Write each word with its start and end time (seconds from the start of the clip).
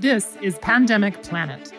This 0.00 0.36
is 0.40 0.56
Pandemic 0.58 1.24
Planet, 1.24 1.72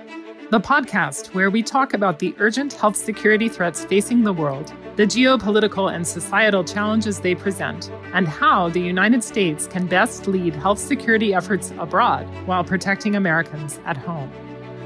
the 0.50 0.60
podcast 0.60 1.34
where 1.34 1.50
we 1.50 1.64
talk 1.64 1.94
about 1.94 2.20
the 2.20 2.36
urgent 2.38 2.74
health 2.74 2.98
security 2.98 3.48
threats 3.48 3.86
facing 3.86 4.24
the 4.24 4.34
world, 4.34 4.74
the 4.98 5.06
geopolitical 5.06 5.90
and 5.90 6.06
societal 6.06 6.66
challenges 6.66 7.22
they 7.22 7.34
present, 7.34 7.90
and 8.14 8.28
how 8.28 8.68
the 8.68 8.82
United 8.82 9.24
States 9.24 9.68
can 9.68 9.88
best 9.88 10.28
lead 10.28 10.54
health 10.54 10.80
security 10.80 11.34
efforts 11.34 11.72
abroad 11.80 12.28
while 12.46 12.62
protecting 12.62 13.16
Americans 13.16 13.80
at 13.86 13.96
home. 13.96 14.30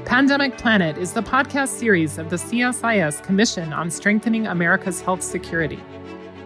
Pandemic 0.04 0.56
Planet 0.56 0.96
is 0.96 1.12
the 1.12 1.22
podcast 1.22 1.70
series 1.70 2.18
of 2.18 2.30
the 2.30 2.36
CSIS 2.36 3.20
Commission 3.24 3.72
on 3.72 3.90
Strengthening 3.90 4.46
America's 4.46 5.00
Health 5.00 5.24
Security. 5.24 5.82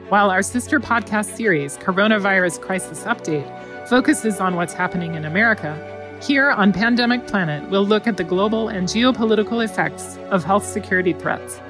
While 0.09 0.31
our 0.31 0.41
sister 0.41 0.81
podcast 0.81 1.37
series, 1.37 1.77
Coronavirus 1.77 2.63
Crisis 2.63 3.05
Update, 3.05 3.89
focuses 3.91 4.41
on 4.41 4.57
what's 4.57 4.73
happening 4.73 5.17
in 5.17 5.27
America, 5.27 5.97
here 6.21 6.51
on 6.51 6.73
Pandemic 6.73 7.27
Planet, 7.29 7.69
we'll 7.71 7.87
look 7.87 8.09
at 8.09 8.17
the 8.17 8.25
global 8.25 8.69
and 8.69 8.89
geopolitical 8.89 9.65
effects 9.65 10.19
of 10.31 10.43
health 10.43 10.67
security 10.67 11.13
threats. 11.13 11.61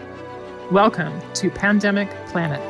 Welcome 0.71 1.21
to 1.35 1.51
Pandemic 1.51 2.09
Planet. 2.29 2.61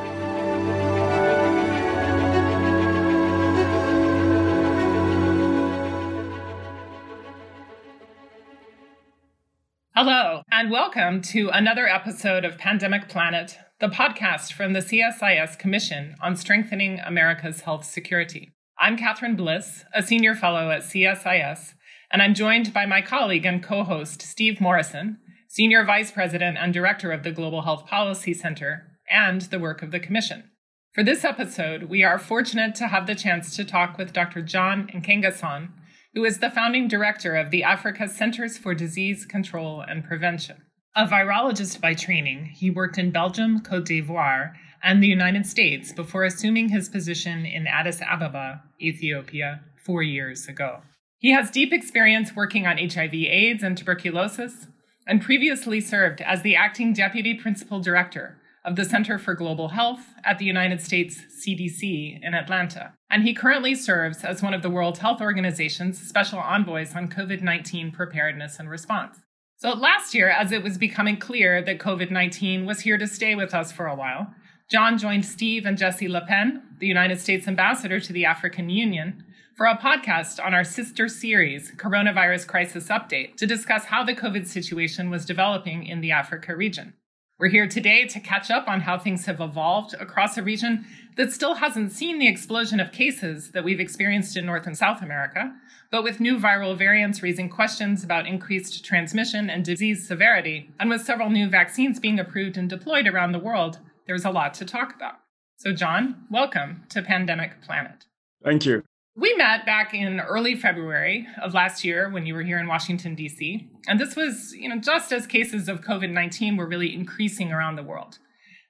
Hello, 9.94 10.42
and 10.50 10.70
welcome 10.70 11.22
to 11.22 11.48
another 11.50 11.86
episode 11.86 12.44
of 12.44 12.58
Pandemic 12.58 13.08
Planet, 13.08 13.56
the 13.78 13.88
podcast 13.88 14.52
from 14.52 14.72
the 14.72 14.80
CSIS 14.80 15.58
Commission 15.58 16.16
on 16.20 16.36
Strengthening 16.36 16.98
America's 17.00 17.60
Health 17.60 17.84
Security. 17.84 18.52
I'm 18.80 18.96
Catherine 18.96 19.34
Bliss, 19.34 19.84
a 19.92 20.04
senior 20.04 20.36
fellow 20.36 20.70
at 20.70 20.82
CSIS, 20.82 21.74
and 22.12 22.22
I'm 22.22 22.32
joined 22.32 22.72
by 22.72 22.86
my 22.86 23.02
colleague 23.02 23.44
and 23.44 23.60
co 23.60 23.82
host, 23.82 24.22
Steve 24.22 24.60
Morrison, 24.60 25.18
senior 25.48 25.84
vice 25.84 26.12
president 26.12 26.58
and 26.58 26.72
director 26.72 27.10
of 27.10 27.24
the 27.24 27.32
Global 27.32 27.62
Health 27.62 27.86
Policy 27.86 28.32
Center 28.32 28.92
and 29.10 29.40
the 29.42 29.58
work 29.58 29.82
of 29.82 29.90
the 29.90 29.98
Commission. 29.98 30.44
For 30.92 31.02
this 31.02 31.24
episode, 31.24 31.84
we 31.84 32.04
are 32.04 32.20
fortunate 32.20 32.76
to 32.76 32.86
have 32.86 33.08
the 33.08 33.16
chance 33.16 33.56
to 33.56 33.64
talk 33.64 33.98
with 33.98 34.12
Dr. 34.12 34.42
John 34.42 34.86
Nkengasong, 34.94 35.70
who 36.14 36.24
is 36.24 36.38
the 36.38 36.48
founding 36.48 36.86
director 36.86 37.34
of 37.34 37.50
the 37.50 37.64
Africa 37.64 38.06
Centers 38.06 38.58
for 38.58 38.74
Disease 38.76 39.26
Control 39.26 39.80
and 39.80 40.04
Prevention. 40.04 40.62
A 40.94 41.04
virologist 41.04 41.80
by 41.80 41.94
training, 41.94 42.52
he 42.54 42.70
worked 42.70 42.96
in 42.96 43.10
Belgium, 43.10 43.58
Cote 43.60 43.86
d'Ivoire, 43.86 44.52
and 44.82 45.02
the 45.02 45.08
United 45.08 45.46
States 45.46 45.92
before 45.92 46.24
assuming 46.24 46.68
his 46.68 46.88
position 46.88 47.44
in 47.44 47.66
Addis 47.66 48.00
Ababa, 48.02 48.62
Ethiopia, 48.80 49.60
four 49.84 50.02
years 50.02 50.46
ago. 50.46 50.82
He 51.18 51.32
has 51.32 51.50
deep 51.50 51.72
experience 51.72 52.36
working 52.36 52.66
on 52.66 52.78
HIV, 52.78 53.14
AIDS, 53.14 53.62
and 53.62 53.76
tuberculosis, 53.76 54.68
and 55.06 55.22
previously 55.22 55.80
served 55.80 56.20
as 56.20 56.42
the 56.42 56.54
acting 56.54 56.92
deputy 56.92 57.34
principal 57.34 57.80
director 57.80 58.38
of 58.64 58.76
the 58.76 58.84
Center 58.84 59.18
for 59.18 59.34
Global 59.34 59.68
Health 59.68 60.14
at 60.24 60.38
the 60.38 60.44
United 60.44 60.80
States 60.80 61.22
CDC 61.40 62.20
in 62.22 62.34
Atlanta. 62.34 62.92
And 63.10 63.22
he 63.22 63.32
currently 63.32 63.74
serves 63.74 64.22
as 64.22 64.42
one 64.42 64.52
of 64.52 64.62
the 64.62 64.70
World 64.70 64.98
Health 64.98 65.20
Organization's 65.20 65.98
special 65.98 66.38
envoys 66.38 66.94
on 66.94 67.08
COVID 67.08 67.40
19 67.40 67.90
preparedness 67.92 68.58
and 68.58 68.68
response. 68.68 69.18
So 69.56 69.72
last 69.72 70.14
year, 70.14 70.28
as 70.28 70.52
it 70.52 70.62
was 70.62 70.78
becoming 70.78 71.16
clear 71.16 71.62
that 71.62 71.78
COVID 71.78 72.10
19 72.10 72.66
was 72.66 72.80
here 72.80 72.98
to 72.98 73.06
stay 73.06 73.34
with 73.34 73.54
us 73.54 73.72
for 73.72 73.86
a 73.86 73.96
while, 73.96 74.34
John 74.68 74.98
joined 74.98 75.24
Steve 75.24 75.64
and 75.64 75.78
Jesse 75.78 76.08
Lapenn, 76.08 76.60
the 76.78 76.86
United 76.86 77.18
States 77.18 77.48
ambassador 77.48 77.98
to 78.00 78.12
the 78.12 78.26
African 78.26 78.68
Union, 78.68 79.24
for 79.56 79.64
a 79.64 79.78
podcast 79.78 80.44
on 80.44 80.52
our 80.52 80.62
sister 80.62 81.08
series, 81.08 81.72
Coronavirus 81.76 82.46
Crisis 82.46 82.88
Update, 82.88 83.36
to 83.36 83.46
discuss 83.46 83.86
how 83.86 84.04
the 84.04 84.14
COVID 84.14 84.46
situation 84.46 85.08
was 85.08 85.24
developing 85.24 85.86
in 85.86 86.02
the 86.02 86.10
Africa 86.10 86.54
region. 86.54 86.92
We're 87.38 87.48
here 87.48 87.66
today 87.66 88.04
to 88.08 88.20
catch 88.20 88.50
up 88.50 88.68
on 88.68 88.82
how 88.82 88.98
things 88.98 89.24
have 89.24 89.40
evolved 89.40 89.94
across 89.94 90.36
a 90.36 90.42
region 90.42 90.84
that 91.16 91.32
still 91.32 91.54
hasn't 91.54 91.92
seen 91.92 92.18
the 92.18 92.28
explosion 92.28 92.78
of 92.78 92.92
cases 92.92 93.52
that 93.52 93.64
we've 93.64 93.80
experienced 93.80 94.36
in 94.36 94.44
North 94.44 94.66
and 94.66 94.76
South 94.76 95.00
America, 95.00 95.50
but 95.90 96.04
with 96.04 96.20
new 96.20 96.38
viral 96.38 96.76
variants 96.76 97.22
raising 97.22 97.48
questions 97.48 98.04
about 98.04 98.26
increased 98.26 98.84
transmission 98.84 99.48
and 99.48 99.64
disease 99.64 100.06
severity, 100.06 100.70
and 100.78 100.90
with 100.90 101.00
several 101.00 101.30
new 101.30 101.48
vaccines 101.48 101.98
being 101.98 102.20
approved 102.20 102.58
and 102.58 102.68
deployed 102.68 103.06
around 103.06 103.32
the 103.32 103.38
world, 103.38 103.78
there's 104.08 104.24
a 104.24 104.30
lot 104.30 104.54
to 104.54 104.64
talk 104.64 104.94
about. 104.96 105.16
So, 105.58 105.72
John, 105.72 106.24
welcome 106.30 106.84
to 106.88 107.02
Pandemic 107.02 107.62
Planet. 107.62 108.06
Thank 108.42 108.64
you. 108.64 108.82
We 109.14 109.34
met 109.34 109.66
back 109.66 109.92
in 109.92 110.20
early 110.20 110.56
February 110.56 111.26
of 111.42 111.52
last 111.52 111.84
year 111.84 112.08
when 112.08 112.24
you 112.24 112.34
were 112.34 112.42
here 112.42 112.58
in 112.58 112.68
Washington, 112.68 113.14
D.C. 113.14 113.68
And 113.86 114.00
this 114.00 114.16
was, 114.16 114.54
you 114.54 114.68
know, 114.68 114.78
just 114.78 115.12
as 115.12 115.26
cases 115.26 115.68
of 115.68 115.82
COVID 115.82 116.10
19 116.10 116.56
were 116.56 116.66
really 116.66 116.94
increasing 116.94 117.52
around 117.52 117.76
the 117.76 117.82
world. 117.82 118.18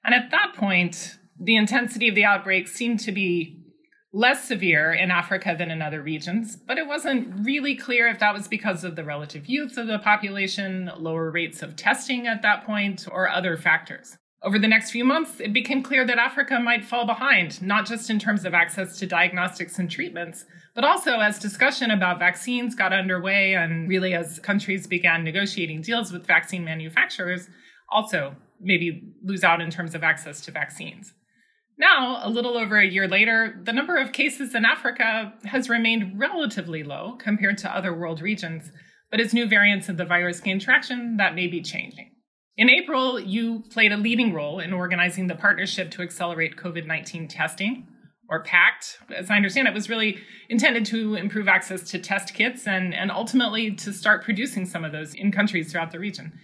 And 0.03 0.13
at 0.13 0.29
that 0.31 0.55
point, 0.55 1.17
the 1.39 1.55
intensity 1.55 2.09
of 2.09 2.15
the 2.15 2.25
outbreak 2.25 2.67
seemed 2.67 2.99
to 3.01 3.11
be 3.11 3.63
less 4.11 4.43
severe 4.43 4.91
in 4.91 5.11
Africa 5.11 5.55
than 5.57 5.71
in 5.71 5.81
other 5.81 6.01
regions, 6.01 6.57
but 6.57 6.77
it 6.79 6.87
wasn't 6.87 7.45
really 7.45 7.75
clear 7.75 8.07
if 8.07 8.19
that 8.19 8.33
was 8.33 8.47
because 8.47 8.83
of 8.83 8.95
the 8.95 9.03
relative 9.05 9.45
youth 9.45 9.77
of 9.77 9.87
the 9.87 9.99
population, 9.99 10.91
lower 10.97 11.31
rates 11.31 11.61
of 11.61 11.75
testing 11.75 12.25
at 12.27 12.41
that 12.41 12.65
point, 12.65 13.07
or 13.09 13.29
other 13.29 13.55
factors. 13.55 14.17
Over 14.41 14.57
the 14.57 14.69
next 14.69 14.91
few 14.91 15.03
months, 15.03 15.41
it 15.41 15.51
became 15.51 15.83
clear 15.83 16.05
that 16.05 16.17
Africa 16.17 16.59
might 16.61 16.85
fall 16.85 17.05
behind, 17.05 17.61
not 17.61 17.85
just 17.85 18.09
in 18.09 18.19
terms 18.19 18.45
of 18.45 18.53
access 18.53 18.97
to 18.99 19.05
diagnostics 19.05 19.77
and 19.77 19.91
treatments, 19.91 20.45
but 20.73 20.85
also 20.85 21.19
as 21.19 21.39
discussion 21.39 21.91
about 21.91 22.19
vaccines 22.19 22.73
got 22.73 22.93
underway 22.93 23.53
and 23.55 23.89
really 23.89 24.13
as 24.13 24.39
countries 24.39 24.87
began 24.87 25.25
negotiating 25.25 25.81
deals 25.81 26.13
with 26.13 26.25
vaccine 26.25 26.63
manufacturers, 26.63 27.49
also 27.91 28.33
maybe 28.61 29.13
lose 29.23 29.43
out 29.43 29.59
in 29.59 29.69
terms 29.69 29.93
of 29.93 30.03
access 30.03 30.39
to 30.41 30.51
vaccines. 30.51 31.13
Now, 31.77 32.21
a 32.23 32.29
little 32.29 32.57
over 32.57 32.77
a 32.77 32.87
year 32.87 33.09
later, 33.09 33.59
the 33.63 33.73
number 33.73 33.97
of 33.97 34.13
cases 34.13 34.55
in 34.55 34.63
Africa 34.63 35.33
has 35.45 35.69
remained 35.69 36.17
relatively 36.17 36.83
low 36.83 37.17
compared 37.19 37.57
to 37.59 37.75
other 37.75 37.93
world 37.93 38.21
regions, 38.21 38.71
but 39.11 39.19
as 39.19 39.33
new 39.33 39.47
variants 39.47 39.89
of 39.89 39.97
the 39.97 40.05
virus 40.05 40.39
gain 40.39 40.59
traction, 40.59 41.17
that 41.17 41.35
may 41.35 41.47
be 41.47 41.61
changing. 41.61 42.11
In 42.59 42.69
April, 42.69 43.21
you 43.21 43.63
played 43.69 43.93
a 43.93 43.95
leading 43.95 44.33
role 44.33 44.59
in 44.59 44.73
organizing 44.73 45.27
the 45.27 45.35
Partnership 45.35 45.91
to 45.91 46.01
Accelerate 46.01 46.57
COVID 46.57 46.85
19 46.85 47.29
Testing, 47.29 47.87
or 48.27 48.43
PACT. 48.43 48.99
As 49.15 49.31
I 49.31 49.37
understand 49.37 49.69
it, 49.69 49.73
was 49.73 49.89
really 49.89 50.17
intended 50.49 50.85
to 50.87 51.15
improve 51.15 51.47
access 51.47 51.89
to 51.91 51.99
test 51.99 52.33
kits 52.33 52.67
and, 52.67 52.93
and 52.93 53.11
ultimately 53.11 53.71
to 53.75 53.93
start 53.93 54.25
producing 54.25 54.65
some 54.65 54.83
of 54.83 54.91
those 54.91 55.13
in 55.13 55.31
countries 55.31 55.71
throughout 55.71 55.91
the 55.91 55.99
region. 55.99 56.37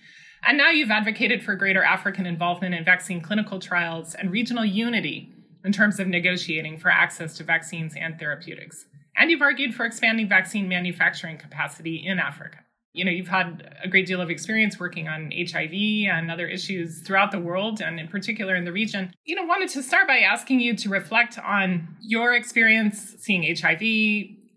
And 0.48 0.58
now 0.58 0.70
you've 0.70 0.90
advocated 0.90 1.44
for 1.44 1.54
greater 1.54 1.84
African 1.84 2.26
involvement 2.26 2.76
in 2.76 2.86
vaccine 2.86 3.20
clinical 3.20 3.60
trials 3.60 4.16
and 4.16 4.32
regional 4.32 4.64
unity 4.64 5.34
in 5.66 5.74
terms 5.74 6.00
of 6.00 6.08
negotiating 6.08 6.78
for 6.78 6.90
access 6.90 7.36
to 7.36 7.44
vaccines 7.44 7.94
and 8.00 8.18
therapeutics. 8.18 8.86
And 9.18 9.30
you've 9.30 9.42
argued 9.42 9.76
for 9.76 9.86
expanding 9.86 10.30
vaccine 10.30 10.70
manufacturing 10.70 11.38
capacity 11.38 12.02
in 12.08 12.20
Africa 12.20 12.60
you 12.96 13.04
know 13.04 13.12
you've 13.12 13.28
had 13.28 13.78
a 13.84 13.88
great 13.88 14.08
deal 14.08 14.22
of 14.22 14.30
experience 14.30 14.80
working 14.80 15.08
on 15.08 15.32
hiv 15.32 15.74
and 15.74 16.32
other 16.32 16.48
issues 16.48 17.00
throughout 17.02 17.32
the 17.32 17.40
world 17.40 17.82
and 17.82 18.00
in 18.00 18.08
particular 18.08 18.56
in 18.56 18.64
the 18.64 18.72
region 18.72 19.14
you 19.26 19.36
know 19.36 19.44
wanted 19.44 19.70
to 19.70 19.84
start 19.84 20.08
by 20.08 20.20
asking 20.20 20.60
you 20.60 20.76
to 20.76 20.90
reflect 20.90 21.38
on 21.40 21.88
your 22.00 22.34
experience 22.34 23.16
seeing 23.20 23.44
hiv 23.56 23.82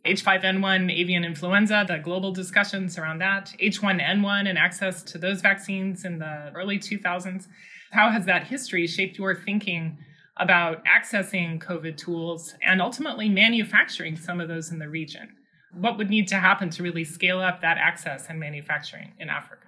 H5N1 0.04 0.90
avian 0.90 1.22
influenza, 1.22 1.84
the 1.86 1.98
global 1.98 2.32
discussions 2.32 2.96
around 2.96 3.18
that, 3.18 3.52
H1N1 3.60 4.48
and 4.48 4.56
access 4.56 5.02
to 5.02 5.18
those 5.18 5.42
vaccines 5.42 6.04
in 6.04 6.18
the 6.18 6.50
early 6.54 6.78
2000s. 6.78 7.46
How 7.90 8.10
has 8.10 8.24
that 8.24 8.44
history 8.44 8.86
shaped 8.86 9.18
your 9.18 9.34
thinking 9.34 9.98
about 10.38 10.82
accessing 10.86 11.62
COVID 11.62 11.98
tools 11.98 12.54
and 12.64 12.80
ultimately 12.80 13.28
manufacturing 13.28 14.16
some 14.16 14.40
of 14.40 14.48
those 14.48 14.70
in 14.70 14.78
the 14.78 14.88
region? 14.88 15.37
What 15.72 15.98
would 15.98 16.10
need 16.10 16.28
to 16.28 16.36
happen 16.36 16.70
to 16.70 16.82
really 16.82 17.04
scale 17.04 17.40
up 17.40 17.60
that 17.60 17.78
access 17.78 18.26
and 18.28 18.40
manufacturing 18.40 19.12
in 19.18 19.28
Africa? 19.28 19.66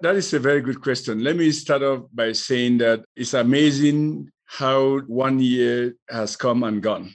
That 0.00 0.16
is 0.16 0.32
a 0.32 0.38
very 0.38 0.60
good 0.60 0.80
question. 0.80 1.22
Let 1.22 1.36
me 1.36 1.50
start 1.52 1.82
off 1.82 2.04
by 2.12 2.32
saying 2.32 2.78
that 2.78 3.04
it's 3.14 3.34
amazing 3.34 4.30
how 4.46 5.00
one 5.00 5.38
year 5.38 5.94
has 6.08 6.36
come 6.36 6.64
and 6.64 6.82
gone. 6.82 7.14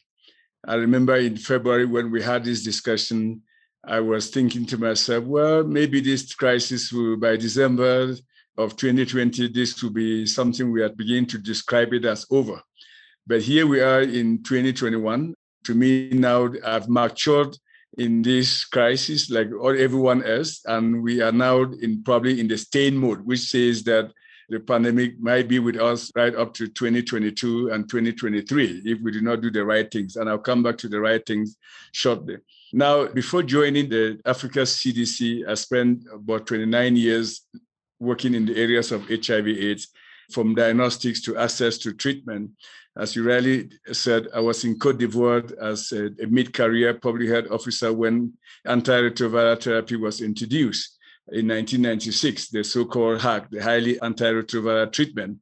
I 0.68 0.76
remember 0.76 1.16
in 1.16 1.36
February 1.36 1.86
when 1.86 2.12
we 2.12 2.22
had 2.22 2.44
this 2.44 2.64
discussion, 2.64 3.42
I 3.84 4.00
was 4.00 4.30
thinking 4.30 4.66
to 4.68 4.78
myself, 4.78 5.26
well, 5.26 5.64
maybe 5.64 6.00
this 6.00 6.34
crisis 6.34 6.92
will, 6.92 7.18
by 7.18 7.38
December 7.38 8.16
of 8.58 8.76
2020, 8.78 9.50
this 9.50 9.84
will 9.84 9.92
be 9.92 10.26
something 10.26 10.72
we 10.72 10.82
are 10.82 10.90
beginning 10.90 11.28
to 11.28 11.38
describe 11.38 11.94
it 11.94 12.06
as 12.06 12.26
over. 12.32 12.62
But 13.28 13.42
here 13.42 13.68
we 13.68 13.82
are 13.82 14.02
in 14.02 14.44
2021. 14.44 15.34
To 15.66 15.76
me 15.76 16.10
now, 16.10 16.52
I've 16.64 16.88
matured 16.88 17.58
in 17.98 18.22
this 18.22 18.66
crisis 18.66 19.30
like 19.30 19.48
all 19.60 19.78
everyone 19.78 20.24
else 20.24 20.62
and 20.66 21.02
we 21.02 21.22
are 21.22 21.32
now 21.32 21.64
in 21.64 22.04
probably 22.04 22.40
in 22.40 22.48
the 22.48 22.58
staying 22.58 22.96
mode 22.96 23.26
which 23.26 23.40
says 23.40 23.84
that 23.84 24.12
the 24.50 24.60
pandemic 24.60 25.20
might 25.20 25.48
be 25.48 25.60
with 25.60 25.78
us 25.78 26.12
right 26.16 26.36
up 26.36 26.54
to 26.54 26.68
2022 26.68 27.70
and 27.72 27.90
2023 27.90 28.82
if 28.86 29.00
we 29.02 29.12
do 29.12 29.22
not 29.22 29.42
do 29.42 29.50
the 29.50 29.66
right 29.66 29.90
things. 29.90 30.18
And 30.18 30.30
I'll 30.30 30.38
come 30.38 30.62
back 30.62 30.78
to 30.80 30.88
the 30.88 31.00
right 31.00 31.26
things 31.26 31.58
shortly. 31.94 32.38
Now, 32.72 33.08
before 33.08 33.42
joining 33.42 33.90
the 33.90 34.20
Africa 34.26 34.60
CDC, 34.60 35.48
I 35.48 35.54
spent 35.56 36.04
about 36.14 36.46
29 36.46 36.96
years 36.96 37.42
working 38.00 38.34
in 38.36 38.46
the 38.46 38.56
areas 38.56 38.92
of 38.92 39.08
HIV 39.08 39.48
AIDS, 39.48 39.88
from 40.32 40.56
diagnostics 40.56 41.22
to 41.22 41.38
access 41.38 41.78
to 41.80 41.94
treatment. 41.94 42.52
As 42.98 43.14
you 43.14 43.28
rightly 43.28 43.70
said, 43.92 44.30
I 44.34 44.40
was 44.40 44.64
in 44.64 44.80
Cote 44.80 45.00
d'Ivoire 45.00 45.52
as 45.62 45.92
a, 45.92 46.06
a 46.24 46.28
mid-career 46.28 46.94
public 46.94 47.28
health 47.28 47.52
officer 47.52 47.92
when 47.92 48.34
antiretroviral 48.66 49.62
therapy 49.62 49.98
was 49.98 50.22
introduced 50.22 50.98
in 51.30 51.48
1996, 51.48 52.50
the 52.50 52.64
so-called 52.64 53.20
HAART, 53.20 53.48
the 53.52 53.62
highly 53.62 53.96
antiretroviral 53.96 54.94
treatment, 54.94 55.40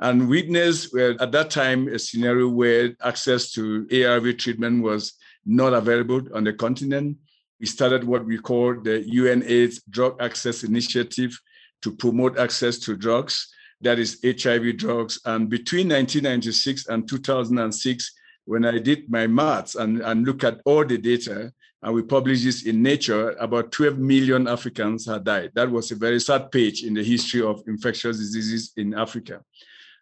and 0.00 0.28
witnessed 0.28 0.96
at 0.96 1.30
that 1.30 1.50
time 1.50 1.86
a 1.88 1.98
scenario 1.98 2.48
where 2.48 2.96
access 3.02 3.52
to 3.52 3.86
ARV 3.92 4.36
treatment 4.36 4.82
was 4.82 5.12
not 5.44 5.74
available 5.74 6.22
on 6.34 6.42
the 6.42 6.52
continent. 6.52 7.16
We 7.60 7.66
started 7.66 8.02
what 8.02 8.26
we 8.26 8.38
call 8.38 8.80
the 8.80 9.04
UNAIDS 9.06 9.82
Drug 9.88 10.20
Access 10.20 10.64
Initiative 10.64 11.38
to 11.82 11.94
promote 11.94 12.36
access 12.36 12.78
to 12.80 12.96
drugs, 12.96 13.54
that 13.80 13.98
is 13.98 14.20
HIV 14.24 14.78
drugs. 14.78 15.20
And 15.24 15.48
between 15.48 15.88
1996 15.88 16.86
and 16.88 17.08
2006, 17.08 18.12
when 18.44 18.64
I 18.64 18.78
did 18.78 19.10
my 19.10 19.26
maths 19.26 19.74
and, 19.74 20.00
and 20.00 20.26
look 20.26 20.44
at 20.44 20.60
all 20.64 20.84
the 20.84 20.98
data, 20.98 21.52
and 21.82 21.94
we 21.94 22.02
published 22.02 22.44
this 22.44 22.64
in 22.66 22.82
Nature, 22.82 23.30
about 23.38 23.70
12 23.72 23.98
million 23.98 24.48
Africans 24.48 25.06
had 25.06 25.24
died. 25.24 25.52
That 25.54 25.70
was 25.70 25.90
a 25.90 25.96
very 25.96 26.20
sad 26.20 26.50
page 26.50 26.84
in 26.84 26.94
the 26.94 27.04
history 27.04 27.42
of 27.42 27.62
infectious 27.66 28.18
diseases 28.18 28.72
in 28.76 28.94
Africa. 28.94 29.42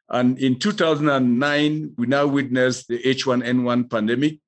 And 0.09 0.39
in 0.39 0.59
2009, 0.59 1.95
we 1.97 2.07
now 2.07 2.27
witnessed 2.27 2.89
the 2.89 3.03
H1N1 3.03 3.91
pandemic, 3.91 4.39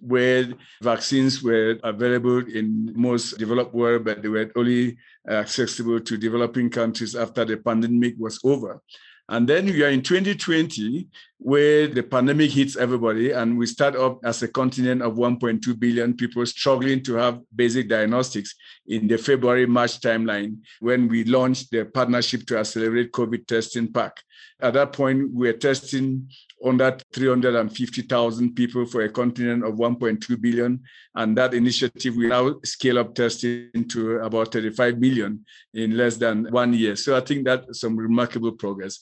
where 0.00 0.52
vaccines 0.82 1.42
were 1.42 1.78
available 1.82 2.38
in 2.38 2.92
most 2.94 3.38
developed 3.38 3.74
world, 3.74 4.04
but 4.04 4.22
they 4.22 4.28
were 4.28 4.50
only 4.56 4.96
uh, 5.28 5.34
accessible 5.34 6.00
to 6.00 6.16
developing 6.16 6.70
countries 6.70 7.14
after 7.14 7.44
the 7.44 7.56
pandemic 7.56 8.14
was 8.18 8.38
over. 8.44 8.80
And 9.28 9.48
then 9.48 9.66
we 9.66 9.82
are 9.82 9.88
in 9.88 10.02
2020, 10.02 11.08
where 11.38 11.88
the 11.88 12.02
pandemic 12.02 12.52
hits 12.52 12.76
everybody, 12.76 13.32
and 13.32 13.58
we 13.58 13.66
start 13.66 13.96
up 13.96 14.20
as 14.24 14.40
a 14.42 14.48
continent 14.48 15.02
of 15.02 15.14
1.2 15.14 15.78
billion 15.80 16.14
people 16.14 16.46
struggling 16.46 17.02
to 17.02 17.14
have 17.14 17.40
basic 17.54 17.88
diagnostics 17.88 18.54
in 18.86 19.08
the 19.08 19.18
February 19.18 19.66
March 19.66 20.00
timeline 20.00 20.58
when 20.78 21.08
we 21.08 21.24
launched 21.24 21.72
the 21.72 21.84
partnership 21.86 22.46
to 22.46 22.58
accelerate 22.58 23.10
COVID 23.10 23.48
testing 23.48 23.92
PACT. 23.92 24.22
At 24.60 24.74
that 24.74 24.92
point, 24.92 25.34
we 25.34 25.48
were 25.48 25.58
testing 25.58 26.30
under 26.64 26.96
350,000 27.12 28.54
people 28.54 28.86
for 28.86 29.02
a 29.02 29.08
continent 29.08 29.64
of 29.64 29.74
1.2 29.74 30.40
billion. 30.40 30.82
And 31.14 31.36
that 31.36 31.54
initiative 31.54 32.16
will 32.16 32.28
now 32.28 32.54
scale 32.64 32.98
up 32.98 33.14
testing 33.14 33.86
to 33.88 34.18
about 34.18 34.52
35 34.52 34.98
million 34.98 35.44
in 35.74 35.96
less 35.96 36.16
than 36.16 36.46
one 36.50 36.72
year. 36.72 36.96
So 36.96 37.16
I 37.16 37.20
think 37.20 37.44
that's 37.44 37.80
some 37.80 37.96
remarkable 37.96 38.52
progress. 38.52 38.98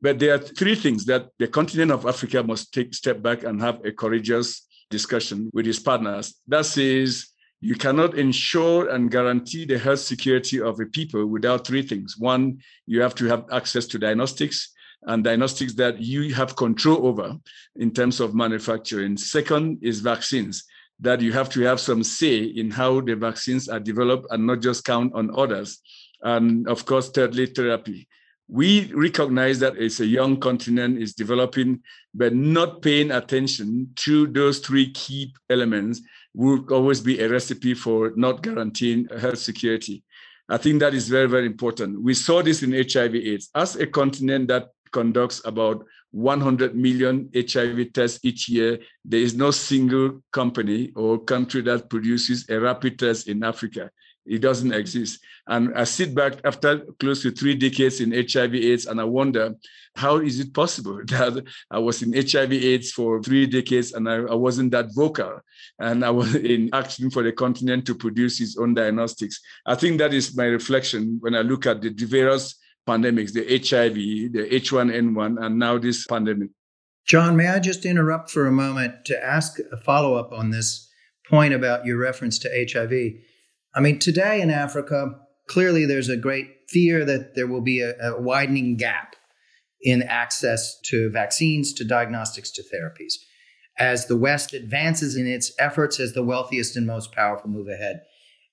But 0.00 0.18
there 0.18 0.34
are 0.34 0.38
three 0.38 0.74
things 0.74 1.04
that 1.06 1.28
the 1.38 1.48
continent 1.48 1.90
of 1.90 2.06
Africa 2.06 2.42
must 2.42 2.72
take 2.72 2.94
step 2.94 3.22
back 3.22 3.44
and 3.44 3.60
have 3.60 3.84
a 3.84 3.92
courageous 3.92 4.66
discussion 4.90 5.50
with 5.52 5.66
its 5.66 5.78
partners. 5.78 6.34
That 6.46 6.66
says 6.66 7.28
you 7.60 7.74
cannot 7.74 8.18
ensure 8.18 8.90
and 8.90 9.10
guarantee 9.10 9.64
the 9.64 9.78
health 9.78 10.00
security 10.00 10.60
of 10.60 10.78
a 10.80 10.86
people 10.86 11.24
without 11.26 11.66
three 11.66 11.80
things. 11.80 12.18
One, 12.18 12.58
you 12.86 13.00
have 13.00 13.14
to 13.14 13.24
have 13.26 13.46
access 13.50 13.86
to 13.86 13.98
diagnostics 13.98 14.74
and 15.06 15.24
diagnostics 15.24 15.74
that 15.74 16.00
you 16.00 16.34
have 16.34 16.56
control 16.56 17.06
over 17.06 17.36
in 17.76 17.90
terms 17.90 18.20
of 18.20 18.34
manufacturing. 18.34 19.16
Second 19.16 19.78
is 19.82 20.00
vaccines, 20.00 20.64
that 21.00 21.20
you 21.20 21.32
have 21.32 21.48
to 21.50 21.60
have 21.62 21.80
some 21.80 22.02
say 22.02 22.38
in 22.38 22.70
how 22.70 23.00
the 23.00 23.14
vaccines 23.14 23.68
are 23.68 23.80
developed 23.80 24.26
and 24.30 24.46
not 24.46 24.60
just 24.60 24.84
count 24.84 25.12
on 25.14 25.30
others. 25.36 25.80
And 26.22 26.66
of 26.68 26.86
course, 26.86 27.10
thirdly, 27.10 27.46
therapy. 27.46 28.08
We 28.48 28.92
recognize 28.92 29.58
that 29.60 29.76
it's 29.76 30.00
a 30.00 30.06
young 30.06 30.38
continent, 30.38 31.00
is 31.00 31.14
developing, 31.14 31.80
but 32.12 32.34
not 32.34 32.82
paying 32.82 33.10
attention 33.10 33.90
to 33.96 34.26
those 34.26 34.58
three 34.58 34.90
key 34.92 35.34
elements 35.48 36.02
will 36.34 36.64
always 36.70 37.00
be 37.00 37.20
a 37.20 37.28
recipe 37.28 37.74
for 37.74 38.12
not 38.16 38.42
guaranteeing 38.42 39.08
health 39.18 39.38
security. 39.38 40.02
I 40.48 40.58
think 40.58 40.80
that 40.80 40.92
is 40.92 41.08
very, 41.08 41.26
very 41.26 41.46
important. 41.46 42.02
We 42.02 42.12
saw 42.12 42.42
this 42.42 42.62
in 42.62 42.72
HIV 42.72 43.14
AIDS. 43.14 43.48
As 43.54 43.76
a 43.76 43.86
continent 43.86 44.48
that 44.48 44.68
conducts 44.94 45.42
about 45.44 45.84
100 46.12 46.76
million 46.76 47.28
HIV 47.34 47.92
tests 47.92 48.20
each 48.22 48.48
year. 48.48 48.78
There 49.04 49.20
is 49.20 49.34
no 49.34 49.50
single 49.50 50.22
company 50.30 50.92
or 50.94 51.18
country 51.18 51.60
that 51.62 51.90
produces 51.90 52.48
a 52.48 52.60
rapid 52.60 52.98
test 53.00 53.28
in 53.28 53.42
Africa. 53.42 53.90
It 54.24 54.40
doesn't 54.40 54.72
exist. 54.72 55.18
And 55.48 55.74
I 55.74 55.84
sit 55.84 56.14
back 56.14 56.34
after 56.44 56.86
close 56.98 57.20
to 57.22 57.30
three 57.30 57.54
decades 57.54 58.00
in 58.00 58.12
HIV 58.12 58.54
AIDS 58.54 58.86
and 58.86 59.00
I 59.00 59.04
wonder, 59.04 59.54
how 59.96 60.16
is 60.16 60.40
it 60.40 60.54
possible 60.54 61.00
that 61.08 61.44
I 61.70 61.78
was 61.78 62.02
in 62.02 62.12
HIV 62.14 62.52
AIDS 62.52 62.92
for 62.92 63.22
three 63.22 63.46
decades 63.46 63.92
and 63.92 64.08
I, 64.08 64.14
I 64.14 64.34
wasn't 64.34 64.70
that 64.70 64.94
vocal 64.94 65.40
and 65.78 66.04
I 66.04 66.10
was 66.10 66.34
in 66.36 66.70
action 66.72 67.10
for 67.10 67.22
the 67.22 67.32
continent 67.32 67.84
to 67.86 67.94
produce 67.94 68.40
its 68.40 68.56
own 68.56 68.72
diagnostics? 68.72 69.40
I 69.66 69.74
think 69.74 69.98
that 69.98 70.14
is 70.14 70.36
my 70.36 70.46
reflection 70.46 71.18
when 71.20 71.34
I 71.34 71.42
look 71.42 71.66
at 71.66 71.82
the 71.82 71.90
various 71.90 72.54
pandemics, 72.86 73.32
the 73.32 73.44
HIV, 73.46 73.94
the 74.32 74.48
H1N1, 74.50 75.44
and 75.44 75.58
now 75.58 75.78
this 75.78 76.06
pandemic. 76.06 76.50
John, 77.06 77.36
may 77.36 77.48
I 77.48 77.58
just 77.58 77.84
interrupt 77.84 78.30
for 78.30 78.46
a 78.46 78.52
moment 78.52 79.04
to 79.06 79.24
ask 79.24 79.58
a 79.70 79.76
follow 79.76 80.14
up 80.14 80.32
on 80.32 80.50
this 80.50 80.90
point 81.28 81.52
about 81.52 81.84
your 81.84 81.98
reference 81.98 82.38
to 82.40 82.68
HIV? 82.72 82.92
I 83.74 83.80
mean, 83.80 83.98
today 83.98 84.40
in 84.40 84.50
Africa, 84.50 85.18
clearly 85.48 85.84
there's 85.84 86.08
a 86.08 86.16
great 86.16 86.48
fear 86.68 87.04
that 87.04 87.34
there 87.34 87.46
will 87.46 87.60
be 87.60 87.82
a, 87.82 87.94
a 88.00 88.20
widening 88.20 88.76
gap 88.76 89.16
in 89.82 90.02
access 90.02 90.78
to 90.86 91.10
vaccines, 91.10 91.74
to 91.74 91.84
diagnostics, 91.84 92.50
to 92.52 92.62
therapies. 92.62 93.14
As 93.78 94.06
the 94.06 94.16
West 94.16 94.54
advances 94.54 95.16
in 95.16 95.26
its 95.26 95.52
efforts 95.58 96.00
as 96.00 96.14
the 96.14 96.24
wealthiest 96.24 96.76
and 96.76 96.86
most 96.86 97.12
powerful 97.12 97.50
move 97.50 97.68
ahead. 97.68 98.02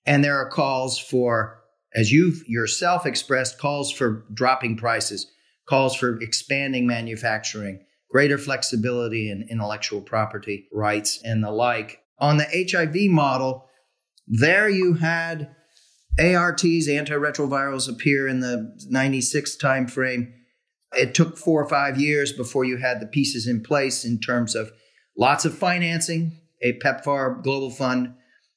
And 0.06 0.24
there 0.24 0.36
are 0.38 0.50
calls 0.50 1.00
for 1.00 1.61
as 1.94 2.12
you've 2.12 2.44
yourself 2.48 3.06
expressed, 3.06 3.60
calls 3.60 3.92
for 3.92 4.26
dropping 4.34 4.78
prices, 4.78 5.32
calls 5.68 5.96
for 5.96 6.20
expanding 6.22 6.88
manufacturing, 6.88 7.84
greater 8.10 8.38
flexibility 8.38 9.30
in 9.30 9.48
intellectual 9.50 10.02
property 10.02 10.68
rights, 10.72 11.20
and 11.24 11.44
the 11.44 11.52
like. 11.52 12.00
On 12.20 12.38
the 12.38 12.68
HIV 12.72 13.12
model, 13.12 13.66
there 14.28 14.70
you 14.70 14.94
had 14.94 15.54
ARTs, 16.20 16.64
antiretrovirals, 16.64 17.90
appear 17.90 18.28
in 18.28 18.42
the 18.42 18.78
96 18.90 19.58
timeframe. 19.58 20.32
It 20.94 21.14
took 21.14 21.38
four 21.38 21.64
or 21.64 21.70
five 21.70 22.00
years 22.00 22.34
before 22.34 22.66
you 22.66 22.78
had 22.78 23.00
the 23.00 23.08
pieces 23.08 23.48
in 23.48 23.64
place 23.64 24.06
in 24.06 24.20
terms 24.20 24.56
of 24.56 24.72
lots 25.18 25.46
of 25.46 25.58
financing, 25.58 26.38
a 26.62 26.78
PEPFAR 26.80 27.44
global 27.44 27.72
fund, 27.72 28.14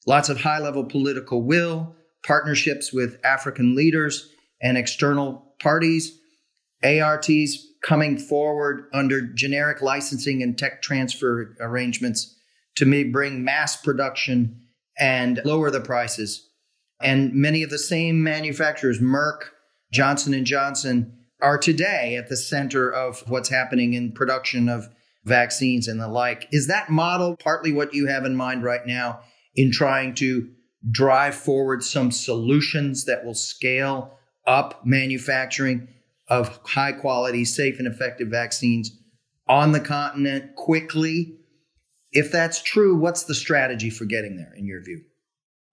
lots 0.06 0.28
of 0.28 0.40
high 0.40 0.58
level 0.58 0.84
political 0.84 1.42
will, 1.42 1.96
partnerships 2.26 2.92
with 2.92 3.18
African 3.24 3.74
leaders 3.74 4.30
and 4.60 4.76
external 4.76 5.54
parties, 5.60 6.18
ARTs 6.82 7.66
coming 7.82 8.18
forward 8.18 8.88
under 8.92 9.20
generic 9.20 9.82
licensing 9.82 10.42
and 10.42 10.58
tech 10.58 10.82
transfer 10.82 11.54
arrangements 11.60 12.34
to 12.76 13.10
bring 13.12 13.44
mass 13.44 13.76
production 13.76 14.60
and 14.98 15.40
lower 15.44 15.70
the 15.70 15.80
prices. 15.80 16.48
And 17.00 17.34
many 17.34 17.62
of 17.62 17.70
the 17.70 17.78
same 17.78 18.22
manufacturers, 18.22 19.00
Merck, 19.00 19.50
Johnson 19.92 20.34
and 20.34 20.46
Johnson, 20.46 21.18
are 21.42 21.58
today 21.58 22.16
at 22.16 22.28
the 22.28 22.36
center 22.36 22.90
of 22.90 23.22
what's 23.28 23.50
happening 23.50 23.92
in 23.92 24.12
production 24.12 24.68
of 24.68 24.88
vaccines 25.24 25.88
and 25.88 26.00
the 26.00 26.08
like. 26.08 26.48
Is 26.52 26.68
that 26.68 26.90
model 26.90 27.36
partly 27.36 27.72
what 27.72 27.94
you 27.94 28.06
have 28.06 28.24
in 28.24 28.36
mind 28.36 28.62
right 28.62 28.86
now 28.86 29.20
in 29.54 29.70
trying 29.70 30.14
to 30.16 30.48
drive 30.90 31.34
forward 31.34 31.82
some 31.82 32.10
solutions 32.10 33.04
that 33.04 33.24
will 33.24 33.34
scale 33.34 34.18
up 34.46 34.84
manufacturing 34.84 35.88
of 36.28 36.58
high 36.64 36.92
quality, 36.92 37.44
safe, 37.44 37.78
and 37.78 37.88
effective 37.88 38.28
vaccines 38.28 38.98
on 39.48 39.72
the 39.72 39.80
continent 39.80 40.54
quickly? 40.56 41.36
If 42.12 42.30
that's 42.30 42.62
true, 42.62 42.96
what's 42.96 43.24
the 43.24 43.34
strategy 43.34 43.90
for 43.90 44.04
getting 44.04 44.36
there, 44.36 44.52
in 44.56 44.66
your 44.66 44.82
view? 44.82 45.02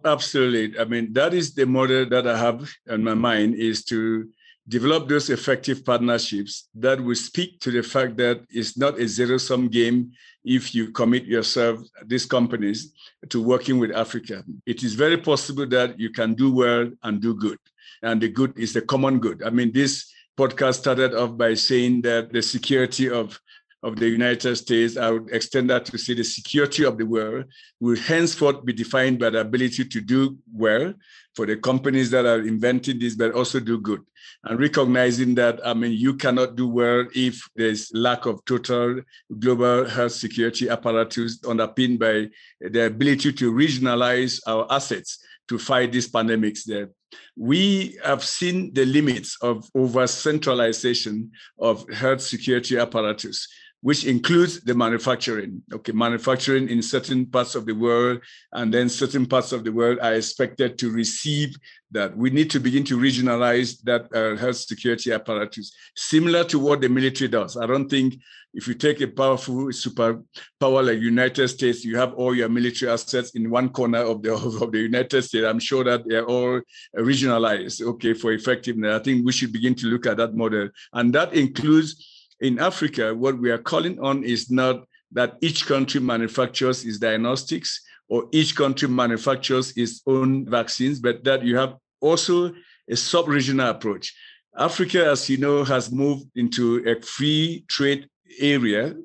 Absolutely. 0.03 0.79
I 0.79 0.85
mean, 0.85 1.13
that 1.13 1.33
is 1.33 1.53
the 1.53 1.65
model 1.65 2.09
that 2.09 2.27
I 2.27 2.37
have 2.37 2.71
in 2.87 3.03
my 3.03 3.13
mind 3.13 3.55
is 3.55 3.85
to 3.85 4.27
develop 4.67 5.07
those 5.07 5.29
effective 5.29 5.83
partnerships 5.83 6.69
that 6.75 7.01
will 7.01 7.15
speak 7.15 7.59
to 7.59 7.71
the 7.71 7.81
fact 7.81 8.17
that 8.17 8.41
it's 8.49 8.77
not 8.77 8.99
a 8.99 9.07
zero 9.07 9.37
sum 9.37 9.67
game 9.67 10.11
if 10.43 10.73
you 10.73 10.91
commit 10.91 11.25
yourself, 11.25 11.79
these 12.05 12.25
companies, 12.25 12.93
to 13.29 13.41
working 13.41 13.77
with 13.79 13.91
Africa. 13.91 14.43
It 14.65 14.83
is 14.83 14.95
very 14.95 15.17
possible 15.17 15.67
that 15.67 15.99
you 15.99 16.09
can 16.09 16.33
do 16.33 16.51
well 16.51 16.89
and 17.03 17.21
do 17.21 17.35
good. 17.35 17.59
And 18.01 18.21
the 18.21 18.29
good 18.29 18.57
is 18.57 18.73
the 18.73 18.81
common 18.81 19.19
good. 19.19 19.43
I 19.43 19.49
mean, 19.49 19.71
this 19.71 20.11
podcast 20.37 20.75
started 20.75 21.13
off 21.13 21.37
by 21.37 21.53
saying 21.53 22.01
that 22.01 22.31
the 22.31 22.41
security 22.41 23.09
of 23.09 23.39
of 23.83 23.95
the 23.95 24.07
United 24.07 24.55
States, 24.55 24.95
I 24.95 25.09
would 25.11 25.29
extend 25.31 25.69
that 25.69 25.85
to 25.85 25.97
say 25.97 26.13
the 26.13 26.23
security 26.23 26.85
of 26.85 26.97
the 26.97 27.05
world 27.05 27.45
will 27.79 27.97
henceforth 27.97 28.63
be 28.63 28.73
defined 28.73 29.19
by 29.19 29.31
the 29.31 29.41
ability 29.41 29.85
to 29.85 30.01
do 30.01 30.37
well 30.53 30.93
for 31.35 31.45
the 31.45 31.57
companies 31.57 32.11
that 32.11 32.25
are 32.25 32.41
inventing 32.41 32.99
this, 32.99 33.15
but 33.15 33.33
also 33.33 33.59
do 33.59 33.79
good. 33.79 34.01
And 34.43 34.59
recognizing 34.59 35.33
that, 35.35 35.65
I 35.65 35.73
mean, 35.73 35.93
you 35.93 36.15
cannot 36.15 36.55
do 36.55 36.67
well 36.67 37.07
if 37.15 37.41
there's 37.55 37.91
lack 37.93 38.25
of 38.25 38.43
total 38.45 39.01
global 39.39 39.87
health 39.89 40.11
security 40.11 40.69
apparatus 40.69 41.39
underpinned 41.47 41.99
by 41.99 42.29
the 42.59 42.85
ability 42.85 43.33
to 43.33 43.51
regionalize 43.51 44.39
our 44.45 44.67
assets 44.71 45.19
to 45.47 45.57
fight 45.57 45.91
these 45.91 46.09
pandemics 46.09 46.63
there. 46.65 46.89
We 47.35 47.97
have 48.05 48.23
seen 48.23 48.73
the 48.73 48.85
limits 48.85 49.37
of 49.41 49.69
over 49.75 50.07
centralization 50.07 51.31
of 51.59 51.87
health 51.89 52.21
security 52.21 52.77
apparatus 52.77 53.47
which 53.81 54.05
includes 54.05 54.61
the 54.61 54.73
manufacturing. 54.73 55.61
Okay, 55.73 55.91
manufacturing 55.91 56.69
in 56.69 56.81
certain 56.81 57.25
parts 57.25 57.55
of 57.55 57.65
the 57.65 57.73
world, 57.73 58.21
and 58.53 58.73
then 58.73 58.89
certain 58.89 59.25
parts 59.25 59.51
of 59.51 59.63
the 59.63 59.71
world 59.71 59.99
are 60.01 60.13
expected 60.13 60.77
to 60.77 60.91
receive 60.91 61.55
that. 61.91 62.15
We 62.15 62.29
need 62.29 62.49
to 62.51 62.59
begin 62.59 62.83
to 62.85 62.97
regionalize 62.97 63.81
that 63.83 64.07
uh, 64.15 64.37
health 64.37 64.57
security 64.57 65.11
apparatus, 65.11 65.75
similar 65.95 66.43
to 66.45 66.59
what 66.59 66.81
the 66.81 66.89
military 66.89 67.27
does. 67.27 67.57
I 67.57 67.65
don't 67.65 67.89
think 67.89 68.15
if 68.53 68.67
you 68.67 68.75
take 68.75 69.01
a 69.01 69.07
powerful 69.07 69.67
superpower 69.67 70.85
like 70.85 70.99
United 70.99 71.47
States, 71.47 71.83
you 71.83 71.97
have 71.97 72.13
all 72.13 72.35
your 72.35 72.49
military 72.49 72.91
assets 72.91 73.31
in 73.31 73.49
one 73.49 73.69
corner 73.69 73.99
of 73.99 74.21
the 74.21 74.33
of 74.61 74.71
the 74.71 74.79
United 74.79 75.23
States. 75.23 75.45
I'm 75.45 75.59
sure 75.59 75.83
that 75.85 76.03
they're 76.05 76.25
all 76.25 76.61
regionalized, 76.97 77.81
okay, 77.81 78.13
for 78.13 78.31
effectiveness. 78.33 78.99
I 78.99 79.03
think 79.03 79.25
we 79.25 79.31
should 79.31 79.53
begin 79.53 79.73
to 79.75 79.87
look 79.87 80.05
at 80.05 80.17
that 80.17 80.35
model, 80.35 80.69
and 80.93 81.13
that 81.13 81.33
includes 81.33 82.20
in 82.41 82.59
Africa, 82.59 83.13
what 83.15 83.37
we 83.37 83.51
are 83.51 83.57
calling 83.57 83.99
on 83.99 84.23
is 84.23 84.51
not 84.51 84.85
that 85.11 85.37
each 85.41 85.65
country 85.65 86.01
manufactures 86.01 86.83
its 86.83 86.97
diagnostics 86.97 87.81
or 88.09 88.27
each 88.31 88.55
country 88.55 88.89
manufactures 88.89 89.75
its 89.77 90.01
own 90.05 90.49
vaccines, 90.49 90.99
but 90.99 91.23
that 91.23 91.43
you 91.43 91.55
have 91.55 91.75
also 92.01 92.53
a 92.89 92.95
sub-regional 92.95 93.69
approach. 93.69 94.13
Africa, 94.57 95.07
as 95.07 95.29
you 95.29 95.37
know, 95.37 95.63
has 95.63 95.91
moved 95.91 96.25
into 96.35 96.83
a 96.85 97.01
free 97.01 97.63
trade 97.69 98.09
area 98.39 98.95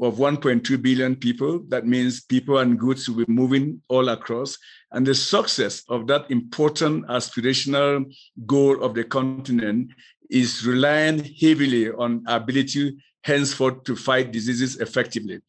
of 0.00 0.16
1.2 0.16 0.80
billion 0.80 1.16
people. 1.16 1.60
That 1.68 1.86
means 1.86 2.22
people 2.22 2.58
and 2.58 2.78
goods 2.78 3.08
will 3.08 3.24
be 3.24 3.32
moving 3.32 3.82
all 3.88 4.08
across. 4.10 4.56
And 4.92 5.06
the 5.06 5.14
success 5.14 5.82
of 5.88 6.06
that 6.06 6.30
important 6.30 7.06
aspirational 7.06 8.12
goal 8.46 8.82
of 8.82 8.94
the 8.94 9.04
continent 9.04 9.92
is 10.32 10.66
relying 10.66 11.22
heavily 11.40 11.90
on 11.90 12.24
ability 12.26 12.96
henceforth 13.22 13.84
to 13.84 13.94
fight 13.94 14.32
diseases 14.32 14.80
effectively. 14.80 15.40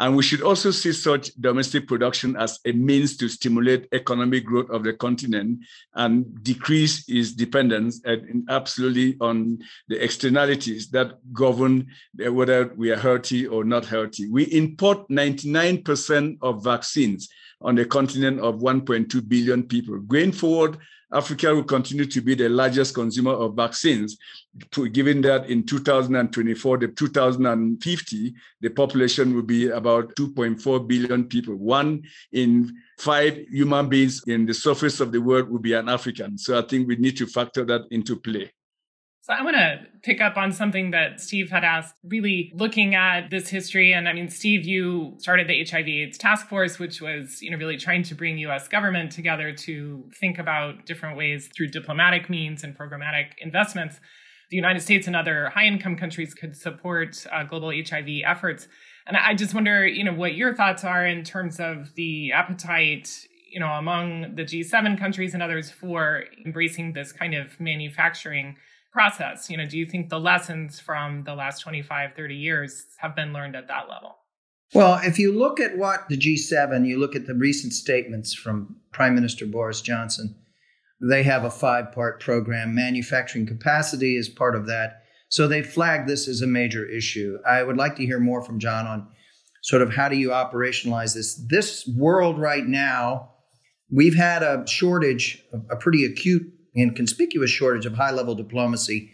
And 0.00 0.16
we 0.16 0.22
should 0.22 0.42
also 0.42 0.70
see 0.70 0.92
such 0.92 1.34
domestic 1.34 1.88
production 1.88 2.36
as 2.36 2.60
a 2.64 2.70
means 2.70 3.16
to 3.16 3.28
stimulate 3.28 3.88
economic 3.92 4.44
growth 4.44 4.70
of 4.70 4.84
the 4.84 4.92
continent 4.92 5.58
and 5.94 6.24
decrease 6.44 7.04
its 7.08 7.32
dependence 7.32 8.00
absolutely 8.48 9.16
on 9.20 9.58
the 9.88 10.02
externalities 10.02 10.88
that 10.90 11.18
govern 11.32 11.88
whether 12.14 12.72
we 12.76 12.92
are 12.92 12.96
healthy 12.96 13.48
or 13.48 13.64
not 13.64 13.84
healthy. 13.84 14.30
We 14.30 14.44
import 14.44 15.08
99% 15.08 16.38
of 16.42 16.62
vaccines 16.62 17.28
on 17.60 17.74
the 17.74 17.84
continent 17.84 18.38
of 18.38 18.60
1.2 18.60 19.28
billion 19.28 19.64
people. 19.64 19.98
Going 19.98 20.30
forward, 20.30 20.78
Africa 21.12 21.54
will 21.54 21.64
continue 21.64 22.04
to 22.04 22.20
be 22.20 22.34
the 22.34 22.48
largest 22.48 22.94
consumer 22.94 23.32
of 23.32 23.54
vaccines, 23.54 24.18
given 24.92 25.22
that 25.22 25.48
in 25.48 25.64
2024 25.64 26.78
to 26.78 26.88
2050, 26.88 28.34
the 28.60 28.68
population 28.68 29.34
will 29.34 29.42
be 29.42 29.68
about 29.68 30.14
2.4 30.16 30.86
billion 30.86 31.24
people. 31.24 31.54
One 31.54 32.02
in 32.32 32.76
five 32.98 33.38
human 33.50 33.88
beings 33.88 34.22
in 34.26 34.44
the 34.44 34.54
surface 34.54 35.00
of 35.00 35.12
the 35.12 35.20
world 35.20 35.48
will 35.48 35.60
be 35.60 35.72
an 35.72 35.88
African. 35.88 36.36
So 36.36 36.58
I 36.58 36.62
think 36.62 36.86
we 36.86 36.96
need 36.96 37.16
to 37.18 37.26
factor 37.26 37.64
that 37.64 37.82
into 37.90 38.16
play. 38.16 38.52
So 39.28 39.34
I 39.34 39.42
want 39.42 39.56
to 39.56 39.80
pick 40.02 40.22
up 40.22 40.38
on 40.38 40.52
something 40.52 40.90
that 40.92 41.20
Steve 41.20 41.50
had 41.50 41.62
asked, 41.62 41.94
really 42.02 42.50
looking 42.54 42.94
at 42.94 43.28
this 43.28 43.50
history. 43.50 43.92
And 43.92 44.08
I 44.08 44.14
mean, 44.14 44.30
Steve, 44.30 44.64
you 44.64 45.16
started 45.18 45.46
the 45.46 45.66
HIV 45.66 45.86
AIDS 45.86 46.16
task 46.16 46.48
force, 46.48 46.78
which 46.78 47.02
was, 47.02 47.42
you 47.42 47.50
know, 47.50 47.58
really 47.58 47.76
trying 47.76 48.02
to 48.04 48.14
bring 48.14 48.38
US 48.38 48.68
government 48.68 49.12
together 49.12 49.52
to 49.52 50.08
think 50.18 50.38
about 50.38 50.86
different 50.86 51.18
ways 51.18 51.50
through 51.54 51.68
diplomatic 51.68 52.30
means 52.30 52.64
and 52.64 52.74
programmatic 52.74 53.32
investments. 53.36 54.00
The 54.48 54.56
United 54.56 54.80
States 54.80 55.06
and 55.06 55.14
other 55.14 55.50
high 55.50 55.66
income 55.66 55.96
countries 55.96 56.32
could 56.32 56.56
support 56.56 57.26
uh, 57.30 57.44
global 57.44 57.70
HIV 57.70 58.22
efforts. 58.24 58.66
And 59.06 59.14
I 59.14 59.34
just 59.34 59.52
wonder, 59.52 59.86
you 59.86 60.04
know, 60.04 60.14
what 60.14 60.36
your 60.36 60.54
thoughts 60.54 60.84
are 60.84 61.04
in 61.04 61.22
terms 61.22 61.60
of 61.60 61.94
the 61.96 62.32
appetite 62.32 63.10
you 63.50 63.58
know 63.58 63.68
among 63.68 64.34
the 64.34 64.44
G7 64.44 64.98
countries 64.98 65.32
and 65.32 65.42
others 65.42 65.70
for 65.70 66.24
embracing 66.44 66.92
this 66.92 67.12
kind 67.12 67.34
of 67.34 67.58
manufacturing 67.58 68.56
process? 68.98 69.48
You 69.48 69.56
know, 69.56 69.64
do 69.64 69.78
you 69.78 69.86
think 69.86 70.08
the 70.08 70.18
lessons 70.18 70.80
from 70.80 71.22
the 71.22 71.32
last 71.32 71.60
25, 71.60 72.14
30 72.16 72.34
years 72.34 72.84
have 72.96 73.14
been 73.14 73.32
learned 73.32 73.54
at 73.54 73.68
that 73.68 73.88
level? 73.88 74.16
Well, 74.74 74.98
if 75.04 75.20
you 75.20 75.32
look 75.32 75.60
at 75.60 75.78
what 75.78 76.08
the 76.08 76.18
G7, 76.18 76.84
you 76.84 76.98
look 76.98 77.14
at 77.14 77.28
the 77.28 77.34
recent 77.34 77.72
statements 77.74 78.34
from 78.34 78.74
Prime 78.92 79.14
Minister 79.14 79.46
Boris 79.46 79.82
Johnson, 79.82 80.34
they 81.00 81.22
have 81.22 81.44
a 81.44 81.50
five 81.50 81.92
part 81.92 82.20
program. 82.20 82.74
Manufacturing 82.74 83.46
capacity 83.46 84.16
is 84.16 84.28
part 84.28 84.56
of 84.56 84.66
that. 84.66 85.04
So 85.28 85.46
they 85.46 85.62
flagged 85.62 86.08
this 86.08 86.26
as 86.26 86.42
a 86.42 86.48
major 86.48 86.84
issue. 86.84 87.38
I 87.46 87.62
would 87.62 87.76
like 87.76 87.94
to 87.96 88.04
hear 88.04 88.18
more 88.18 88.42
from 88.42 88.58
John 88.58 88.88
on 88.88 89.06
sort 89.62 89.80
of 89.80 89.94
how 89.94 90.08
do 90.08 90.16
you 90.16 90.30
operationalize 90.30 91.14
this? 91.14 91.40
This 91.48 91.88
world 91.96 92.40
right 92.40 92.66
now, 92.66 93.30
we've 93.92 94.16
had 94.16 94.42
a 94.42 94.66
shortage, 94.66 95.40
a 95.70 95.76
pretty 95.76 96.04
acute 96.04 96.52
and 96.80 96.96
conspicuous 96.96 97.50
shortage 97.50 97.86
of 97.86 97.94
high 97.94 98.10
level 98.10 98.34
diplomacy 98.34 99.12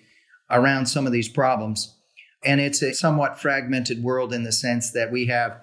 around 0.51 0.87
some 0.87 1.07
of 1.07 1.13
these 1.13 1.29
problems. 1.29 1.97
And 2.45 2.61
it's 2.61 2.83
a 2.83 2.95
somewhat 2.95 3.41
fragmented 3.41 4.03
world 4.03 4.33
in 4.33 4.45
the 4.45 4.53
sense 4.53 4.91
that 4.93 5.11
we 5.11 5.27
have 5.27 5.61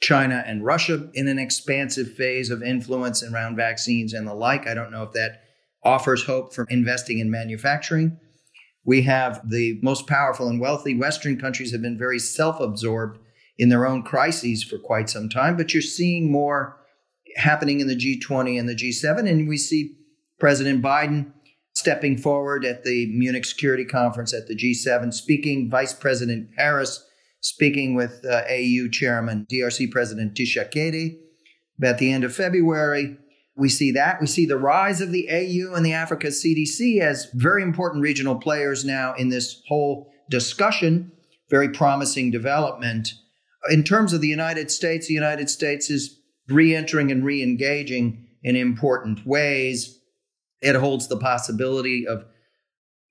China 0.00 0.42
and 0.46 0.64
Russia 0.64 1.08
in 1.14 1.28
an 1.28 1.38
expansive 1.38 2.14
phase 2.14 2.50
of 2.50 2.62
influence 2.62 3.22
around 3.22 3.56
vaccines 3.56 4.12
and 4.12 4.26
the 4.26 4.34
like. 4.34 4.66
I 4.66 4.74
don't 4.74 4.90
know 4.90 5.02
if 5.02 5.12
that 5.12 5.42
offers 5.82 6.24
hope 6.24 6.54
for 6.54 6.66
investing 6.68 7.18
in 7.18 7.30
manufacturing. 7.30 8.18
We 8.84 9.02
have 9.02 9.48
the 9.48 9.78
most 9.82 10.06
powerful 10.06 10.48
and 10.48 10.60
wealthy 10.60 10.94
Western 10.94 11.38
countries 11.38 11.72
have 11.72 11.82
been 11.82 11.98
very 11.98 12.18
self 12.18 12.60
absorbed 12.60 13.18
in 13.58 13.68
their 13.68 13.86
own 13.86 14.02
crises 14.02 14.62
for 14.62 14.78
quite 14.78 15.10
some 15.10 15.28
time, 15.28 15.56
but 15.56 15.74
you're 15.74 15.82
seeing 15.82 16.32
more 16.32 16.78
happening 17.36 17.80
in 17.80 17.86
the 17.86 17.96
G20 17.96 18.58
and 18.58 18.68
the 18.68 18.74
G7. 18.74 19.28
And 19.28 19.48
we 19.48 19.58
see 19.58 19.96
President 20.40 20.82
Biden 20.82 21.32
stepping 21.74 22.18
forward 22.18 22.64
at 22.64 22.82
the 22.82 23.06
Munich 23.14 23.44
Security 23.44 23.84
Conference 23.84 24.34
at 24.34 24.48
the 24.48 24.56
G7, 24.56 25.14
speaking, 25.14 25.70
Vice 25.70 25.92
President 25.92 26.48
Harris 26.56 27.06
speaking 27.40 27.94
with 27.94 28.24
uh, 28.24 28.42
AU 28.50 28.88
Chairman 28.90 29.46
DRC 29.50 29.90
President 29.90 30.34
Tshisekedi 30.34 31.18
at 31.82 31.98
the 31.98 32.12
end 32.12 32.24
of 32.24 32.34
February. 32.34 33.16
We 33.56 33.68
see 33.68 33.92
that. 33.92 34.20
We 34.20 34.26
see 34.26 34.46
the 34.46 34.58
rise 34.58 35.00
of 35.00 35.12
the 35.12 35.28
AU 35.30 35.74
and 35.74 35.84
the 35.84 35.92
Africa 35.92 36.28
CDC 36.28 37.00
as 37.00 37.28
very 37.34 37.62
important 37.62 38.02
regional 38.02 38.36
players 38.36 38.84
now 38.84 39.14
in 39.14 39.28
this 39.28 39.62
whole 39.68 40.10
discussion. 40.28 41.12
Very 41.50 41.68
promising 41.68 42.30
development. 42.30 43.12
In 43.70 43.82
terms 43.82 44.12
of 44.12 44.20
the 44.20 44.28
United 44.28 44.70
States, 44.70 45.08
the 45.08 45.14
United 45.14 45.50
States 45.50 45.90
is 45.90 46.20
re 46.48 46.74
entering 46.74 47.10
and 47.10 47.24
re 47.24 47.42
engaging 47.42 48.26
in 48.42 48.56
important 48.56 49.26
ways. 49.26 49.99
It 50.60 50.76
holds 50.76 51.08
the 51.08 51.16
possibility 51.16 52.06
of 52.06 52.24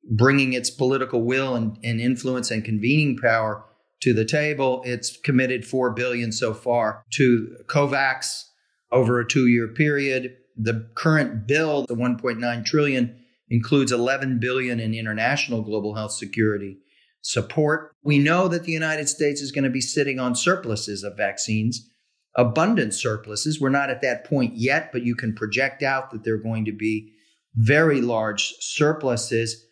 bringing 0.03 0.53
its 0.53 0.69
political 0.69 1.23
will 1.23 1.55
and, 1.55 1.77
and 1.83 1.99
influence 1.99 2.51
and 2.51 2.63
convening 2.63 3.17
power 3.17 3.65
to 4.01 4.13
the 4.13 4.25
table. 4.25 4.81
It's 4.85 5.17
committed 5.17 5.65
4 5.65 5.91
billion 5.91 6.31
so 6.31 6.53
far 6.53 7.03
to 7.13 7.57
COVAX 7.65 8.45
over 8.91 9.19
a 9.19 9.25
2-year 9.25 9.69
period. 9.69 10.37
The 10.55 10.89
current 10.95 11.47
bill, 11.47 11.85
the 11.85 11.95
1.9 11.95 12.65
trillion, 12.65 13.19
includes 13.49 13.91
11 13.91 14.39
billion 14.39 14.79
in 14.79 14.93
international 14.93 15.61
global 15.61 15.95
health 15.95 16.11
security 16.11 16.77
support. 17.21 17.91
We 18.03 18.19
know 18.19 18.47
that 18.47 18.63
the 18.63 18.71
United 18.71 19.09
States 19.09 19.41
is 19.41 19.51
going 19.51 19.63
to 19.63 19.69
be 19.69 19.81
sitting 19.81 20.19
on 20.19 20.35
surpluses 20.35 21.03
of 21.03 21.17
vaccines, 21.17 21.89
abundant 22.35 22.93
surpluses. 22.93 23.59
We're 23.59 23.69
not 23.69 23.89
at 23.89 24.01
that 24.01 24.23
point 24.23 24.55
yet, 24.55 24.91
but 24.91 25.03
you 25.03 25.15
can 25.15 25.35
project 25.35 25.83
out 25.83 26.11
that 26.11 26.23
they're 26.23 26.37
going 26.37 26.65
to 26.65 26.71
be 26.71 27.13
very 27.55 28.01
large 28.01 28.53
surpluses. 28.59 29.65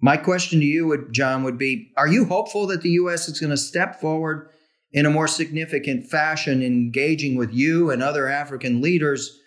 My 0.00 0.16
question 0.16 0.60
to 0.60 0.66
you, 0.66 0.86
would, 0.86 1.12
John, 1.12 1.44
would 1.44 1.58
be 1.58 1.92
Are 1.96 2.08
you 2.08 2.26
hopeful 2.26 2.66
that 2.68 2.82
the 2.82 2.90
U.S. 2.90 3.28
is 3.28 3.40
going 3.40 3.50
to 3.50 3.56
step 3.56 4.00
forward 4.00 4.50
in 4.92 5.06
a 5.06 5.10
more 5.10 5.28
significant 5.28 6.06
fashion, 6.06 6.62
engaging 6.62 7.36
with 7.36 7.52
you 7.52 7.90
and 7.90 8.02
other 8.02 8.28
African 8.28 8.80
leaders 8.80 9.40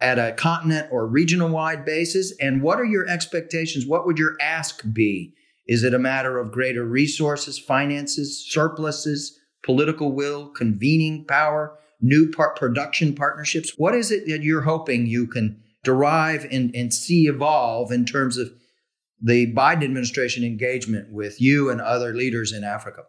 at 0.00 0.18
a 0.18 0.32
continent 0.32 0.88
or 0.90 1.06
regional 1.06 1.48
wide 1.48 1.84
basis? 1.84 2.34
And 2.40 2.62
what 2.62 2.78
are 2.78 2.84
your 2.84 3.08
expectations? 3.08 3.86
What 3.86 4.06
would 4.06 4.18
your 4.18 4.36
ask 4.40 4.82
be 4.92 5.34
Is 5.66 5.82
it 5.82 5.94
a 5.94 5.98
matter 5.98 6.38
of 6.38 6.52
greater 6.52 6.84
resources, 6.84 7.58
finances, 7.58 8.44
surpluses, 8.46 9.38
political 9.64 10.12
will, 10.12 10.48
convening 10.50 11.24
power, 11.26 11.78
new 12.00 12.30
part 12.30 12.56
production 12.56 13.14
partnerships? 13.14 13.72
What 13.78 13.94
is 13.94 14.10
it 14.10 14.26
that 14.26 14.42
you're 14.42 14.62
hoping 14.62 15.06
you 15.06 15.26
can 15.26 15.62
derive 15.84 16.44
and, 16.50 16.74
and 16.74 16.92
see 16.92 17.26
evolve 17.26 17.92
in 17.92 18.04
terms 18.04 18.36
of 18.36 18.50
the 19.22 19.52
Biden 19.54 19.84
administration 19.84 20.44
engagement 20.44 21.12
with 21.12 21.40
you 21.40 21.70
and 21.70 21.80
other 21.80 22.14
leaders 22.14 22.52
in 22.52 22.64
Africa? 22.64 23.02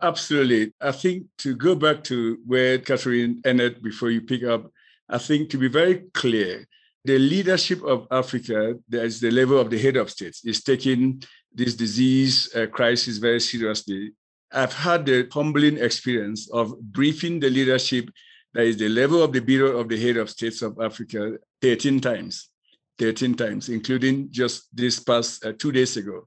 Absolutely. 0.00 0.72
I 0.80 0.92
think 0.92 1.26
to 1.38 1.56
go 1.56 1.74
back 1.74 2.04
to 2.04 2.38
where 2.46 2.78
Catherine 2.78 3.40
ended 3.44 3.82
before 3.82 4.10
you 4.10 4.20
pick 4.20 4.44
up, 4.44 4.70
I 5.08 5.18
think 5.18 5.50
to 5.50 5.58
be 5.58 5.68
very 5.68 6.04
clear, 6.14 6.66
the 7.04 7.18
leadership 7.18 7.82
of 7.82 8.06
Africa, 8.10 8.74
as 8.92 9.18
the 9.18 9.30
level 9.30 9.58
of 9.58 9.70
the 9.70 9.78
head 9.78 9.96
of 9.96 10.10
states, 10.10 10.44
is 10.44 10.62
taking 10.62 11.22
this 11.52 11.74
disease 11.74 12.54
uh, 12.54 12.66
crisis 12.66 13.18
very 13.18 13.40
seriously. 13.40 14.12
I've 14.52 14.74
had 14.74 15.06
the 15.06 15.28
humbling 15.32 15.78
experience 15.78 16.48
of 16.52 16.78
briefing 16.80 17.40
the 17.40 17.50
leadership 17.50 18.10
that 18.54 18.64
is 18.64 18.76
the 18.76 18.88
level 18.88 19.22
of 19.22 19.32
the 19.32 19.40
Bureau 19.40 19.78
of 19.78 19.88
the 19.88 20.00
Head 20.00 20.16
of 20.16 20.30
States 20.30 20.62
of 20.62 20.78
Africa 20.80 21.38
13 21.62 22.00
times, 22.00 22.50
13 22.98 23.34
times, 23.34 23.68
including 23.68 24.30
just 24.30 24.74
this 24.74 25.00
past 25.00 25.44
uh, 25.44 25.52
two 25.58 25.72
days 25.72 25.96
ago, 25.96 26.26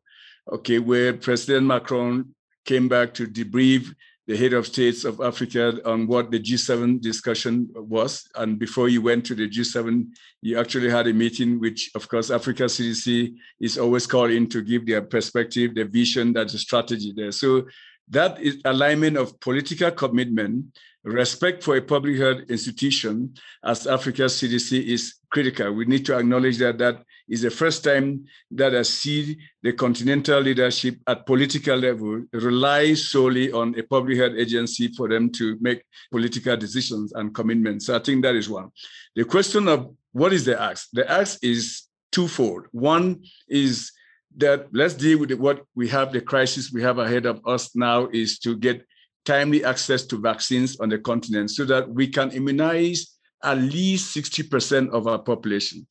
okay, 0.52 0.80
where 0.80 1.14
President 1.14 1.66
Macron 1.66 2.34
came 2.66 2.88
back 2.88 3.14
to 3.16 3.28
debrief 3.28 3.94
the 4.28 4.38
head 4.38 4.54
of 4.54 4.68
states 4.68 5.04
of 5.04 5.20
Africa 5.20 5.80
on 5.84 6.08
what 6.08 6.32
the 6.32 6.40
G7 6.40 7.02
discussion 7.02 7.68
was. 7.74 8.26
And 8.36 8.60
before 8.60 8.88
you 8.88 9.02
went 9.02 9.26
to 9.26 9.36
the 9.36 9.50
G7, 9.50 10.06
you 10.42 10.60
actually 10.60 10.90
had 10.90 11.08
a 11.08 11.14
meeting, 11.14 11.60
which, 11.60 11.92
of 11.96 12.08
course, 12.08 12.30
Africa 12.30 12.64
CDC 12.64 13.36
is 13.60 13.78
always 13.78 14.06
called 14.06 14.32
in 14.32 14.48
to 14.50 14.62
give 14.62 14.86
their 14.86 15.02
perspective, 15.02 15.74
their 15.74 15.88
vision, 15.88 16.34
that's 16.34 16.54
a 16.54 16.60
strategy 16.60 17.14
there. 17.16 17.32
So 17.32 17.64
that 18.10 18.40
is 18.40 18.62
alignment 18.64 19.18
of 19.18 19.40
political 19.40 19.92
commitment, 19.92 20.66
respect 21.04 21.64
for 21.64 21.76
a 21.76 21.82
public 21.82 22.18
health 22.18 22.42
institution 22.50 23.34
as 23.64 23.88
Africa 23.88 24.24
CDC 24.24 24.86
is 24.86 25.16
critical. 25.32 25.72
We 25.72 25.86
need 25.86 26.06
to 26.06 26.18
acknowledge 26.18 26.58
that 26.60 26.78
that 26.78 27.04
is 27.28 27.42
the 27.42 27.50
first 27.50 27.84
time 27.84 28.26
that 28.52 28.76
I 28.76 28.84
see 28.84 29.38
the 29.64 29.74
continental 29.74 30.40
leadership 30.42 30.98
at 31.08 31.26
political 31.26 31.78
level 31.78 32.24
rely 32.34 32.94
solely 32.94 33.52
on 33.52 33.78
a 33.80 33.84
public 33.84 34.18
health 34.18 34.34
agency 34.38 34.90
for 34.90 35.08
them 35.08 35.32
to 35.32 35.58
make 35.62 35.84
political 36.12 36.58
decisions 36.58 37.14
and 37.14 37.34
commitments. 37.34 37.88
So 37.88 37.96
I 37.96 38.00
think 38.00 38.24
that 38.24 38.36
is 38.36 38.50
one. 38.50 38.72
The 39.16 39.24
question 39.24 39.68
of 39.68 39.96
what 40.12 40.34
is 40.34 40.46
the 40.46 40.62
ask? 40.62 40.90
The 40.94 41.10
ask 41.10 41.44
is 41.44 41.84
twofold. 42.12 42.66
One 42.72 43.24
is 43.48 43.92
that 44.38 44.68
let's 44.72 44.94
deal 44.94 45.20
with 45.20 45.32
what 45.34 45.64
we 45.76 45.88
have, 45.90 46.12
the 46.12 46.22
crisis 46.22 46.72
we 46.72 46.82
have 46.82 47.00
ahead 47.00 47.26
of 47.26 47.42
us 47.46 47.76
now 47.76 48.08
is 48.12 48.40
to 48.40 48.56
get 48.56 48.86
timely 49.26 49.64
access 49.64 50.06
to 50.08 50.18
vaccines 50.18 50.80
on 50.80 50.90
the 50.90 50.98
continent 50.98 51.52
so 51.52 51.66
that 51.66 51.90
we 51.90 52.08
can 52.08 52.32
immunize 52.32 53.18
at 53.44 53.58
least 53.58 54.16
60% 54.16 54.90
of 54.92 55.08
our 55.08 55.20
population 55.20 55.86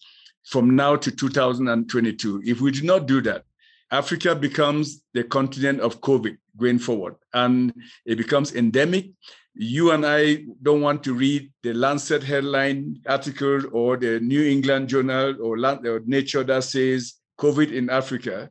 from 0.45 0.75
now 0.75 0.97
to 0.97 1.11
2022. 1.11 2.43
If 2.45 2.61
we 2.61 2.71
do 2.71 2.83
not 2.83 3.07
do 3.07 3.21
that, 3.23 3.45
Africa 3.91 4.35
becomes 4.35 5.03
the 5.15 5.25
continent 5.25 5.81
of 5.81 6.01
COVID 6.01 6.37
going 6.57 6.79
forward, 6.79 7.17
and 7.35 7.73
it 8.07 8.17
becomes 8.17 8.55
endemic. 8.55 9.11
You 9.55 9.91
and 9.91 10.07
I 10.07 10.45
don't 10.63 10.81
want 10.81 11.03
to 11.05 11.15
read 11.15 11.51
the 11.63 11.75
Lancet 11.75 12.23
headline 12.23 13.01
article 13.07 13.63
or 13.73 13.97
the 13.97 14.21
New 14.21 14.45
England 14.45 14.89
Journal 14.89 15.37
or, 15.43 15.57
Nature 16.07 16.45
that 16.45 16.65
says 16.65 17.15
COVID 17.39 17.73
in 17.73 17.91
Africa 17.91 18.49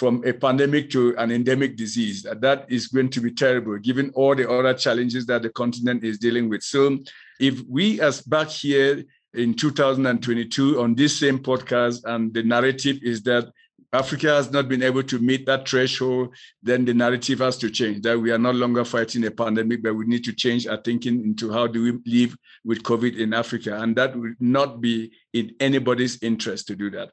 from 0.00 0.24
a 0.24 0.32
pandemic 0.32 0.88
to 0.88 1.14
an 1.18 1.30
endemic 1.30 1.76
disease. 1.76 2.22
That 2.22 2.64
is 2.70 2.86
going 2.86 3.10
to 3.10 3.20
be 3.20 3.32
terrible, 3.32 3.76
given 3.78 4.10
all 4.14 4.34
the 4.34 4.50
other 4.50 4.72
challenges 4.72 5.26
that 5.26 5.42
the 5.42 5.50
continent 5.50 6.04
is 6.04 6.16
dealing 6.16 6.48
with. 6.48 6.62
So, 6.62 6.98
if 7.38 7.60
we, 7.68 8.00
as 8.00 8.22
back 8.22 8.48
here 8.48 9.04
in 9.34 9.52
2022 9.52 10.80
on 10.80 10.94
this 10.94 11.20
same 11.20 11.38
podcast, 11.38 12.00
and 12.06 12.32
the 12.32 12.42
narrative 12.42 12.96
is 13.02 13.22
that 13.24 13.52
Africa 13.92 14.28
has 14.28 14.50
not 14.50 14.70
been 14.70 14.82
able 14.82 15.02
to 15.02 15.18
meet 15.18 15.44
that 15.44 15.68
threshold, 15.68 16.34
then 16.62 16.86
the 16.86 16.94
narrative 16.94 17.40
has 17.40 17.58
to 17.58 17.68
change. 17.68 18.00
That 18.00 18.18
we 18.18 18.30
are 18.30 18.38
no 18.38 18.52
longer 18.52 18.86
fighting 18.86 19.26
a 19.26 19.30
pandemic, 19.30 19.82
but 19.82 19.94
we 19.94 20.06
need 20.06 20.24
to 20.24 20.32
change 20.32 20.66
our 20.66 20.78
thinking 20.78 21.22
into 21.24 21.52
how 21.52 21.66
do 21.66 21.82
we 21.82 22.20
live 22.20 22.34
with 22.64 22.82
COVID 22.84 23.18
in 23.18 23.34
Africa. 23.34 23.78
And 23.82 23.94
that 23.96 24.16
would 24.16 24.36
not 24.40 24.80
be 24.80 25.12
in 25.34 25.54
anybody's 25.60 26.22
interest 26.22 26.68
to 26.68 26.74
do 26.74 26.88
that. 26.92 27.10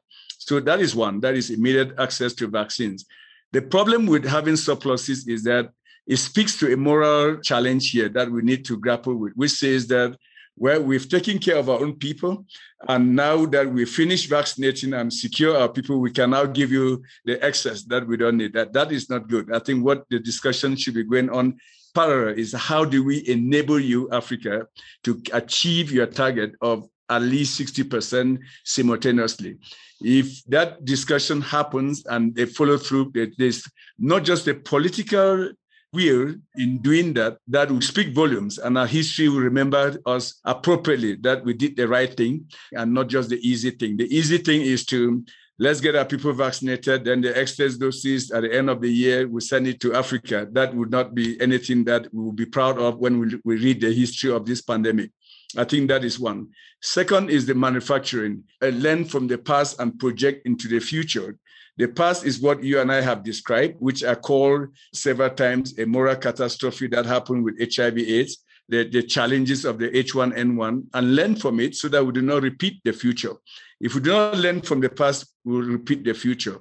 So 0.48 0.60
that 0.60 0.80
is 0.80 0.96
one, 0.96 1.20
that 1.20 1.34
is 1.34 1.50
immediate 1.50 1.92
access 1.98 2.32
to 2.36 2.48
vaccines. 2.48 3.04
The 3.52 3.60
problem 3.60 4.06
with 4.06 4.24
having 4.24 4.56
surpluses 4.56 5.28
is 5.28 5.42
that 5.42 5.68
it 6.06 6.16
speaks 6.16 6.58
to 6.60 6.72
a 6.72 6.76
moral 6.76 7.36
challenge 7.42 7.90
here 7.90 8.08
that 8.08 8.30
we 8.30 8.40
need 8.40 8.64
to 8.64 8.78
grapple 8.78 9.14
with, 9.14 9.34
which 9.34 9.50
says 9.50 9.86
that 9.88 10.16
where 10.54 10.80
we've 10.80 11.06
taken 11.06 11.38
care 11.38 11.58
of 11.58 11.68
our 11.68 11.78
own 11.80 11.96
people. 11.96 12.46
And 12.88 13.14
now 13.14 13.44
that 13.44 13.70
we 13.70 13.84
finish 13.84 14.24
vaccinating 14.26 14.94
and 14.94 15.12
secure 15.12 15.54
our 15.54 15.68
people, 15.68 16.00
we 16.00 16.12
can 16.12 16.30
now 16.30 16.46
give 16.46 16.72
you 16.72 17.02
the 17.26 17.44
excess 17.44 17.82
that 17.84 18.06
we 18.06 18.16
don't 18.16 18.38
need. 18.38 18.54
That 18.54 18.72
that 18.72 18.90
is 18.90 19.10
not 19.10 19.28
good. 19.28 19.54
I 19.54 19.58
think 19.58 19.84
what 19.84 20.06
the 20.08 20.18
discussion 20.18 20.76
should 20.76 20.94
be 20.94 21.04
going 21.04 21.28
on 21.28 21.58
parallel 21.94 22.38
is 22.38 22.54
how 22.54 22.86
do 22.86 23.04
we 23.04 23.28
enable 23.28 23.78
you, 23.78 24.10
Africa, 24.12 24.66
to 25.04 25.20
achieve 25.34 25.92
your 25.92 26.06
target 26.06 26.52
of 26.62 26.88
at 27.08 27.22
least 27.22 27.60
60% 27.60 28.38
simultaneously. 28.64 29.56
If 30.00 30.44
that 30.44 30.84
discussion 30.84 31.40
happens 31.40 32.04
and 32.06 32.34
they 32.34 32.46
follow 32.46 32.78
through, 32.78 33.12
there's 33.36 33.64
not 33.98 34.24
just 34.24 34.46
a 34.46 34.54
political 34.54 35.50
will 35.92 36.34
in 36.56 36.78
doing 36.78 37.14
that, 37.14 37.38
that 37.48 37.70
will 37.70 37.80
speak 37.80 38.14
volumes 38.14 38.58
and 38.58 38.76
our 38.76 38.86
history 38.86 39.28
will 39.28 39.40
remember 39.40 39.98
us 40.06 40.40
appropriately 40.44 41.16
that 41.16 41.44
we 41.44 41.54
did 41.54 41.76
the 41.76 41.88
right 41.88 42.14
thing 42.16 42.44
and 42.72 42.92
not 42.92 43.08
just 43.08 43.30
the 43.30 43.48
easy 43.48 43.70
thing. 43.70 43.96
The 43.96 44.14
easy 44.14 44.38
thing 44.38 44.60
is 44.60 44.84
to 44.86 45.24
let's 45.58 45.80
get 45.80 45.96
our 45.96 46.04
people 46.04 46.32
vaccinated, 46.32 47.04
then 47.04 47.20
the 47.20 47.36
excess 47.36 47.76
doses 47.76 48.30
at 48.30 48.42
the 48.42 48.54
end 48.54 48.70
of 48.70 48.80
the 48.80 48.90
year, 48.90 49.26
we 49.26 49.40
send 49.40 49.66
it 49.66 49.80
to 49.80 49.94
Africa. 49.94 50.46
That 50.52 50.74
would 50.74 50.90
not 50.90 51.14
be 51.14 51.40
anything 51.40 51.84
that 51.84 52.12
we 52.12 52.22
will 52.22 52.32
be 52.32 52.46
proud 52.46 52.78
of 52.78 52.98
when 52.98 53.18
we, 53.18 53.40
we 53.44 53.56
read 53.56 53.80
the 53.80 53.92
history 53.92 54.30
of 54.30 54.46
this 54.46 54.60
pandemic. 54.60 55.10
I 55.56 55.64
think 55.64 55.88
that 55.88 56.04
is 56.04 56.20
one. 56.20 56.48
Second 56.82 57.30
is 57.30 57.46
the 57.46 57.54
manufacturing, 57.54 58.44
learn 58.60 59.04
from 59.04 59.26
the 59.26 59.38
past 59.38 59.80
and 59.80 59.98
project 59.98 60.46
into 60.46 60.68
the 60.68 60.78
future. 60.78 61.38
The 61.78 61.88
past 61.88 62.26
is 62.26 62.40
what 62.40 62.62
you 62.62 62.80
and 62.80 62.92
I 62.92 63.00
have 63.00 63.22
described, 63.22 63.76
which 63.78 64.02
are 64.02 64.16
called 64.16 64.68
several 64.92 65.30
times 65.30 65.78
a 65.78 65.86
moral 65.86 66.16
catastrophe 66.16 66.88
that 66.88 67.06
happened 67.06 67.44
with 67.44 67.58
HIV 67.58 67.98
AIDS, 67.98 68.44
the, 68.68 68.84
the 68.88 69.02
challenges 69.02 69.64
of 69.64 69.78
the 69.78 69.88
H1N1, 69.90 70.86
and 70.92 71.16
learn 71.16 71.36
from 71.36 71.60
it 71.60 71.76
so 71.76 71.88
that 71.88 72.04
we 72.04 72.12
do 72.12 72.20
not 72.20 72.42
repeat 72.42 72.80
the 72.84 72.92
future. 72.92 73.32
If 73.80 73.94
we 73.94 74.00
do 74.00 74.10
not 74.10 74.36
learn 74.36 74.60
from 74.60 74.80
the 74.80 74.90
past, 74.90 75.32
we 75.44 75.54
will 75.54 75.68
repeat 75.68 76.04
the 76.04 76.14
future. 76.14 76.58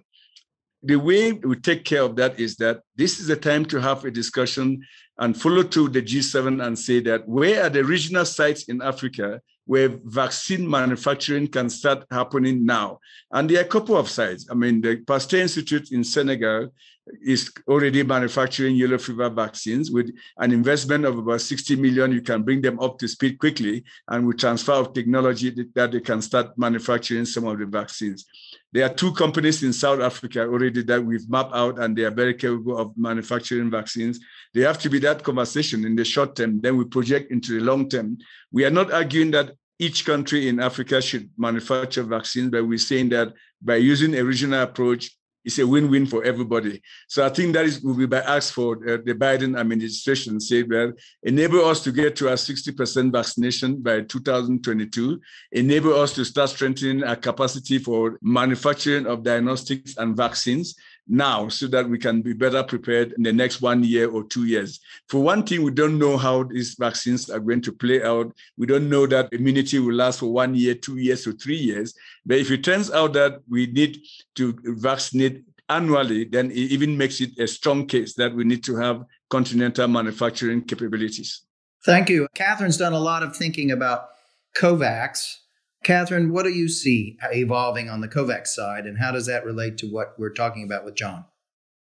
The 0.83 0.95
way 0.95 1.31
we 1.31 1.55
take 1.57 1.83
care 1.83 2.03
of 2.03 2.15
that 2.17 2.39
is 2.39 2.55
that 2.57 2.81
this 2.95 3.19
is 3.19 3.27
the 3.27 3.35
time 3.35 3.65
to 3.65 3.81
have 3.81 4.05
a 4.05 4.11
discussion 4.11 4.85
and 5.19 5.39
follow 5.39 5.63
through 5.63 5.89
the 5.89 6.01
G7 6.01 6.65
and 6.65 6.77
say 6.77 6.99
that 7.01 7.27
where 7.27 7.63
are 7.63 7.69
the 7.69 7.83
regional 7.83 8.25
sites 8.25 8.63
in 8.63 8.81
Africa 8.81 9.41
where 9.65 9.99
vaccine 10.05 10.67
manufacturing 10.67 11.47
can 11.47 11.69
start 11.69 12.05
happening 12.09 12.65
now. 12.65 12.99
And 13.31 13.49
there 13.49 13.59
are 13.59 13.65
a 13.65 13.67
couple 13.67 13.97
of 13.97 14.09
sites. 14.09 14.47
I 14.49 14.53
mean, 14.53 14.79
the 14.81 14.97
Pasteur 14.97 15.41
Institute 15.41 15.91
in 15.91 16.03
Senegal 16.03 16.73
is 17.21 17.51
already 17.67 18.03
manufacturing 18.03 18.75
yellow 18.75 18.97
fever 18.97 19.29
vaccines 19.29 19.91
with 19.91 20.13
an 20.37 20.51
investment 20.51 21.05
of 21.05 21.17
about 21.17 21.41
60 21.41 21.75
million. 21.75 22.11
You 22.11 22.21
can 22.21 22.43
bring 22.43 22.61
them 22.61 22.79
up 22.79 22.97
to 22.99 23.07
speed 23.07 23.39
quickly, 23.39 23.83
and 24.07 24.25
with 24.25 24.39
transfer 24.39 24.73
of 24.73 24.93
technology 24.93 25.49
that 25.75 25.91
they 25.91 25.99
can 25.99 26.21
start 26.21 26.57
manufacturing 26.57 27.25
some 27.25 27.45
of 27.45 27.59
the 27.59 27.65
vaccines. 27.65 28.25
There 28.71 28.85
are 28.85 28.93
two 28.93 29.13
companies 29.13 29.63
in 29.63 29.73
South 29.73 30.01
Africa 30.01 30.41
already 30.41 30.83
that 30.83 31.03
we've 31.03 31.29
mapped 31.29 31.55
out, 31.55 31.79
and 31.79 31.97
they 31.97 32.03
are 32.03 32.11
very 32.11 32.33
capable 32.33 32.77
of 32.77 32.97
manufacturing 32.97 33.71
vaccines. 33.71 34.19
they 34.53 34.61
have 34.61 34.79
to 34.79 34.89
be 34.89 34.99
that 34.99 35.23
conversation 35.23 35.85
in 35.85 35.95
the 35.95 36.05
short 36.05 36.35
term, 36.35 36.59
then 36.61 36.77
we 36.77 36.85
project 36.85 37.31
into 37.31 37.59
the 37.59 37.65
long 37.65 37.87
term. 37.87 38.17
We 38.51 38.65
are 38.65 38.71
not 38.71 38.91
arguing 38.91 39.31
that 39.31 39.51
each 39.79 40.05
country 40.05 40.47
in 40.47 40.59
Africa 40.59 41.01
should 41.01 41.29
manufacture 41.37 42.03
vaccines, 42.03 42.49
but 42.49 42.67
we're 42.67 42.77
saying 42.77 43.09
that 43.09 43.33
by 43.61 43.75
using 43.75 44.15
a 44.15 44.23
regional 44.23 44.63
approach, 44.63 45.11
it's 45.47 45.59
a 45.59 45.65
win-win 45.65 46.05
for 46.05 46.25
everybody. 46.25 46.81
So 47.07 47.25
I 47.25 47.29
think 47.29 47.53
that 47.53 47.65
is 47.65 47.81
will 47.81 47.95
be 47.95 48.05
by 48.05 48.19
ask 48.19 48.53
for 48.53 48.75
uh, 48.75 48.97
the 49.05 49.15
Biden 49.15 49.57
administration 49.57 50.41
say 50.41 50.63
well, 50.63 50.91
enable 51.23 51.63
us 51.63 51.81
to 51.85 51.91
get 51.93 52.17
to 52.17 52.27
our 52.27 52.35
60% 52.35 53.13
vaccination 53.13 53.81
by 53.81 54.01
2022, 54.01 55.21
enable 55.53 55.93
us 55.95 56.13
to 56.15 56.25
start 56.25 56.49
strengthening 56.49 57.01
our 57.05 57.15
capacity 57.15 57.77
for 57.79 58.19
manufacturing 58.21 59.07
of 59.07 59.23
diagnostics 59.23 59.95
and 59.95 60.17
vaccines, 60.17 60.75
now 61.07 61.47
so 61.47 61.67
that 61.67 61.89
we 61.89 61.97
can 61.97 62.21
be 62.21 62.33
better 62.33 62.63
prepared 62.63 63.13
in 63.13 63.23
the 63.23 63.33
next 63.33 63.61
one 63.61 63.83
year 63.83 64.09
or 64.09 64.23
two 64.23 64.45
years. 64.45 64.79
For 65.07 65.21
one 65.21 65.43
thing, 65.43 65.63
we 65.63 65.71
don't 65.71 65.97
know 65.97 66.17
how 66.17 66.43
these 66.43 66.75
vaccines 66.75 67.29
are 67.29 67.39
going 67.39 67.61
to 67.61 67.71
play 67.71 68.03
out. 68.03 68.33
We 68.57 68.65
don't 68.65 68.89
know 68.89 69.07
that 69.07 69.31
immunity 69.31 69.79
will 69.79 69.95
last 69.95 70.19
for 70.19 70.31
one 70.31 70.55
year, 70.55 70.75
two 70.75 70.97
years, 70.97 71.25
or 71.27 71.33
three 71.33 71.57
years. 71.57 71.93
But 72.25 72.37
if 72.39 72.51
it 72.51 72.63
turns 72.63 72.91
out 72.91 73.13
that 73.13 73.41
we 73.49 73.67
need 73.67 73.99
to 74.35 74.57
vaccinate 74.63 75.43
annually, 75.69 76.25
then 76.25 76.51
it 76.51 76.57
even 76.57 76.97
makes 76.97 77.21
it 77.21 77.37
a 77.39 77.47
strong 77.47 77.85
case 77.85 78.13
that 78.15 78.33
we 78.33 78.43
need 78.43 78.63
to 78.65 78.75
have 78.75 79.03
continental 79.29 79.87
manufacturing 79.87 80.61
capabilities. 80.61 81.41
Thank 81.85 82.09
you. 82.09 82.27
Catherine's 82.33 82.77
done 82.77 82.93
a 82.93 82.99
lot 82.99 83.23
of 83.23 83.35
thinking 83.35 83.71
about 83.71 84.09
COVAX. 84.57 85.37
Catherine, 85.83 86.31
what 86.31 86.43
do 86.43 86.49
you 86.49 86.67
see 86.67 87.17
evolving 87.31 87.89
on 87.89 88.01
the 88.01 88.07
COVAX 88.07 88.47
side, 88.47 88.85
and 88.85 88.97
how 88.99 89.11
does 89.11 89.25
that 89.27 89.45
relate 89.45 89.77
to 89.79 89.87
what 89.87 90.15
we're 90.17 90.33
talking 90.33 90.63
about 90.63 90.83
with 90.83 90.95
John? 90.95 91.25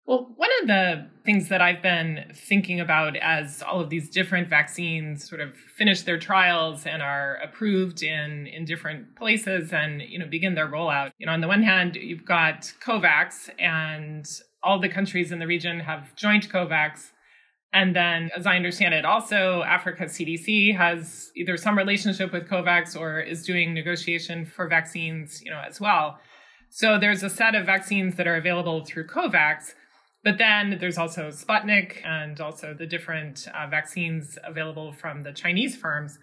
Well, 0.06 0.32
one 0.36 0.50
of 0.62 0.66
the 0.66 1.06
things 1.24 1.48
that 1.50 1.60
I've 1.60 1.82
been 1.82 2.32
thinking 2.34 2.80
about 2.80 3.16
as 3.16 3.62
all 3.62 3.80
of 3.80 3.90
these 3.90 4.10
different 4.10 4.48
vaccines 4.48 5.28
sort 5.28 5.40
of 5.40 5.54
finish 5.76 6.02
their 6.02 6.18
trials 6.18 6.84
and 6.84 7.00
are 7.00 7.36
approved 7.36 8.02
in, 8.02 8.48
in 8.48 8.64
different 8.64 9.14
places 9.14 9.72
and, 9.72 10.02
you 10.02 10.18
know, 10.18 10.26
begin 10.26 10.56
their 10.56 10.66
rollout. 10.66 11.12
You 11.18 11.26
know, 11.26 11.32
on 11.32 11.40
the 11.40 11.46
one 11.46 11.62
hand, 11.62 11.94
you've 11.94 12.24
got 12.24 12.72
COVAX 12.84 13.50
and 13.60 14.28
all 14.64 14.80
the 14.80 14.88
countries 14.88 15.30
in 15.30 15.38
the 15.38 15.46
region 15.46 15.78
have 15.78 16.16
joined 16.16 16.50
COVAX. 16.50 17.12
And 17.72 17.94
then, 17.94 18.30
as 18.36 18.46
I 18.46 18.56
understand 18.56 18.94
it, 18.94 19.04
also 19.04 19.62
Africa 19.62 20.04
CDC 20.04 20.76
has 20.76 21.30
either 21.36 21.56
some 21.56 21.78
relationship 21.78 22.32
with 22.32 22.48
COVAX 22.48 22.98
or 22.98 23.20
is 23.20 23.44
doing 23.44 23.74
negotiation 23.74 24.44
for 24.44 24.66
vaccines, 24.66 25.40
you 25.44 25.50
know, 25.50 25.62
as 25.64 25.80
well. 25.80 26.18
So 26.68 26.98
there's 26.98 27.22
a 27.22 27.30
set 27.30 27.54
of 27.54 27.66
vaccines 27.66 28.16
that 28.16 28.26
are 28.26 28.36
available 28.36 28.84
through 28.84 29.06
COVAX. 29.06 29.74
But 30.22 30.38
then 30.38 30.78
there's 30.80 30.98
also 30.98 31.28
Sputnik 31.28 32.04
and 32.04 32.40
also 32.40 32.74
the 32.74 32.86
different 32.86 33.48
uh, 33.54 33.66
vaccines 33.68 34.36
available 34.44 34.92
from 34.92 35.22
the 35.22 35.32
Chinese 35.32 35.76
firms. 35.76 36.18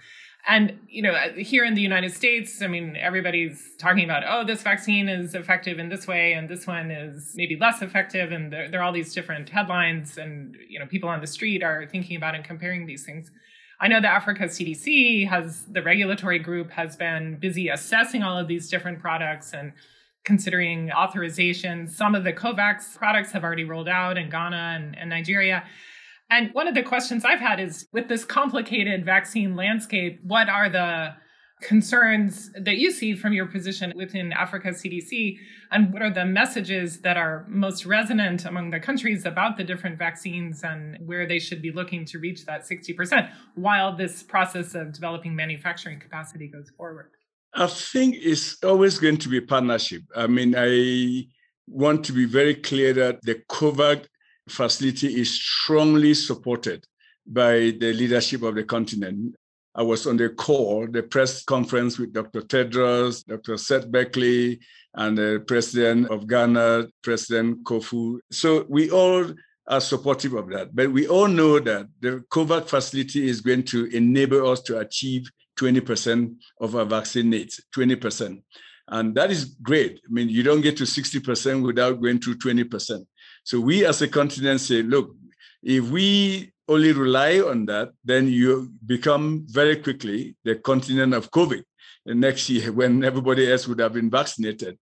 And, 0.49 0.79
you 0.88 1.01
know, 1.01 1.12
uh, 1.12 1.33
here 1.33 1.65
in 1.65 1.73
the 1.73 1.81
United 1.81 2.13
States, 2.13 2.62
I 2.62 2.67
mean, 2.67 2.95
everybody's 2.95 3.75
talking 3.77 4.05
about, 4.05 4.23
oh, 4.25 4.45
this 4.45 4.62
vaccine 4.62 5.10
is 5.10 5.36
effective 5.36 5.77
in 5.77 5.89
this 5.89 6.07
way 6.07 6.31
and 6.33 6.47
this 6.47 6.65
one 6.65 6.89
is 6.89 7.33
maybe 7.36 7.57
less 7.57 7.81
effective. 7.81 8.31
And 8.31 8.51
there, 8.51 8.71
there 8.71 8.79
are 8.79 8.83
all 8.83 8.93
these 8.93 9.13
different 9.13 9.49
headlines 9.49 10.17
and, 10.17 10.55
you 10.69 10.79
know, 10.79 10.86
people 10.86 11.10
on 11.10 11.19
the 11.19 11.27
street 11.27 11.63
are 11.63 11.86
thinking 11.86 12.15
about 12.15 12.33
and 12.33 12.45
comparing 12.45 12.86
these 12.86 13.05
things. 13.05 13.29
I 13.81 13.89
know 13.89 13.99
the 13.99 14.07
Africa 14.07 14.45
CDC 14.45 15.27
has, 15.27 15.65
the 15.65 15.83
regulatory 15.83 16.39
group 16.39 16.71
has 16.71 16.95
been 16.95 17.38
busy 17.39 17.67
assessing 17.67 18.23
all 18.23 18.38
of 18.38 18.47
these 18.47 18.69
different 18.69 18.99
products 18.99 19.53
and 19.53 19.73
considering 20.23 20.91
authorization. 20.93 21.89
Some 21.89 22.15
of 22.15 22.23
the 22.23 22.31
COVAX 22.31 22.97
products 22.97 23.33
have 23.33 23.43
already 23.43 23.65
rolled 23.65 23.89
out 23.89 24.17
in 24.17 24.29
Ghana 24.29 24.75
and, 24.77 24.97
and 24.97 25.10
Nigeria. 25.10 25.65
And 26.29 26.53
one 26.53 26.67
of 26.67 26.75
the 26.75 26.83
questions 26.83 27.23
I've 27.23 27.39
had 27.39 27.59
is 27.59 27.87
with 27.93 28.09
this 28.09 28.25
complicated 28.25 29.05
vaccine 29.05 29.55
landscape, 29.55 30.19
what 30.23 30.49
are 30.49 30.69
the 30.69 31.15
concerns 31.61 32.51
that 32.53 32.75
you 32.75 32.91
see 32.91 33.15
from 33.15 33.33
your 33.33 33.47
position 33.47 33.91
within 33.95 34.31
Africa 34.31 34.69
CDC? 34.69 35.37
And 35.71 35.91
what 35.91 36.01
are 36.01 36.13
the 36.13 36.25
messages 36.25 37.01
that 37.01 37.17
are 37.17 37.45
most 37.49 37.85
resonant 37.85 38.45
among 38.45 38.71
the 38.71 38.79
countries 38.79 39.25
about 39.25 39.57
the 39.57 39.63
different 39.63 39.97
vaccines 39.97 40.63
and 40.63 40.97
where 41.05 41.25
they 41.27 41.39
should 41.39 41.61
be 41.61 41.71
looking 41.71 42.05
to 42.05 42.19
reach 42.19 42.45
that 42.45 42.67
60% 42.67 43.31
while 43.55 43.95
this 43.95 44.21
process 44.21 44.75
of 44.75 44.93
developing 44.93 45.35
manufacturing 45.35 45.99
capacity 45.99 46.47
goes 46.47 46.69
forward? 46.77 47.09
I 47.53 47.67
think 47.67 48.15
it's 48.19 48.61
always 48.63 48.99
going 48.99 49.17
to 49.17 49.29
be 49.29 49.41
partnership. 49.41 50.03
I 50.15 50.27
mean, 50.27 50.53
I 50.55 51.25
want 51.67 52.03
to 52.05 52.13
be 52.13 52.25
very 52.25 52.55
clear 52.55 52.93
that 52.93 53.21
the 53.23 53.41
COVAX 53.49 54.05
facility 54.49 55.19
is 55.19 55.33
strongly 55.33 56.13
supported 56.13 56.86
by 57.25 57.73
the 57.79 57.93
leadership 57.93 58.43
of 58.43 58.55
the 58.55 58.63
continent. 58.63 59.36
I 59.75 59.83
was 59.83 60.07
on 60.07 60.17
the 60.17 60.29
call, 60.29 60.88
the 60.88 61.03
press 61.03 61.43
conference 61.43 61.99
with 61.99 62.13
Dr. 62.13 62.41
Tedros, 62.41 63.23
Dr. 63.25 63.57
Seth 63.57 63.88
Berkley, 63.88 64.60
and 64.95 65.17
the 65.17 65.43
president 65.47 66.10
of 66.10 66.27
Ghana, 66.27 66.88
President 67.03 67.63
Kofi. 67.63 68.17
So 68.31 68.65
we 68.69 68.89
all 68.89 69.25
are 69.67 69.81
supportive 69.81 70.33
of 70.33 70.49
that. 70.49 70.75
But 70.75 70.91
we 70.91 71.07
all 71.07 71.27
know 71.27 71.60
that 71.60 71.88
the 71.99 72.23
COVAX 72.31 72.69
facility 72.69 73.27
is 73.27 73.41
going 73.41 73.63
to 73.63 73.86
enable 73.95 74.49
us 74.49 74.62
to 74.63 74.79
achieve 74.79 75.29
20% 75.60 76.36
of 76.62 76.75
our 76.75 76.86
vaccine 76.86 77.29
needs, 77.29 77.62
20%. 77.75 78.41
And 78.89 79.13
that 79.15 79.31
is 79.31 79.45
great. 79.62 79.99
I 80.05 80.12
mean, 80.12 80.29
you 80.29 80.43
don't 80.43 80.62
get 80.62 80.77
to 80.77 80.83
60% 80.83 81.63
without 81.65 82.01
going 82.01 82.19
through 82.19 82.38
20%. 82.38 83.05
So 83.47 83.62
we 83.62 83.86
as 83.86 84.01
a 84.01 84.10
continent 84.10 84.60
say, 84.60 84.81
look, 84.83 85.15
if 85.63 85.89
we 85.89 86.51
only 86.67 86.91
rely 86.91 87.39
on 87.39 87.65
that, 87.67 87.91
then 88.03 88.27
you 88.27 88.73
become 88.86 89.45
very 89.47 89.77
quickly 89.77 90.36
the 90.43 90.55
continent 90.55 91.13
of 91.13 91.31
COVID 91.31 91.63
the 92.05 92.13
next 92.13 92.49
year 92.49 92.73
when 92.79 93.05
everybody 93.05 93.49
else 93.49 93.65
would 93.65 93.79
have 93.79 93.93
been 93.93 94.10
vaccinated. 94.10 94.77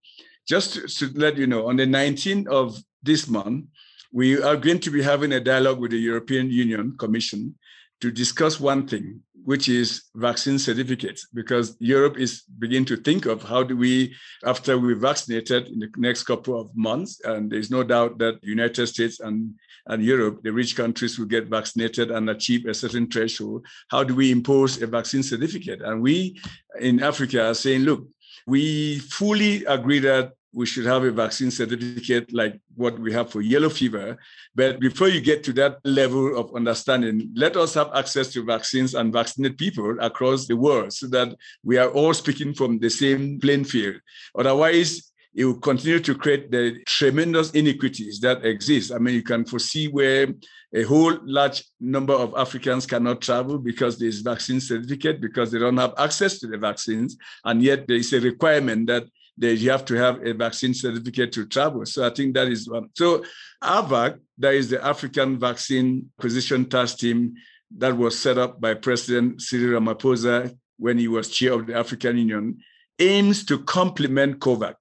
Just 0.48 0.74
to, 0.74 0.88
to 0.88 1.20
let 1.20 1.38
you 1.38 1.46
know, 1.46 1.68
on 1.68 1.76
the 1.76 1.86
19th 1.86 2.48
of 2.48 2.82
this 3.04 3.28
month, 3.28 3.66
we 4.12 4.42
are 4.42 4.58
going 4.58 4.80
to 4.80 4.90
be 4.90 5.04
having 5.04 5.34
a 5.34 5.40
dialogue 5.40 5.78
with 5.78 5.92
the 5.92 6.00
European 6.00 6.50
Union 6.50 6.98
Commission 6.98 7.54
to 8.02 8.10
discuss 8.10 8.60
one 8.60 8.88
thing, 8.88 9.22
which 9.46 9.70
is 9.70 10.10
vaccine 10.16 10.58
certificates, 10.58 11.28
because 11.34 11.78
Europe 11.80 12.18
is 12.18 12.42
beginning 12.58 12.86
to 12.86 12.98
think 12.98 13.28
of 13.28 13.44
how 13.44 13.62
do 13.62 13.78
we, 13.78 14.14
after 14.44 14.78
we 14.80 14.96
vaccinated 14.96 15.68
in 15.68 15.80
the 15.80 15.90
next 15.98 16.24
couple 16.24 16.60
of 16.60 16.76
months, 16.76 17.22
and 17.26 17.52
there's 17.52 17.70
no 17.70 17.84
doubt 17.84 18.18
that 18.18 18.40
United 18.42 18.88
States 18.88 19.20
and, 19.20 19.54
and 19.86 20.04
Europe, 20.04 20.42
the 20.42 20.52
rich 20.52 20.76
countries 20.76 21.20
will 21.20 21.28
get 21.28 21.46
vaccinated 21.46 22.10
and 22.10 22.28
achieve 22.28 22.66
a 22.66 22.74
certain 22.74 23.06
threshold. 23.06 23.64
How 23.90 24.04
do 24.04 24.16
we 24.16 24.32
impose 24.32 24.82
a 24.82 24.88
vaccine 24.88 25.22
certificate? 25.22 25.82
And 25.84 26.02
we 26.02 26.42
in 26.82 27.04
Africa 27.04 27.50
are 27.50 27.54
saying, 27.54 27.82
look, 27.82 28.08
we 28.48 28.98
fully 29.00 29.64
agree 29.66 30.00
that 30.00 30.34
we 30.56 30.66
should 30.66 30.86
have 30.86 31.04
a 31.04 31.12
vaccine 31.12 31.52
certificate 31.52 32.34
like 32.34 32.58
what 32.76 32.98
we 32.98 33.12
have 33.12 33.30
for 33.30 33.42
yellow 33.42 33.68
fever. 33.68 34.18
But 34.56 34.80
before 34.80 35.10
you 35.10 35.20
get 35.20 35.44
to 35.44 35.54
that 35.54 35.80
level 35.84 36.38
of 36.38 36.56
understanding, 36.56 37.30
let 37.36 37.58
us 37.58 37.74
have 37.74 37.92
access 37.94 38.32
to 38.34 38.46
vaccines 38.46 38.96
and 38.96 39.12
vaccinate 39.12 39.58
people 39.58 39.98
across 40.00 40.48
the 40.48 40.56
world 40.56 40.94
so 40.94 41.08
that 41.08 41.36
we 41.64 41.78
are 41.78 41.90
all 41.90 42.14
speaking 42.14 42.54
from 42.54 42.80
the 42.80 42.90
same 42.90 43.38
playing 43.38 43.66
field. 43.66 43.98
Otherwise, 44.34 45.12
it 45.36 45.44
will 45.44 45.60
continue 45.60 46.00
to 46.00 46.16
create 46.16 46.50
the 46.50 46.82
tremendous 46.86 47.52
inequities 47.52 48.22
that 48.22 48.46
exist. 48.46 48.94
I 48.94 48.98
mean, 48.98 49.16
you 49.16 49.24
can 49.24 49.44
foresee 49.44 49.90
where 49.90 50.28
a 50.74 50.84
whole 50.84 51.18
large 51.26 51.66
number 51.82 52.14
of 52.14 52.34
Africans 52.38 52.86
cannot 52.86 53.22
travel 53.22 53.58
because 53.58 54.00
there's 54.00 54.22
vaccine 54.22 54.62
certificate, 54.62 55.20
because 55.20 55.52
they 55.52 55.60
don't 55.60 55.76
have 55.76 55.94
access 55.98 56.40
to 56.40 56.48
the 56.48 56.58
vaccines. 56.58 57.18
And 57.44 57.62
yet 57.62 57.86
there 57.88 57.98
is 57.98 58.14
a 58.14 58.22
requirement 58.22 58.88
that 58.88 59.04
that 59.38 59.56
you 59.56 59.70
have 59.70 59.86
to 59.86 59.96
have 59.96 60.26
a 60.26 60.34
vaccine 60.34 60.74
certificate 60.74 61.32
to 61.34 61.46
travel. 61.46 61.86
So 61.86 62.06
I 62.06 62.10
think 62.10 62.34
that 62.36 62.48
is 62.48 62.70
one. 62.70 62.90
So 62.96 63.24
AVAC, 63.64 64.20
that 64.38 64.54
is 64.54 64.70
the 64.70 64.84
African 64.84 65.40
Vaccine 65.40 66.10
Acquisition 66.18 66.66
Task 66.66 67.00
Team 67.00 67.36
that 67.78 67.96
was 67.98 68.18
set 68.18 68.38
up 68.38 68.62
by 68.62 68.74
President 68.74 69.42
Cyril 69.42 69.82
Ramaphosa 69.82 70.56
when 70.78 70.98
he 70.98 71.08
was 71.08 71.30
chair 71.30 71.54
of 71.54 71.68
the 71.68 71.76
African 71.76 72.18
Union, 72.18 72.58
aims 73.00 73.46
to 73.46 73.60
complement 73.60 74.40
COVAX. 74.40 74.76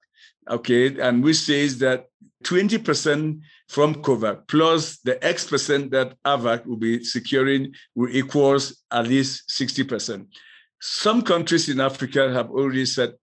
Okay, 0.49 0.99
and 0.99 1.23
which 1.23 1.37
says 1.37 1.79
that 1.79 2.05
20% 2.43 3.41
from 3.67 3.95
COVAX 3.95 4.47
plus 4.47 4.99
the 4.99 5.23
X 5.25 5.47
percent 5.47 5.91
that 5.91 6.15
AVAC 6.23 6.65
will 6.65 6.77
be 6.77 7.03
securing 7.03 7.73
will 7.95 8.15
equals 8.15 8.83
at 8.91 9.07
least 9.07 9.49
60%. 9.49 10.27
Some 10.79 11.23
countries 11.23 11.67
in 11.67 11.79
Africa 11.79 12.31
have 12.31 12.51
already 12.51 12.85
said 12.85 13.13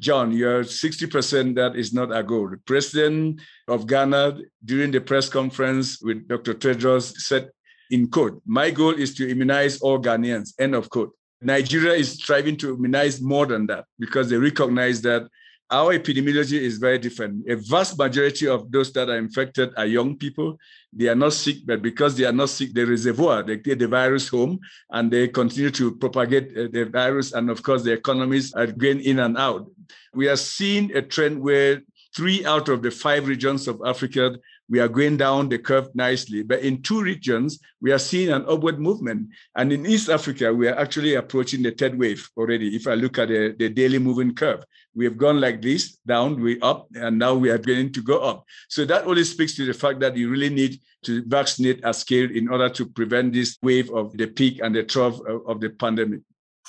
John, 0.00 0.32
you're 0.32 0.64
60% 0.64 1.54
that 1.56 1.76
is 1.76 1.92
not 1.92 2.10
a 2.16 2.22
goal. 2.22 2.50
President 2.66 3.40
of 3.68 3.86
Ghana, 3.86 4.40
during 4.64 4.90
the 4.90 5.00
press 5.00 5.28
conference 5.28 6.00
with 6.02 6.26
Dr. 6.26 6.54
Tedros, 6.54 7.12
said, 7.18 7.50
in 7.90 8.08
quote, 8.08 8.40
my 8.46 8.70
goal 8.70 8.94
is 8.94 9.14
to 9.16 9.28
immunize 9.28 9.80
all 9.80 10.00
Ghanaians, 10.00 10.54
end 10.58 10.74
of 10.74 10.88
quote. 10.88 11.12
Nigeria 11.42 11.94
is 11.94 12.12
striving 12.12 12.56
to 12.58 12.74
immunize 12.74 13.20
more 13.20 13.46
than 13.46 13.66
that 13.66 13.84
because 13.98 14.30
they 14.30 14.36
recognize 14.36 15.02
that 15.02 15.28
our 15.70 15.96
epidemiology 15.96 16.60
is 16.60 16.78
very 16.78 16.98
different. 16.98 17.48
A 17.48 17.56
vast 17.56 17.96
majority 17.96 18.48
of 18.48 18.70
those 18.72 18.92
that 18.92 19.08
are 19.08 19.18
infected 19.18 19.70
are 19.76 19.86
young 19.86 20.16
people. 20.16 20.58
They 20.92 21.06
are 21.08 21.14
not 21.14 21.32
sick, 21.32 21.58
but 21.64 21.80
because 21.80 22.16
they 22.16 22.24
are 22.24 22.32
not 22.32 22.48
sick, 22.48 22.74
the 22.74 22.84
reservoir, 22.84 23.44
they 23.44 23.56
get 23.56 23.78
the 23.78 23.86
virus 23.86 24.28
home 24.28 24.58
and 24.90 25.10
they 25.10 25.28
continue 25.28 25.70
to 25.70 25.94
propagate 25.94 26.50
uh, 26.56 26.68
the 26.72 26.84
virus. 26.84 27.32
And 27.32 27.50
of 27.50 27.62
course, 27.62 27.84
the 27.84 27.92
economies 27.92 28.52
are 28.54 28.66
going 28.66 29.00
in 29.02 29.20
and 29.20 29.38
out. 29.38 29.70
We 30.12 30.28
are 30.28 30.36
seeing 30.36 30.94
a 30.96 31.02
trend 31.02 31.40
where 31.40 31.82
three 32.16 32.44
out 32.44 32.68
of 32.68 32.82
the 32.82 32.90
five 32.90 33.28
regions 33.28 33.68
of 33.68 33.80
Africa 33.86 34.36
we 34.70 34.78
are 34.78 34.88
going 34.88 35.16
down 35.16 35.48
the 35.48 35.58
curve 35.58 35.88
nicely. 35.94 36.42
But 36.42 36.60
in 36.60 36.80
two 36.80 37.02
regions, 37.02 37.58
we 37.80 37.90
are 37.90 37.98
seeing 37.98 38.30
an 38.30 38.44
upward 38.48 38.78
movement. 38.78 39.28
And 39.56 39.72
in 39.72 39.84
East 39.84 40.08
Africa, 40.08 40.54
we 40.54 40.68
are 40.68 40.78
actually 40.78 41.16
approaching 41.16 41.62
the 41.62 41.72
third 41.72 41.98
wave 41.98 42.26
already. 42.36 42.76
If 42.76 42.86
I 42.86 42.94
look 42.94 43.18
at 43.18 43.28
the, 43.28 43.54
the 43.58 43.68
daily 43.68 43.98
moving 43.98 44.32
curve, 44.32 44.64
we 44.94 45.04
have 45.04 45.18
gone 45.18 45.40
like 45.40 45.60
this, 45.60 45.98
down, 46.06 46.40
we 46.40 46.60
up, 46.60 46.86
and 46.94 47.18
now 47.18 47.34
we 47.34 47.50
are 47.50 47.58
beginning 47.58 47.92
to 47.94 48.02
go 48.02 48.20
up. 48.20 48.44
So 48.68 48.84
that 48.84 49.06
only 49.06 49.24
speaks 49.24 49.56
to 49.56 49.66
the 49.66 49.74
fact 49.74 49.98
that 50.00 50.16
you 50.16 50.30
really 50.30 50.50
need 50.50 50.80
to 51.04 51.24
vaccinate 51.26 51.82
at 51.82 51.96
scale 51.96 52.30
in 52.30 52.48
order 52.48 52.68
to 52.68 52.86
prevent 52.86 53.32
this 53.32 53.58
wave 53.62 53.90
of 53.90 54.16
the 54.16 54.28
peak 54.28 54.60
and 54.62 54.74
the 54.74 54.84
trough 54.84 55.20
of, 55.26 55.42
of 55.48 55.60
the 55.60 55.70
pandemic. 55.70 56.20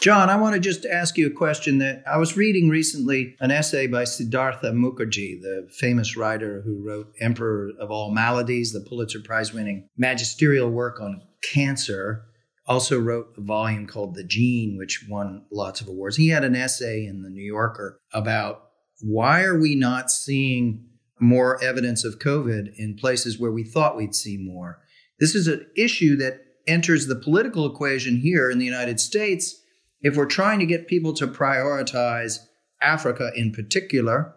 John, 0.02 0.32
I 0.32 0.36
want 0.36 0.56
to 0.56 0.60
just 0.60 0.84
ask 0.84 1.16
you 1.16 1.28
a 1.28 1.32
question 1.32 1.78
that 1.78 2.02
I 2.08 2.18
was 2.18 2.36
reading 2.36 2.70
recently 2.70 3.36
an 3.40 3.52
essay 3.52 3.86
by 3.86 4.04
Siddhartha 4.04 4.72
Mukherjee, 4.72 5.40
the 5.40 5.70
famous 5.78 6.18
writer 6.18 6.64
who 6.66 6.84
wrote 6.84 7.14
Emperor 7.20 7.70
of 7.80 7.92
All 7.92 8.12
Maladies, 8.12 8.74
the 8.74 8.80
Pulitzer 8.80 9.20
Prize 9.20 9.54
winning 9.54 9.88
magisterial 9.96 10.72
work 10.72 11.00
on 11.00 11.22
cancer. 11.54 12.24
Also 12.66 13.00
wrote 13.00 13.28
a 13.38 13.42
volume 13.42 13.86
called 13.86 14.16
The 14.16 14.24
Gene, 14.24 14.76
which 14.76 15.06
won 15.08 15.46
lots 15.52 15.82
of 15.82 15.88
awards. 15.88 16.18
He 16.18 16.30
had 16.30 16.44
an 16.44 16.56
essay 16.56 17.06
in 17.06 17.22
the 17.22 17.30
New 17.30 17.46
Yorker 17.46 18.00
about 18.12 18.64
why 19.02 19.44
are 19.44 19.60
we 19.60 19.76
not 19.76 20.10
seeing 20.10 20.84
more 21.20 21.64
evidence 21.64 22.04
of 22.04 22.18
COVID 22.18 22.72
in 22.76 22.96
places 22.96 23.40
where 23.40 23.52
we 23.52 23.64
thought 23.64 23.98
we'd 23.98 24.16
see 24.16 24.38
more. 24.40 24.80
This 25.20 25.36
is 25.36 25.48
an 25.48 25.68
issue 25.78 26.16
that 26.18 26.40
enters 26.66 27.06
the 27.06 27.16
political 27.16 27.72
equation 27.72 28.18
here 28.18 28.50
in 28.50 28.58
the 28.58 28.66
United 28.66 29.00
States 29.00 29.61
if 30.02 30.16
we're 30.16 30.26
trying 30.26 30.60
to 30.60 30.66
get 30.66 30.88
people 30.88 31.14
to 31.14 31.28
prioritize 31.28 32.40
Africa 32.82 33.32
in 33.36 33.52
particular 33.52 34.34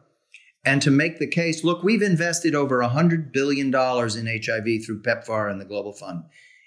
and 0.65 0.81
to 0.83 0.91
make 0.91 1.19
the 1.19 1.27
case 1.27 1.65
look, 1.65 1.83
we've 1.83 2.03
invested 2.03 2.55
over 2.55 2.81
$100 2.81 3.33
billion 3.33 3.67
in 3.69 4.43
HIV 4.45 4.85
through 4.85 5.03
PEPFAR 5.03 5.51
and 5.51 5.61
the 5.61 5.67
Global 5.67 5.93
Fund 5.93 6.25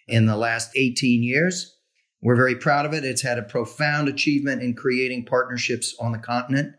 in 0.08 0.26
the 0.26 0.38
last 0.38 0.72
18 0.76 1.24
years. 1.24 1.76
We're 2.22 2.36
very 2.36 2.56
proud 2.56 2.86
of 2.86 2.94
it. 2.94 3.06
It's 3.06 3.22
had 3.22 3.38
a 3.38 3.44
profound 3.44 4.08
achievement 4.08 4.62
in 4.62 4.74
creating 4.74 5.26
partnerships 5.26 5.96
on 6.00 6.12
the 6.12 6.18
continent 6.18 6.74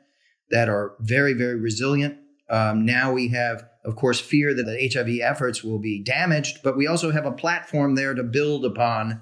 that 0.50 0.68
are 0.68 0.94
very, 1.00 1.32
very 1.32 1.56
resilient. 1.56 2.16
Um, 2.50 2.84
now 2.84 3.12
we 3.12 3.28
have, 3.28 3.68
of 3.84 3.94
course, 3.94 4.20
fear 4.20 4.54
that 4.54 4.64
the 4.64 4.90
HIV 4.92 5.20
efforts 5.22 5.62
will 5.62 5.78
be 5.78 6.02
damaged, 6.02 6.60
but 6.64 6.76
we 6.76 6.86
also 6.86 7.10
have 7.10 7.26
a 7.26 7.32
platform 7.32 7.94
there 7.94 8.14
to 8.14 8.22
build 8.22 8.64
upon 8.64 9.20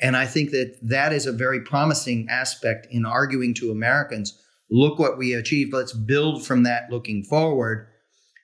and 0.00 0.16
I 0.16 0.26
think 0.26 0.50
that 0.50 0.76
that 0.82 1.12
is 1.12 1.26
a 1.26 1.32
very 1.32 1.60
promising 1.60 2.28
aspect 2.30 2.86
in 2.90 3.04
arguing 3.04 3.54
to 3.54 3.70
Americans 3.70 4.40
look 4.70 4.98
what 4.98 5.18
we 5.18 5.34
achieved. 5.34 5.72
Let's 5.72 5.92
build 5.92 6.46
from 6.46 6.62
that 6.64 6.90
looking 6.90 7.24
forward. 7.24 7.88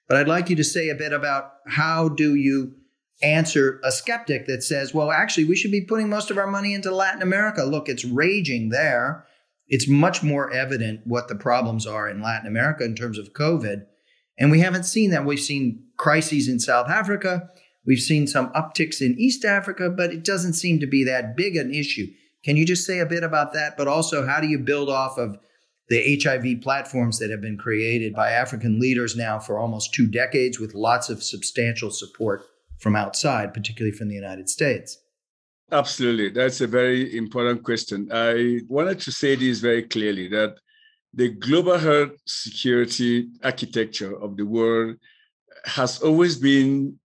But 0.09 0.19
I'd 0.19 0.29
like 0.29 0.51
you 0.51 0.57
to 0.57 0.65
say 0.65 0.89
a 0.89 0.95
bit 0.95 1.13
about 1.13 1.53
how 1.67 2.09
do 2.09 2.35
you 2.35 2.75
answer 3.23 3.81
a 3.85 3.93
skeptic 3.93 4.47
that 4.47 4.63
says, 4.63 4.93
well, 4.93 5.11
actually, 5.11 5.45
we 5.45 5.57
should 5.57 5.71
be 5.71 5.85
putting 5.85 6.09
most 6.09 6.31
of 6.31 6.39
our 6.39 6.47
money 6.47 6.75
into 6.75 6.95
Latin 6.95 7.23
America. 7.23 7.65
Look, 7.65 7.89
it's 7.89 8.05
raging 8.05 8.71
there. 8.71 9.27
It's 9.67 9.89
much 9.89 10.23
more 10.23 10.51
evident 10.51 11.01
what 11.05 11.29
the 11.29 11.35
problems 11.35 11.87
are 11.87 12.09
in 12.09 12.23
Latin 12.23 12.47
America 12.47 12.85
in 12.85 12.95
terms 12.95 13.19
of 13.19 13.33
COVID. 13.33 13.87
And 14.39 14.51
we 14.51 14.61
haven't 14.61 14.85
seen 14.85 15.11
that. 15.11 15.25
We've 15.25 15.39
seen 15.39 15.85
crises 15.97 16.49
in 16.49 16.59
South 16.59 16.91
Africa. 16.91 17.49
We've 17.87 17.99
seen 18.01 18.27
some 18.27 18.51
upticks 18.53 19.01
in 19.01 19.19
East 19.19 19.45
Africa, 19.45 19.91
but 19.91 20.11
it 20.11 20.25
doesn't 20.25 20.55
seem 20.55 20.81
to 20.81 20.87
be 20.87 21.05
that 21.05 21.37
big 21.37 21.57
an 21.57 21.73
issue. 21.73 22.07
Can 22.45 22.57
you 22.57 22.67
just 22.67 22.87
say 22.87 22.99
a 22.99 23.07
bit 23.07 23.23
about 23.23 23.53
that? 23.53 23.77
But 23.77 23.89
also, 23.89 24.27
how 24.27 24.41
do 24.41 24.47
you 24.47 24.59
build 24.59 24.89
off 24.89 25.19
of 25.19 25.39
the 25.89 26.19
HIV 26.23 26.63
platforms 26.63 27.19
that 27.19 27.31
have 27.31 27.43
been 27.43 27.59
created 27.59 28.15
by 28.15 28.31
African 28.31 28.81
leaders 28.81 29.17
now 29.17 29.39
for 29.39 29.59
almost 29.59 29.93
two 29.93 30.07
decades 30.07 30.59
with 30.59 30.75
lots 30.75 31.11
of 31.11 31.23
substantial 31.23 31.91
support 31.91 32.43
from 32.79 32.97
outside, 32.97 33.53
particularly 33.53 33.97
from 33.97 34.09
the 34.09 34.15
United 34.15 34.49
States? 34.49 34.99
Absolutely. 35.73 36.31
That's 36.31 36.61
a 36.61 36.67
very 36.67 37.17
important 37.17 37.65
question. 37.65 38.09
I 38.13 38.61
wanted 38.69 39.01
to 39.01 39.13
say 39.13 39.35
this 39.35 39.61
very 39.61 39.83
clearly 39.83 40.29
that 40.29 40.57
the 41.13 41.29
global 41.29 41.79
health 41.79 42.13
security 42.27 43.29
architecture 43.43 44.17
of 44.21 44.37
the 44.37 44.45
world 44.45 44.97
has 45.65 46.01
always 46.01 46.37
been 46.37 46.99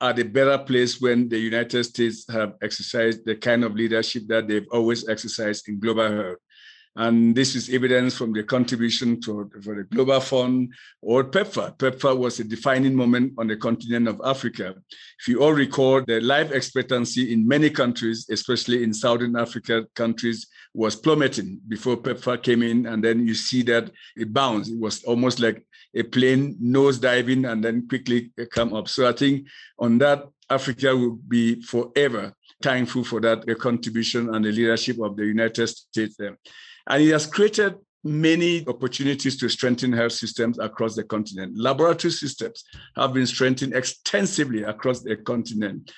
at 0.00 0.18
a 0.18 0.24
better 0.24 0.58
place 0.58 1.00
when 1.00 1.28
the 1.28 1.38
United 1.38 1.84
States 1.84 2.24
have 2.30 2.54
exercised 2.62 3.24
the 3.24 3.34
kind 3.34 3.64
of 3.64 3.74
leadership 3.74 4.22
that 4.28 4.46
they've 4.46 4.68
always 4.70 5.08
exercised 5.08 5.68
in 5.68 5.80
global 5.80 6.10
health. 6.10 6.38
And 6.98 7.32
this 7.32 7.54
is 7.54 7.70
evidence 7.70 8.16
from 8.16 8.32
the 8.32 8.42
contribution 8.42 9.20
to 9.20 9.48
for 9.62 9.76
the 9.76 9.84
Global 9.84 10.18
Fund 10.18 10.74
or 11.00 11.22
PEPFAR. 11.22 11.78
PEPFAR 11.78 12.18
was 12.18 12.40
a 12.40 12.44
defining 12.44 12.92
moment 12.92 13.34
on 13.38 13.46
the 13.46 13.56
continent 13.56 14.08
of 14.08 14.20
Africa. 14.24 14.74
If 15.20 15.28
you 15.28 15.40
all 15.40 15.52
recall, 15.52 16.02
the 16.04 16.20
life 16.20 16.50
expectancy 16.50 17.32
in 17.32 17.46
many 17.46 17.70
countries, 17.70 18.26
especially 18.30 18.82
in 18.82 18.92
Southern 18.92 19.36
Africa 19.36 19.86
countries, 19.94 20.48
was 20.74 20.96
plummeting 20.96 21.60
before 21.68 21.96
PEPFAR 21.96 22.42
came 22.42 22.64
in. 22.64 22.86
And 22.86 23.04
then 23.04 23.24
you 23.24 23.34
see 23.34 23.62
that 23.62 23.92
it 24.16 24.32
bounced. 24.32 24.72
It 24.72 24.80
was 24.80 25.04
almost 25.04 25.38
like 25.38 25.64
a 25.94 26.02
plane 26.02 26.56
nose 26.60 26.98
diving 26.98 27.44
and 27.44 27.64
then 27.64 27.88
quickly 27.88 28.30
come 28.50 28.74
up. 28.74 28.88
So 28.88 29.08
I 29.08 29.12
think 29.12 29.46
on 29.78 29.98
that, 29.98 30.24
Africa 30.50 30.96
will 30.96 31.16
be 31.28 31.60
forever 31.62 32.32
thankful 32.62 33.04
for 33.04 33.20
that 33.20 33.44
contribution 33.58 34.34
and 34.34 34.44
the 34.44 34.52
leadership 34.52 35.00
of 35.00 35.16
the 35.16 35.24
United 35.26 35.66
States. 35.68 36.16
And 36.18 37.02
it 37.02 37.12
has 37.12 37.26
created 37.26 37.76
many 38.04 38.66
opportunities 38.66 39.36
to 39.36 39.48
strengthen 39.48 39.92
health 39.92 40.12
systems 40.12 40.58
across 40.58 40.94
the 40.94 41.04
continent. 41.04 41.52
Laboratory 41.56 42.12
systems 42.12 42.64
have 42.96 43.12
been 43.12 43.26
strengthened 43.26 43.74
extensively 43.74 44.62
across 44.62 45.00
the 45.00 45.16
continent. 45.16 45.92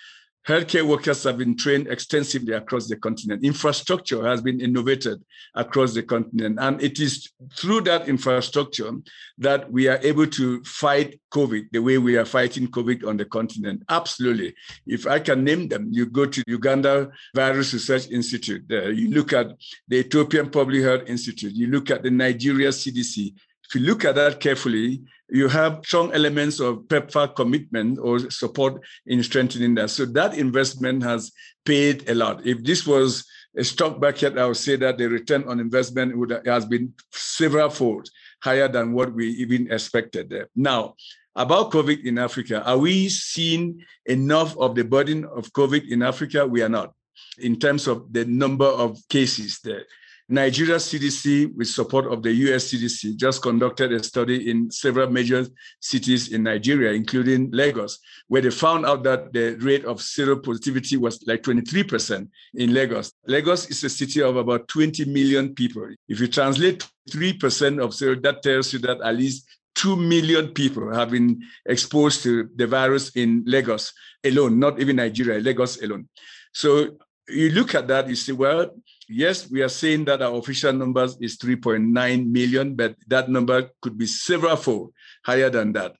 Healthcare 0.48 0.84
workers 0.86 1.22
have 1.24 1.36
been 1.36 1.54
trained 1.54 1.86
extensively 1.88 2.54
across 2.54 2.88
the 2.88 2.96
continent. 2.96 3.44
Infrastructure 3.44 4.24
has 4.26 4.40
been 4.40 4.58
innovated 4.58 5.22
across 5.54 5.92
the 5.92 6.02
continent. 6.02 6.58
And 6.58 6.82
it 6.82 6.98
is 6.98 7.30
through 7.54 7.82
that 7.82 8.08
infrastructure 8.08 8.90
that 9.38 9.70
we 9.70 9.86
are 9.86 9.98
able 10.02 10.26
to 10.28 10.64
fight 10.64 11.20
COVID 11.30 11.68
the 11.72 11.80
way 11.80 11.98
we 11.98 12.16
are 12.16 12.24
fighting 12.24 12.68
COVID 12.68 13.06
on 13.06 13.18
the 13.18 13.26
continent. 13.26 13.82
Absolutely. 13.90 14.54
If 14.86 15.06
I 15.06 15.18
can 15.18 15.44
name 15.44 15.68
them, 15.68 15.88
you 15.90 16.06
go 16.06 16.24
to 16.24 16.42
Uganda 16.46 17.10
Virus 17.34 17.74
Research 17.74 18.08
Institute, 18.08 18.64
you 18.68 19.10
look 19.10 19.34
at 19.34 19.48
the 19.88 19.98
Ethiopian 19.98 20.48
Public 20.48 20.82
Health 20.82 21.02
Institute, 21.06 21.52
you 21.52 21.66
look 21.66 21.90
at 21.90 22.02
the 22.02 22.10
Nigeria 22.10 22.70
CDC, 22.70 23.34
if 23.70 23.76
you 23.76 23.86
look 23.86 24.04
at 24.04 24.16
that 24.16 24.40
carefully, 24.40 25.00
you 25.28 25.46
have 25.46 25.82
strong 25.84 26.12
elements 26.12 26.58
of 26.58 26.88
PEPFAR 26.88 27.36
commitment 27.36 28.00
or 28.02 28.18
support 28.28 28.82
in 29.06 29.22
strengthening 29.22 29.76
that. 29.76 29.90
So 29.90 30.06
that 30.06 30.36
investment 30.36 31.04
has 31.04 31.30
paid 31.64 32.10
a 32.10 32.14
lot. 32.16 32.44
If 32.44 32.64
this 32.64 32.84
was 32.84 33.24
a 33.56 33.62
stock 33.62 34.00
market, 34.00 34.36
I 34.36 34.46
would 34.46 34.56
say 34.56 34.74
that 34.74 34.98
the 34.98 35.08
return 35.08 35.44
on 35.46 35.60
investment 35.60 36.18
would 36.18 36.42
has 36.46 36.66
been 36.66 36.92
several 37.12 37.70
fold 37.70 38.08
higher 38.42 38.66
than 38.66 38.92
what 38.92 39.14
we 39.14 39.28
even 39.28 39.70
expected. 39.70 40.34
Now, 40.56 40.96
about 41.36 41.70
COVID 41.70 42.04
in 42.04 42.18
Africa, 42.18 42.64
are 42.64 42.78
we 42.78 43.08
seeing 43.08 43.84
enough 44.06 44.58
of 44.58 44.74
the 44.74 44.82
burden 44.82 45.24
of 45.24 45.52
COVID 45.52 45.88
in 45.88 46.02
Africa? 46.02 46.44
We 46.44 46.62
are 46.62 46.68
not 46.68 46.92
in 47.38 47.56
terms 47.56 47.86
of 47.86 48.12
the 48.12 48.24
number 48.24 48.66
of 48.66 48.98
cases 49.08 49.60
there. 49.62 49.84
Nigeria 50.30 50.76
CDC, 50.76 51.56
with 51.56 51.66
support 51.66 52.06
of 52.06 52.22
the 52.22 52.32
US 52.32 52.70
CDC, 52.70 53.16
just 53.16 53.42
conducted 53.42 53.92
a 53.92 54.02
study 54.02 54.48
in 54.48 54.70
several 54.70 55.10
major 55.10 55.44
cities 55.80 56.32
in 56.32 56.44
Nigeria, 56.44 56.92
including 56.92 57.50
Lagos, 57.50 57.98
where 58.28 58.40
they 58.40 58.50
found 58.50 58.86
out 58.86 59.02
that 59.02 59.32
the 59.32 59.56
rate 59.56 59.84
of 59.84 59.98
seropositivity 59.98 60.96
was 60.96 61.20
like 61.26 61.42
23% 61.42 62.28
in 62.54 62.72
Lagos. 62.72 63.12
Lagos 63.26 63.68
is 63.70 63.82
a 63.82 63.90
city 63.90 64.22
of 64.22 64.36
about 64.36 64.68
20 64.68 65.04
million 65.06 65.52
people. 65.52 65.88
If 66.08 66.20
you 66.20 66.28
translate 66.28 66.86
3% 67.10 67.82
of 67.82 67.92
zero, 67.92 68.14
that 68.22 68.42
tells 68.44 68.72
you 68.72 68.78
that 68.80 69.00
at 69.02 69.16
least 69.16 69.48
2 69.74 69.96
million 69.96 70.48
people 70.48 70.94
have 70.94 71.10
been 71.10 71.42
exposed 71.66 72.22
to 72.22 72.48
the 72.54 72.68
virus 72.68 73.10
in 73.16 73.42
Lagos 73.46 73.92
alone, 74.24 74.60
not 74.60 74.78
even 74.78 74.96
Nigeria, 74.96 75.40
Lagos 75.40 75.82
alone. 75.82 76.08
So 76.52 76.98
you 77.28 77.50
look 77.50 77.74
at 77.74 77.88
that, 77.88 78.08
you 78.08 78.14
see, 78.16 78.32
well, 78.32 78.70
yes, 79.10 79.50
we 79.50 79.60
are 79.62 79.68
saying 79.68 80.04
that 80.06 80.22
our 80.22 80.36
official 80.36 80.72
numbers 80.72 81.16
is 81.20 81.36
3.9 81.36 82.26
million, 82.26 82.74
but 82.74 82.94
that 83.08 83.28
number 83.28 83.70
could 83.82 83.98
be 83.98 84.06
several 84.06 84.56
fold 84.56 84.92
higher 85.24 85.50
than 85.50 85.72
that. 85.72 85.96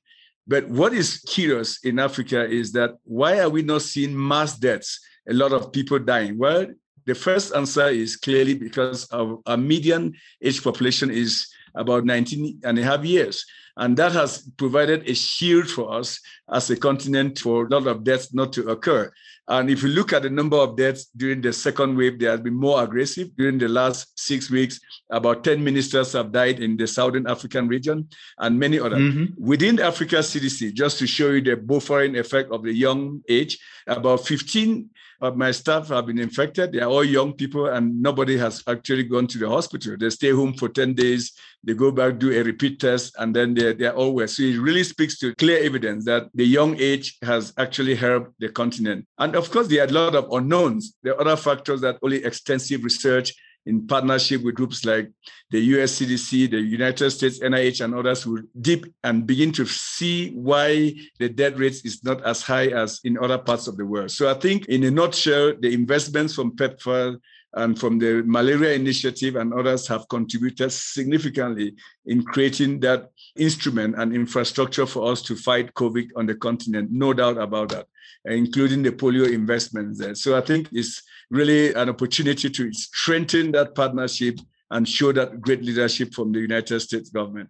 But 0.47 0.67
what 0.69 0.93
is 0.93 1.19
curious 1.27 1.83
in 1.83 1.99
Africa 1.99 2.43
is 2.49 2.71
that 2.71 2.95
why 3.03 3.39
are 3.39 3.49
we 3.49 3.61
not 3.61 3.83
seeing 3.83 4.17
mass 4.17 4.57
deaths? 4.57 4.99
A 5.29 5.33
lot 5.33 5.51
of 5.51 5.71
people 5.71 5.99
dying. 5.99 6.37
Well, 6.37 6.67
the 7.05 7.15
first 7.15 7.53
answer 7.53 7.87
is 7.87 8.15
clearly 8.15 8.55
because 8.55 9.07
our 9.11 9.57
median 9.57 10.13
age 10.41 10.63
population 10.63 11.11
is 11.11 11.47
about 11.75 12.05
19 12.05 12.61
and 12.63 12.79
a 12.79 12.83
half 12.83 13.03
years. 13.03 13.45
And 13.77 13.95
that 13.97 14.11
has 14.11 14.49
provided 14.57 15.07
a 15.09 15.13
shield 15.13 15.69
for 15.69 15.93
us 15.93 16.19
as 16.51 16.69
a 16.69 16.77
continent 16.77 17.39
for 17.39 17.65
a 17.65 17.69
lot 17.69 17.87
of 17.87 18.03
deaths 18.03 18.33
not 18.33 18.53
to 18.53 18.69
occur. 18.69 19.11
And 19.47 19.69
if 19.69 19.83
you 19.83 19.89
look 19.89 20.13
at 20.13 20.21
the 20.21 20.29
number 20.29 20.55
of 20.55 20.77
deaths 20.77 21.07
during 21.17 21.41
the 21.41 21.51
second 21.51 21.97
wave, 21.97 22.19
they 22.19 22.25
have 22.27 22.43
been 22.43 22.53
more 22.53 22.83
aggressive. 22.83 23.35
During 23.35 23.57
the 23.57 23.67
last 23.67 24.17
six 24.17 24.49
weeks, 24.49 24.79
about 25.09 25.43
10 25.43 25.61
ministers 25.61 26.13
have 26.13 26.31
died 26.31 26.59
in 26.59 26.77
the 26.77 26.87
Southern 26.87 27.27
African 27.27 27.67
region 27.67 28.07
and 28.37 28.57
many 28.57 28.79
others. 28.79 28.99
Mm-hmm. 28.99 29.45
Within 29.45 29.79
Africa 29.81 30.17
CDC, 30.17 30.73
just 30.73 30.99
to 30.99 31.07
show 31.07 31.31
you 31.31 31.41
the 31.41 31.57
buffering 31.57 32.17
effect 32.17 32.51
of 32.51 32.63
the 32.63 32.73
young 32.73 33.21
age, 33.27 33.57
about 33.87 34.25
15 34.25 34.89
of 35.21 35.37
my 35.37 35.51
staff 35.51 35.89
have 35.89 36.07
been 36.07 36.19
infected. 36.19 36.71
They 36.71 36.79
are 36.79 36.89
all 36.89 37.03
young 37.03 37.33
people, 37.33 37.67
and 37.67 38.01
nobody 38.01 38.37
has 38.37 38.63
actually 38.67 39.03
gone 39.03 39.27
to 39.27 39.37
the 39.37 39.47
hospital. 39.47 39.95
They 39.97 40.09
stay 40.09 40.31
home 40.31 40.53
for 40.53 40.67
10 40.67 40.93
days, 40.93 41.33
they 41.63 41.73
go 41.73 41.91
back, 41.91 42.17
do 42.17 42.31
a 42.31 42.43
repeat 42.43 42.79
test, 42.79 43.15
and 43.19 43.35
then 43.35 43.53
they're, 43.53 43.73
they're 43.73 43.95
all 43.95 44.13
well. 44.13 44.27
So 44.27 44.43
it 44.43 44.59
really 44.59 44.83
speaks 44.83 45.19
to 45.19 45.35
clear 45.35 45.63
evidence 45.63 46.05
that 46.05 46.29
the 46.33 46.45
young 46.45 46.75
age 46.79 47.17
has 47.21 47.53
actually 47.57 47.95
helped 47.95 48.33
the 48.39 48.49
continent. 48.49 49.05
And 49.19 49.35
of 49.35 49.51
course, 49.51 49.67
there 49.67 49.83
are 49.83 49.87
a 49.87 49.91
lot 49.91 50.15
of 50.15 50.31
unknowns. 50.31 50.95
There 51.03 51.13
are 51.13 51.21
other 51.21 51.37
factors 51.37 51.81
that 51.81 51.99
only 52.01 52.23
extensive 52.25 52.83
research 52.83 53.33
in 53.65 53.87
partnership 53.87 54.43
with 54.43 54.55
groups 54.55 54.85
like 54.85 55.11
the 55.51 55.59
US 55.59 55.99
CDC, 55.99 56.49
the 56.49 56.59
United 56.59 57.11
States 57.11 57.39
NIH, 57.39 57.83
and 57.83 57.93
others 57.93 58.25
will 58.25 58.41
deep 58.59 58.85
and 59.03 59.27
begin 59.27 59.51
to 59.53 59.65
see 59.65 60.31
why 60.31 60.93
the 61.19 61.29
death 61.29 61.57
rates 61.57 61.85
is 61.85 62.03
not 62.03 62.23
as 62.23 62.41
high 62.41 62.67
as 62.67 62.99
in 63.03 63.17
other 63.17 63.37
parts 63.37 63.67
of 63.67 63.77
the 63.77 63.85
world. 63.85 64.11
So 64.11 64.29
I 64.29 64.33
think 64.35 64.65
in 64.65 64.83
a 64.83 64.91
nutshell, 64.91 65.53
the 65.59 65.73
investments 65.73 66.33
from 66.33 66.55
PEPFAR 66.55 67.17
and 67.53 67.77
from 67.77 67.99
the 67.99 68.23
malaria 68.25 68.73
initiative 68.73 69.35
and 69.35 69.53
others 69.53 69.87
have 69.87 70.07
contributed 70.07 70.71
significantly 70.71 71.75
in 72.05 72.23
creating 72.23 72.79
that 72.79 73.09
instrument 73.35 73.95
and 73.97 74.15
infrastructure 74.15 74.85
for 74.85 75.11
us 75.11 75.21
to 75.23 75.35
fight 75.35 75.73
COVID 75.73 76.09
on 76.15 76.25
the 76.25 76.35
continent. 76.35 76.91
No 76.91 77.13
doubt 77.13 77.37
about 77.37 77.69
that, 77.69 77.87
including 78.25 78.83
the 78.83 78.91
polio 78.91 79.31
investments 79.31 79.99
there. 79.99 80.15
So 80.15 80.37
I 80.37 80.41
think 80.41 80.69
it's 80.71 81.03
really 81.31 81.73
an 81.73 81.89
opportunity 81.89 82.49
to 82.49 82.73
strengthen 82.73 83.51
that 83.53 83.73
partnership 83.73 84.37
and 84.69 84.87
show 84.87 85.11
that 85.13 85.41
great 85.41 85.63
leadership 85.63 86.13
from 86.13 86.31
the 86.31 86.39
United 86.39 86.79
States 86.81 87.09
government. 87.09 87.49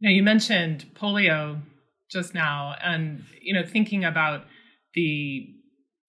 Now 0.00 0.10
you 0.10 0.22
mentioned 0.22 0.90
polio 0.94 1.60
just 2.10 2.34
now, 2.34 2.74
and 2.82 3.24
you 3.40 3.54
know, 3.54 3.64
thinking 3.64 4.04
about 4.04 4.44
the 4.94 5.52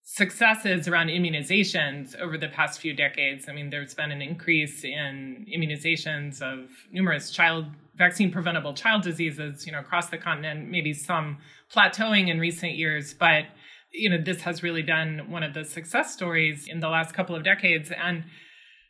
successes 0.04 0.88
around 0.88 1.08
immunizations 1.08 2.18
over 2.20 2.38
the 2.38 2.48
past 2.48 2.80
few 2.80 2.94
decades. 2.94 3.48
I 3.50 3.54
mean, 3.54 3.70
there's 3.70 3.94
been 3.94 4.12
an 4.12 4.22
increase 4.22 4.84
in 4.84 5.46
immunizations 5.54 6.42
of 6.42 6.70
numerous 6.92 7.32
child 7.32 7.66
vaccine 7.96 8.32
preventable 8.32 8.74
child 8.74 9.02
diseases, 9.02 9.66
you 9.66 9.72
know, 9.72 9.80
across 9.80 10.10
the 10.10 10.18
continent, 10.18 10.70
maybe 10.70 10.94
some 10.94 11.38
plateauing 11.74 12.30
in 12.30 12.40
recent 12.40 12.74
years, 12.74 13.14
but 13.14 13.46
you 13.92 14.10
know, 14.10 14.18
this 14.22 14.42
has 14.42 14.64
really 14.64 14.84
been 14.84 15.30
one 15.30 15.44
of 15.44 15.54
the 15.54 15.64
success 15.64 16.14
stories 16.14 16.68
in 16.68 16.80
the 16.80 16.90
last 16.90 17.14
couple 17.14 17.36
of 17.36 17.44
decades 17.44 17.92
and 17.92 18.24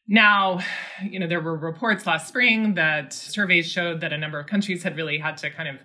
now, 0.08 0.60
you 1.04 1.20
know, 1.20 1.28
there 1.28 1.42
were 1.42 1.58
reports 1.58 2.06
last 2.06 2.30
spring 2.30 2.76
that 2.76 3.12
surveys 3.12 3.70
showed 3.70 4.00
that 4.02 4.14
a 4.14 4.18
number 4.18 4.40
of 4.40 4.48
countries 4.48 4.84
had 4.84 4.96
really 4.96 5.18
had 5.18 5.36
to 5.38 5.50
kind 5.50 5.68
of 5.68 5.82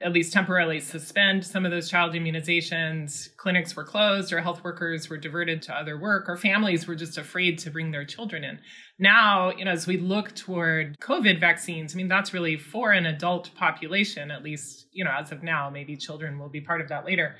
at 0.00 0.12
least 0.12 0.32
temporarily 0.32 0.80
suspend 0.80 1.46
some 1.46 1.64
of 1.64 1.70
those 1.70 1.88
child 1.88 2.12
immunizations. 2.12 3.28
Clinics 3.36 3.76
were 3.76 3.84
closed, 3.84 4.32
or 4.32 4.40
health 4.40 4.64
workers 4.64 5.08
were 5.08 5.16
diverted 5.16 5.62
to 5.62 5.72
other 5.72 5.96
work, 5.96 6.28
or 6.28 6.36
families 6.36 6.88
were 6.88 6.96
just 6.96 7.18
afraid 7.18 7.56
to 7.60 7.70
bring 7.70 7.92
their 7.92 8.04
children 8.04 8.42
in. 8.42 8.58
Now, 8.98 9.52
you 9.56 9.64
know, 9.64 9.70
as 9.70 9.86
we 9.86 9.96
look 9.96 10.34
toward 10.34 10.98
COVID 10.98 11.38
vaccines, 11.38 11.94
I 11.94 11.98
mean, 11.98 12.08
that's 12.08 12.34
really 12.34 12.56
for 12.56 12.90
an 12.90 13.06
adult 13.06 13.54
population, 13.54 14.32
at 14.32 14.42
least, 14.42 14.86
you 14.92 15.04
know, 15.04 15.12
as 15.16 15.30
of 15.30 15.44
now. 15.44 15.70
Maybe 15.70 15.96
children 15.96 16.38
will 16.38 16.50
be 16.50 16.60
part 16.60 16.80
of 16.80 16.88
that 16.88 17.04
later. 17.04 17.36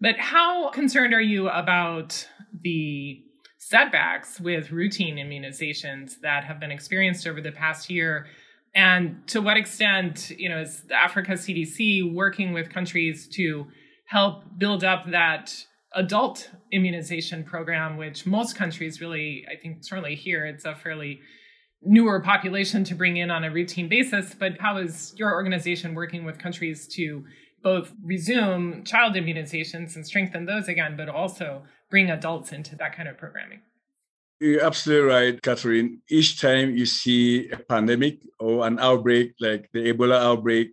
But 0.00 0.18
how 0.18 0.70
concerned 0.70 1.14
are 1.14 1.20
you 1.20 1.48
about 1.48 2.28
the 2.62 3.22
setbacks 3.58 4.38
with 4.38 4.70
routine 4.70 5.16
immunizations 5.16 6.20
that 6.22 6.44
have 6.44 6.60
been 6.60 6.70
experienced 6.70 7.26
over 7.26 7.40
the 7.40 7.52
past 7.52 7.90
year? 7.90 8.26
And 8.74 9.26
to 9.28 9.40
what 9.40 9.56
extent, 9.56 10.30
you 10.36 10.50
know, 10.50 10.60
is 10.60 10.82
the 10.82 10.94
Africa 10.94 11.32
CDC 11.32 12.14
working 12.14 12.52
with 12.52 12.68
countries 12.68 13.26
to 13.28 13.66
help 14.06 14.44
build 14.58 14.84
up 14.84 15.10
that 15.10 15.52
adult 15.94 16.50
immunization 16.72 17.42
program, 17.42 17.96
which 17.96 18.26
most 18.26 18.54
countries 18.54 19.00
really, 19.00 19.46
I 19.50 19.56
think, 19.56 19.78
certainly 19.82 20.14
here, 20.14 20.44
it's 20.44 20.66
a 20.66 20.74
fairly 20.74 21.20
newer 21.82 22.20
population 22.20 22.84
to 22.84 22.94
bring 22.94 23.16
in 23.16 23.30
on 23.30 23.44
a 23.44 23.50
routine 23.50 23.88
basis. 23.88 24.34
But 24.34 24.60
how 24.60 24.76
is 24.76 25.14
your 25.16 25.32
organization 25.32 25.94
working 25.94 26.24
with 26.24 26.38
countries 26.38 26.86
to 26.96 27.24
both 27.66 27.92
resume 28.00 28.84
child 28.84 29.14
immunizations 29.16 29.96
and 29.96 30.06
strengthen 30.06 30.46
those 30.46 30.68
again, 30.68 30.96
but 30.96 31.08
also 31.08 31.64
bring 31.90 32.08
adults 32.08 32.52
into 32.52 32.76
that 32.76 32.94
kind 32.96 33.08
of 33.08 33.18
programming? 33.18 33.60
You're 34.38 34.64
absolutely 34.64 35.08
right, 35.12 35.42
Catherine. 35.42 36.00
Each 36.08 36.40
time 36.40 36.76
you 36.76 36.86
see 36.86 37.50
a 37.50 37.56
pandemic 37.56 38.20
or 38.38 38.64
an 38.68 38.78
outbreak 38.78 39.34
like 39.40 39.68
the 39.72 39.92
Ebola 39.92 40.18
outbreak 40.28 40.68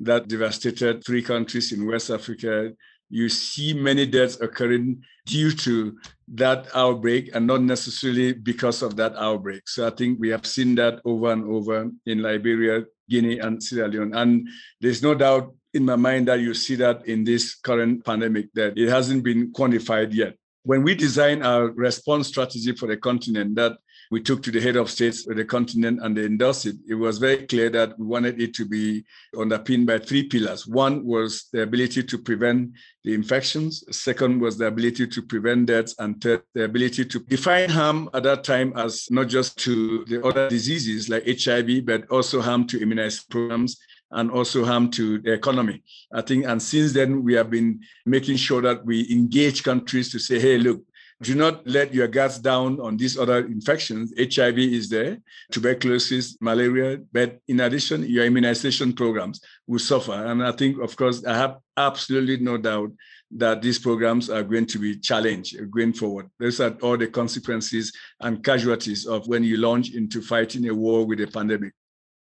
that 0.00 0.28
devastated 0.28 1.02
three 1.06 1.22
countries 1.22 1.72
in 1.72 1.86
West 1.86 2.10
Africa, 2.10 2.70
you 3.08 3.30
see 3.30 3.72
many 3.72 4.04
deaths 4.04 4.38
occurring 4.42 5.02
due 5.24 5.52
to 5.52 5.96
that 6.34 6.66
outbreak 6.74 7.30
and 7.34 7.46
not 7.46 7.62
necessarily 7.62 8.34
because 8.34 8.82
of 8.82 8.94
that 8.96 9.14
outbreak. 9.16 9.62
So 9.66 9.86
I 9.86 9.90
think 9.90 10.20
we 10.20 10.28
have 10.28 10.44
seen 10.44 10.74
that 10.74 11.00
over 11.06 11.32
and 11.32 11.44
over 11.48 11.90
in 12.04 12.20
Liberia, 12.20 12.84
Guinea, 13.08 13.38
and 13.38 13.62
Sierra 13.62 13.88
Leone. 13.88 14.14
And 14.14 14.46
there's 14.82 15.02
no 15.02 15.14
doubt 15.14 15.54
in 15.76 15.84
my 15.84 15.96
mind 15.96 16.28
that 16.28 16.40
you 16.40 16.54
see 16.54 16.74
that 16.76 17.06
in 17.06 17.22
this 17.22 17.54
current 17.54 18.04
pandemic, 18.04 18.52
that 18.54 18.76
it 18.76 18.88
hasn't 18.88 19.22
been 19.22 19.52
quantified 19.52 20.12
yet. 20.12 20.34
When 20.62 20.82
we 20.82 20.94
designed 20.94 21.44
our 21.44 21.66
response 21.66 22.26
strategy 22.26 22.72
for 22.72 22.88
the 22.88 22.96
continent 22.96 23.54
that 23.54 23.76
we 24.10 24.20
took 24.20 24.42
to 24.42 24.50
the 24.50 24.60
head 24.60 24.76
of 24.76 24.90
states 24.90 25.26
of 25.28 25.36
the 25.36 25.44
continent 25.44 26.00
and 26.02 26.16
they 26.16 26.24
endorsed 26.24 26.66
it, 26.66 26.76
it 26.88 26.94
was 26.94 27.18
very 27.18 27.46
clear 27.46 27.70
that 27.70 27.98
we 27.98 28.06
wanted 28.06 28.40
it 28.40 28.54
to 28.54 28.64
be 28.64 29.04
underpinned 29.38 29.86
by 29.86 29.98
three 29.98 30.24
pillars. 30.24 30.66
One 30.66 31.04
was 31.04 31.48
the 31.52 31.62
ability 31.62 32.04
to 32.04 32.18
prevent 32.18 32.70
the 33.04 33.14
infections. 33.14 33.84
Second 33.96 34.40
was 34.40 34.58
the 34.58 34.66
ability 34.66 35.06
to 35.08 35.22
prevent 35.22 35.66
deaths. 35.66 35.94
And 35.98 36.20
third, 36.20 36.42
the 36.54 36.64
ability 36.64 37.04
to 37.04 37.18
define 37.20 37.68
harm 37.68 38.08
at 38.14 38.22
that 38.24 38.44
time 38.44 38.72
as 38.76 39.06
not 39.10 39.28
just 39.28 39.58
to 39.58 40.04
the 40.06 40.24
other 40.24 40.48
diseases 40.48 41.08
like 41.08 41.26
HIV, 41.26 41.84
but 41.84 42.08
also 42.10 42.40
harm 42.40 42.66
to 42.68 42.80
immunization 42.80 43.24
programs 43.30 43.76
and 44.16 44.30
also 44.30 44.64
harm 44.64 44.90
to 44.90 45.18
the 45.18 45.32
economy. 45.32 45.82
I 46.12 46.22
think, 46.22 46.46
and 46.46 46.60
since 46.60 46.92
then, 46.92 47.22
we 47.22 47.34
have 47.34 47.50
been 47.50 47.80
making 48.06 48.36
sure 48.36 48.62
that 48.62 48.84
we 48.84 49.06
engage 49.12 49.62
countries 49.62 50.10
to 50.12 50.18
say, 50.18 50.40
hey, 50.40 50.58
look, 50.58 50.82
do 51.22 51.34
not 51.34 51.66
let 51.66 51.94
your 51.94 52.08
guards 52.08 52.38
down 52.38 52.80
on 52.80 52.96
these 52.96 53.18
other 53.18 53.46
infections. 53.46 54.12
HIV 54.18 54.58
is 54.58 54.88
there, 54.88 55.18
tuberculosis, 55.50 56.36
malaria, 56.40 56.98
but 57.12 57.40
in 57.48 57.60
addition, 57.60 58.04
your 58.04 58.24
immunization 58.24 58.92
programs 58.92 59.40
will 59.66 59.78
suffer. 59.78 60.12
And 60.12 60.42
I 60.42 60.52
think, 60.52 60.78
of 60.80 60.96
course, 60.96 61.24
I 61.24 61.34
have 61.34 61.58
absolutely 61.76 62.38
no 62.38 62.58
doubt 62.58 62.92
that 63.32 63.60
these 63.60 63.78
programs 63.78 64.30
are 64.30 64.42
going 64.42 64.66
to 64.66 64.78
be 64.78 64.98
challenged 64.98 65.58
going 65.70 65.92
forward. 65.92 66.30
Those 66.38 66.60
are 66.60 66.76
all 66.82 66.96
the 66.96 67.08
consequences 67.08 67.92
and 68.20 68.44
casualties 68.44 69.06
of 69.06 69.26
when 69.26 69.42
you 69.42 69.56
launch 69.56 69.94
into 69.94 70.22
fighting 70.22 70.68
a 70.68 70.74
war 70.74 71.04
with 71.06 71.20
a 71.20 71.26
pandemic. 71.26 71.72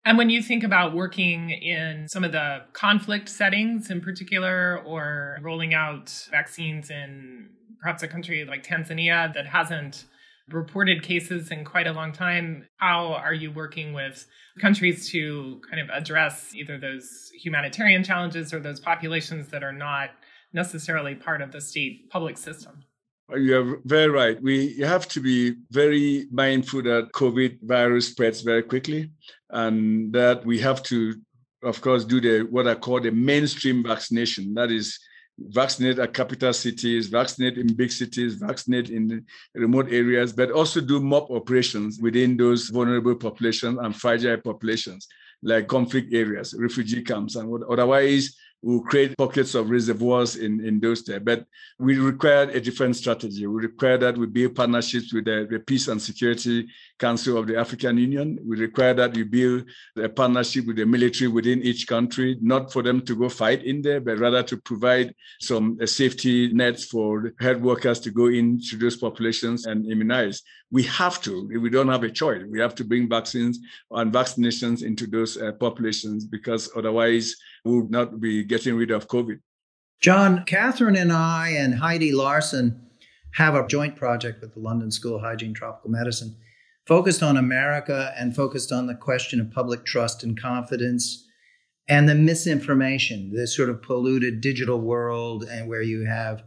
And 0.06 0.18
when 0.18 0.28
you 0.28 0.42
think 0.42 0.64
about 0.64 0.94
working 0.94 1.50
in 1.50 2.08
some 2.08 2.24
of 2.24 2.32
the 2.32 2.62
conflict 2.74 3.28
settings 3.28 3.90
in 3.90 4.02
particular, 4.02 4.82
or 4.84 5.38
rolling 5.42 5.72
out 5.72 6.12
vaccines 6.30 6.90
in 6.90 7.48
perhaps 7.80 8.02
a 8.02 8.08
country 8.08 8.44
like 8.44 8.62
Tanzania 8.62 9.32
that 9.32 9.46
hasn't 9.46 10.04
reported 10.50 11.02
cases 11.02 11.50
in 11.50 11.64
quite 11.64 11.86
a 11.86 11.92
long 11.92 12.12
time, 12.12 12.66
how 12.76 13.14
are 13.14 13.32
you 13.32 13.50
working 13.50 13.94
with 13.94 14.26
countries 14.60 15.10
to 15.10 15.60
kind 15.70 15.80
of 15.80 15.88
address 15.88 16.54
either 16.54 16.78
those 16.78 17.30
humanitarian 17.42 18.04
challenges 18.04 18.52
or 18.52 18.60
those 18.60 18.80
populations 18.80 19.48
that 19.48 19.62
are 19.62 19.72
not 19.72 20.10
necessarily 20.52 21.14
part 21.14 21.40
of 21.40 21.50
the 21.50 21.62
state 21.62 22.10
public 22.10 22.36
system? 22.36 22.84
Uh, 23.32 23.37
You're 23.37 23.80
very 23.84 24.08
right. 24.08 24.40
We 24.42 24.78
have 24.80 25.08
to 25.08 25.20
be 25.20 25.54
very 25.70 26.26
mindful 26.30 26.82
that 26.82 27.12
COVID 27.12 27.58
virus 27.62 28.08
spreads 28.08 28.42
very 28.42 28.62
quickly 28.62 29.10
and 29.50 30.12
that 30.12 30.44
we 30.44 30.58
have 30.60 30.82
to, 30.84 31.14
of 31.62 31.80
course, 31.80 32.04
do 32.04 32.20
the 32.20 32.46
what 32.50 32.68
I 32.68 32.74
call 32.74 33.00
the 33.00 33.10
mainstream 33.10 33.82
vaccination. 33.82 34.54
That 34.54 34.70
is 34.70 34.98
vaccinate 35.38 35.98
at 35.98 36.12
capital 36.12 36.52
cities, 36.52 37.08
vaccinate 37.08 37.58
in 37.58 37.74
big 37.74 37.90
cities, 37.90 38.34
vaccinate 38.34 38.90
in 38.90 39.24
remote 39.54 39.90
areas, 39.90 40.32
but 40.32 40.50
also 40.50 40.80
do 40.80 41.00
mob 41.00 41.30
operations 41.30 41.98
within 42.00 42.37
those 42.37 42.68
vulnerable 42.68 43.16
populations 43.16 43.78
and 43.80 43.96
fragile 43.96 44.37
populations 44.37 45.08
like 45.42 45.66
conflict 45.66 46.12
areas, 46.14 46.54
refugee 46.58 47.02
camps, 47.02 47.37
and 47.37 47.48
what 47.48 47.62
otherwise 47.68 48.37
will 48.64 48.81
create 48.81 49.16
pockets 49.18 49.55
of 49.55 49.68
reservoirs 49.68 50.37
in, 50.37 50.64
in 50.64 50.81
those 50.81 51.05
there. 51.05 51.20
But 51.20 51.44
we 51.79 51.98
require 51.98 52.48
a 52.48 52.61
different 52.61 52.96
strategy. 52.96 53.46
We 53.46 53.62
require 53.62 53.98
that 53.98 54.16
we 54.16 54.27
build 54.27 54.55
partnerships 54.55 55.12
with 55.12 55.29
uh, 55.29 55.40
the, 55.42 55.48
the, 55.50 55.59
Peace 55.61 55.88
and 55.88 56.00
Security 56.00 56.66
Council 56.98 57.37
of 57.37 57.46
the 57.46 57.59
African 57.59 57.98
Union. 57.98 58.38
We 58.46 58.57
require 58.57 58.94
that 58.94 59.14
we 59.14 59.24
build 59.24 59.64
a 59.96 60.09
partnership 60.09 60.66
with 60.66 60.76
the 60.76 60.87
military 60.87 61.28
within 61.28 61.62
each 61.62 61.87
country, 61.87 62.37
not 62.40 62.72
for 62.72 62.83
them 62.83 63.00
to 63.02 63.16
go 63.16 63.28
fight 63.28 63.64
in 63.64 63.83
there, 63.83 64.00
but 64.00 64.18
rather 64.18 64.42
to 64.44 64.57
provide 64.59 65.14
some 65.40 65.76
uh, 65.83 65.87
safety 65.87 66.52
nets 66.52 66.85
for 66.85 67.33
health 67.40 67.61
workers 67.61 67.99
to 68.01 68.11
go 68.11 68.26
into 68.26 68.76
those 68.76 68.97
populations 68.97 69.66
and 69.66 69.90
immunize. 69.90 70.42
We 70.70 70.84
have 70.84 71.20
to, 71.22 71.49
we 71.61 71.70
don't 71.70 71.88
have 71.88 72.05
a 72.05 72.11
choice. 72.11 72.42
We 72.49 72.61
have 72.61 72.74
to 72.76 72.84
bring 72.84 73.09
vaccines 73.09 73.59
and 73.90 74.12
vaccinations 74.12 74.82
into 74.82 75.07
those 75.07 75.36
uh, 75.36 75.53
populations 75.53 76.24
because 76.24 76.70
otherwise 76.76 77.34
we 77.64 77.80
would 77.80 77.90
not 77.90 78.20
be 78.20 78.45
getting 78.45 78.76
rid 78.76 78.90
of 78.90 79.09
COVID. 79.09 79.40
John, 80.01 80.45
Catherine 80.45 80.97
and 80.97 81.12
I 81.12 81.55
and 81.57 81.74
Heidi 81.74 82.12
Larson 82.12 82.80
have 83.32 83.55
a 83.55 83.66
joint 83.66 83.97
project 83.97 84.40
with 84.40 84.55
the 84.55 84.61
London 84.61 84.90
School 84.90 85.16
of 85.16 85.22
Hygiene 85.22 85.55
Tropical 85.55 85.90
Medicine 85.90 86.36
focused 86.87 87.22
on 87.22 87.37
America 87.37 88.12
and 88.16 88.37
focused 88.37 88.72
on 88.72 88.87
the 88.87 88.95
question 88.95 89.41
of 89.41 89.51
public 89.51 89.85
trust 89.85 90.22
and 90.22 90.41
confidence 90.41 91.26
and 91.89 92.09
the 92.09 92.14
misinformation, 92.14 93.32
this 93.35 93.55
sort 93.55 93.68
of 93.68 93.82
polluted 93.82 94.41
digital 94.41 94.80
world 94.80 95.45
and 95.45 95.68
where 95.68 95.82
you 95.82 96.07
have 96.07 96.43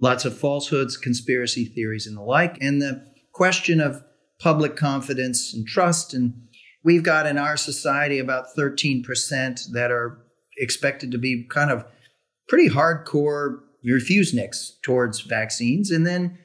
lots 0.00 0.24
of 0.24 0.38
falsehoods, 0.38 0.96
conspiracy 0.96 1.64
theories, 1.64 2.06
and 2.06 2.16
the 2.16 2.22
like, 2.22 2.56
and 2.60 2.80
the 2.80 3.04
question 3.32 3.80
of 3.80 4.02
public 4.40 4.76
confidence 4.76 5.52
and 5.52 5.66
trust. 5.66 6.14
And 6.14 6.48
we've 6.84 7.02
got 7.02 7.26
in 7.26 7.36
our 7.36 7.56
society 7.56 8.18
about 8.18 8.46
13% 8.56 9.04
that 9.72 9.90
are 9.90 10.24
expected 10.56 11.10
to 11.12 11.18
be 11.18 11.46
kind 11.50 11.70
of 11.70 11.84
pretty 12.48 12.70
hardcore 12.70 13.58
refuseniks 13.86 14.80
towards 14.82 15.20
vaccines. 15.20 15.90
And 15.90 16.06
then 16.06 16.38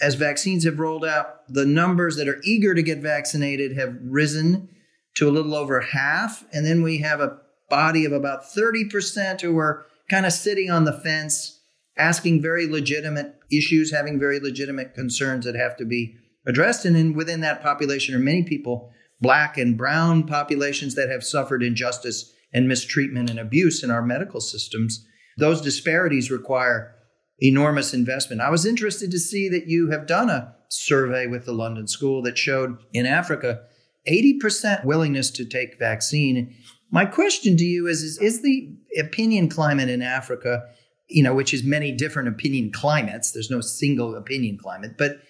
as 0.00 0.14
vaccines 0.14 0.64
have 0.64 0.78
rolled 0.78 1.04
out, 1.04 1.42
the 1.48 1.66
numbers 1.66 2.16
that 2.16 2.28
are 2.28 2.40
eager 2.42 2.74
to 2.74 2.82
get 2.82 2.98
vaccinated 2.98 3.76
have 3.76 3.96
risen 4.02 4.68
to 5.16 5.28
a 5.28 5.30
little 5.30 5.54
over 5.54 5.80
half. 5.80 6.44
And 6.52 6.64
then 6.64 6.82
we 6.82 6.98
have 6.98 7.20
a 7.20 7.38
body 7.68 8.04
of 8.04 8.12
about 8.12 8.44
30% 8.44 9.40
who 9.40 9.58
are 9.58 9.86
kind 10.08 10.26
of 10.26 10.32
sitting 10.32 10.70
on 10.70 10.84
the 10.84 10.92
fence, 10.92 11.60
asking 11.96 12.42
very 12.42 12.66
legitimate 12.66 13.36
issues, 13.52 13.92
having 13.92 14.18
very 14.18 14.40
legitimate 14.40 14.94
concerns 14.94 15.44
that 15.44 15.54
have 15.54 15.76
to 15.76 15.84
be 15.84 16.16
addressed. 16.46 16.84
And 16.84 16.96
then 16.96 17.12
within 17.14 17.40
that 17.40 17.62
population 17.62 18.14
are 18.14 18.18
many 18.18 18.42
people, 18.42 18.90
black 19.20 19.58
and 19.58 19.76
brown 19.76 20.26
populations 20.26 20.94
that 20.94 21.10
have 21.10 21.22
suffered 21.22 21.62
injustice 21.62 22.32
and 22.52 22.66
mistreatment 22.66 23.30
and 23.30 23.38
abuse 23.38 23.84
in 23.84 23.90
our 23.90 24.02
medical 24.02 24.40
systems. 24.40 25.06
Those 25.36 25.60
disparities 25.60 26.30
require 26.30 26.94
enormous 27.42 27.94
investment. 27.94 28.40
I 28.40 28.50
was 28.50 28.66
interested 28.66 29.10
to 29.10 29.18
see 29.18 29.48
that 29.48 29.66
you 29.66 29.90
have 29.90 30.06
done 30.06 30.28
a 30.30 30.54
survey 30.68 31.26
with 31.26 31.46
the 31.46 31.52
London 31.52 31.88
School 31.88 32.22
that 32.22 32.38
showed 32.38 32.78
in 32.92 33.06
Africa 33.06 33.60
80% 34.08 34.84
willingness 34.84 35.30
to 35.32 35.44
take 35.44 35.78
vaccine. 35.78 36.54
My 36.90 37.04
question 37.04 37.56
to 37.56 37.64
you 37.64 37.86
is, 37.86 38.02
is, 38.02 38.18
is 38.18 38.42
the 38.42 38.74
opinion 38.98 39.48
climate 39.48 39.88
in 39.88 40.02
Africa, 40.02 40.62
you 41.08 41.22
know, 41.22 41.34
which 41.34 41.52
is 41.52 41.64
many 41.64 41.92
different 41.92 42.28
opinion 42.28 42.72
climates, 42.72 43.32
there's 43.32 43.50
no 43.50 43.60
single 43.60 44.14
opinion 44.14 44.58
climate, 44.58 44.92
but 44.96 45.20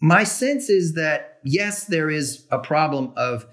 my 0.00 0.24
sense 0.24 0.68
is 0.68 0.94
that 0.94 1.38
yes, 1.44 1.84
there 1.84 2.10
is 2.10 2.46
a 2.50 2.58
problem 2.58 3.12
of 3.16 3.46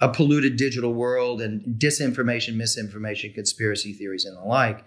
a 0.00 0.08
polluted 0.08 0.56
digital 0.56 0.92
world 0.92 1.40
and 1.40 1.80
disinformation, 1.80 2.56
misinformation, 2.56 3.32
conspiracy 3.32 3.92
theories, 3.92 4.24
and 4.24 4.36
the 4.36 4.42
like. 4.42 4.84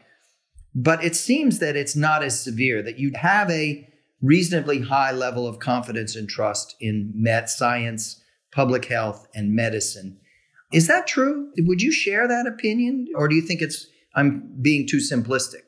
But 0.75 1.03
it 1.03 1.15
seems 1.15 1.59
that 1.59 1.75
it's 1.75 1.95
not 1.95 2.23
as 2.23 2.43
severe, 2.43 2.81
that 2.83 2.99
you 2.99 3.11
have 3.15 3.49
a 3.49 3.87
reasonably 4.21 4.81
high 4.81 5.11
level 5.11 5.47
of 5.47 5.59
confidence 5.59 6.15
and 6.15 6.29
trust 6.29 6.75
in 6.79 7.11
med 7.15 7.49
science, 7.49 8.21
public 8.51 8.85
health, 8.85 9.27
and 9.33 9.53
medicine. 9.55 10.19
Is 10.71 10.87
that 10.87 11.07
true? 11.07 11.51
Would 11.57 11.81
you 11.81 11.91
share 11.91 12.27
that 12.27 12.45
opinion? 12.45 13.07
Or 13.15 13.27
do 13.27 13.35
you 13.35 13.41
think 13.41 13.61
it's 13.61 13.87
I'm 14.15 14.51
being 14.61 14.87
too 14.87 14.97
simplistic? 14.97 15.63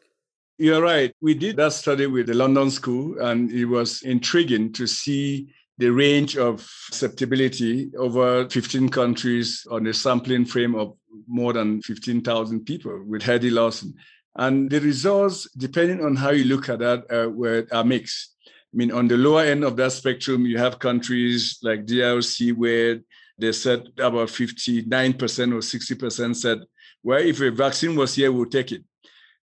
You're 0.58 0.82
right. 0.82 1.12
We 1.22 1.34
did 1.34 1.56
that 1.58 1.74
study 1.74 2.06
with 2.06 2.28
the 2.28 2.36
London 2.36 2.70
School, 2.70 3.20
and 3.20 3.52
it 3.52 3.66
was 3.66 4.04
intriguing 4.04 4.74
to 4.74 4.86
see 4.86 5.52
the 5.80 5.90
range 5.90 6.38
of 6.38 6.62
susceptibility 6.92 7.92
over 7.98 8.48
15 8.48 8.90
countries 8.90 9.66
on 9.72 9.88
a 9.88 9.94
sampling 9.94 10.46
frame 10.46 10.76
of 10.76 10.96
more 11.28 11.54
than 11.54 11.82
15,000 11.82 12.64
people 12.66 13.04
with 13.08 13.24
Heidi 13.24 13.50
Larson. 13.50 13.96
And 14.36 14.70
the 14.70 14.80
results, 14.80 15.50
depending 15.58 16.04
on 16.04 16.16
how 16.16 16.32
you 16.32 16.46
look 16.46 16.70
at 16.70 16.80
that, 16.80 17.06
uh, 17.12 17.30
were 17.30 17.68
are 17.72 17.84
mixed. 17.84 18.36
I 18.48 18.78
mean, 18.78 18.92
on 18.92 19.08
the 19.08 19.18
lower 19.18 19.44
end 19.44 19.64
of 19.64 19.76
that 19.78 19.92
spectrum, 19.92 20.46
you 20.46 20.58
have 20.58 20.80
countries 20.80 21.60
like 21.62 21.86
DRC 21.86 22.56
where 22.56 23.02
they 23.38 23.52
said 23.52 23.88
about 23.98 24.30
59% 24.30 24.86
or 24.88 25.60
60% 25.60 26.36
said, 26.36 26.60
well, 27.04 27.20
if 27.20 27.42
a 27.42 27.52
vaccine 27.52 27.96
was 27.96 28.16
here, 28.16 28.32
we'll 28.32 28.46
take 28.46 28.72
it. 28.72 28.84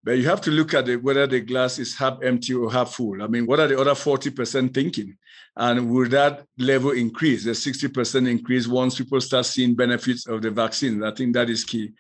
But 0.05 0.19
you 0.19 0.29
have 0.29 0.41
to 0.43 0.53
look 0.53 0.75
at 0.75 0.89
it, 0.89 1.03
whether 1.03 1.27
the 1.27 1.41
glass 1.41 1.81
is 1.81 1.97
half 1.97 2.19
empty 2.23 2.55
or 2.55 2.71
half 2.71 2.95
full. 2.95 3.21
I 3.21 3.27
mean, 3.27 3.47
what 3.47 3.59
are 3.59 3.67
the 3.67 3.81
other 3.81 3.93
40% 3.95 4.73
thinking? 4.73 5.17
And 5.57 5.91
will 5.91 6.09
that 6.11 6.45
level 6.59 6.93
increase, 6.93 7.45
the 7.45 7.53
60% 7.53 8.29
increase 8.29 8.69
once 8.69 8.99
people 8.99 9.21
start 9.21 9.47
seeing 9.47 9.75
benefits 9.75 10.29
of 10.29 10.43
the 10.43 10.51
vaccine? 10.51 11.03
I 11.03 11.13
think 11.13 11.35
that 11.35 11.51
is 11.51 11.65
key. 11.65 11.93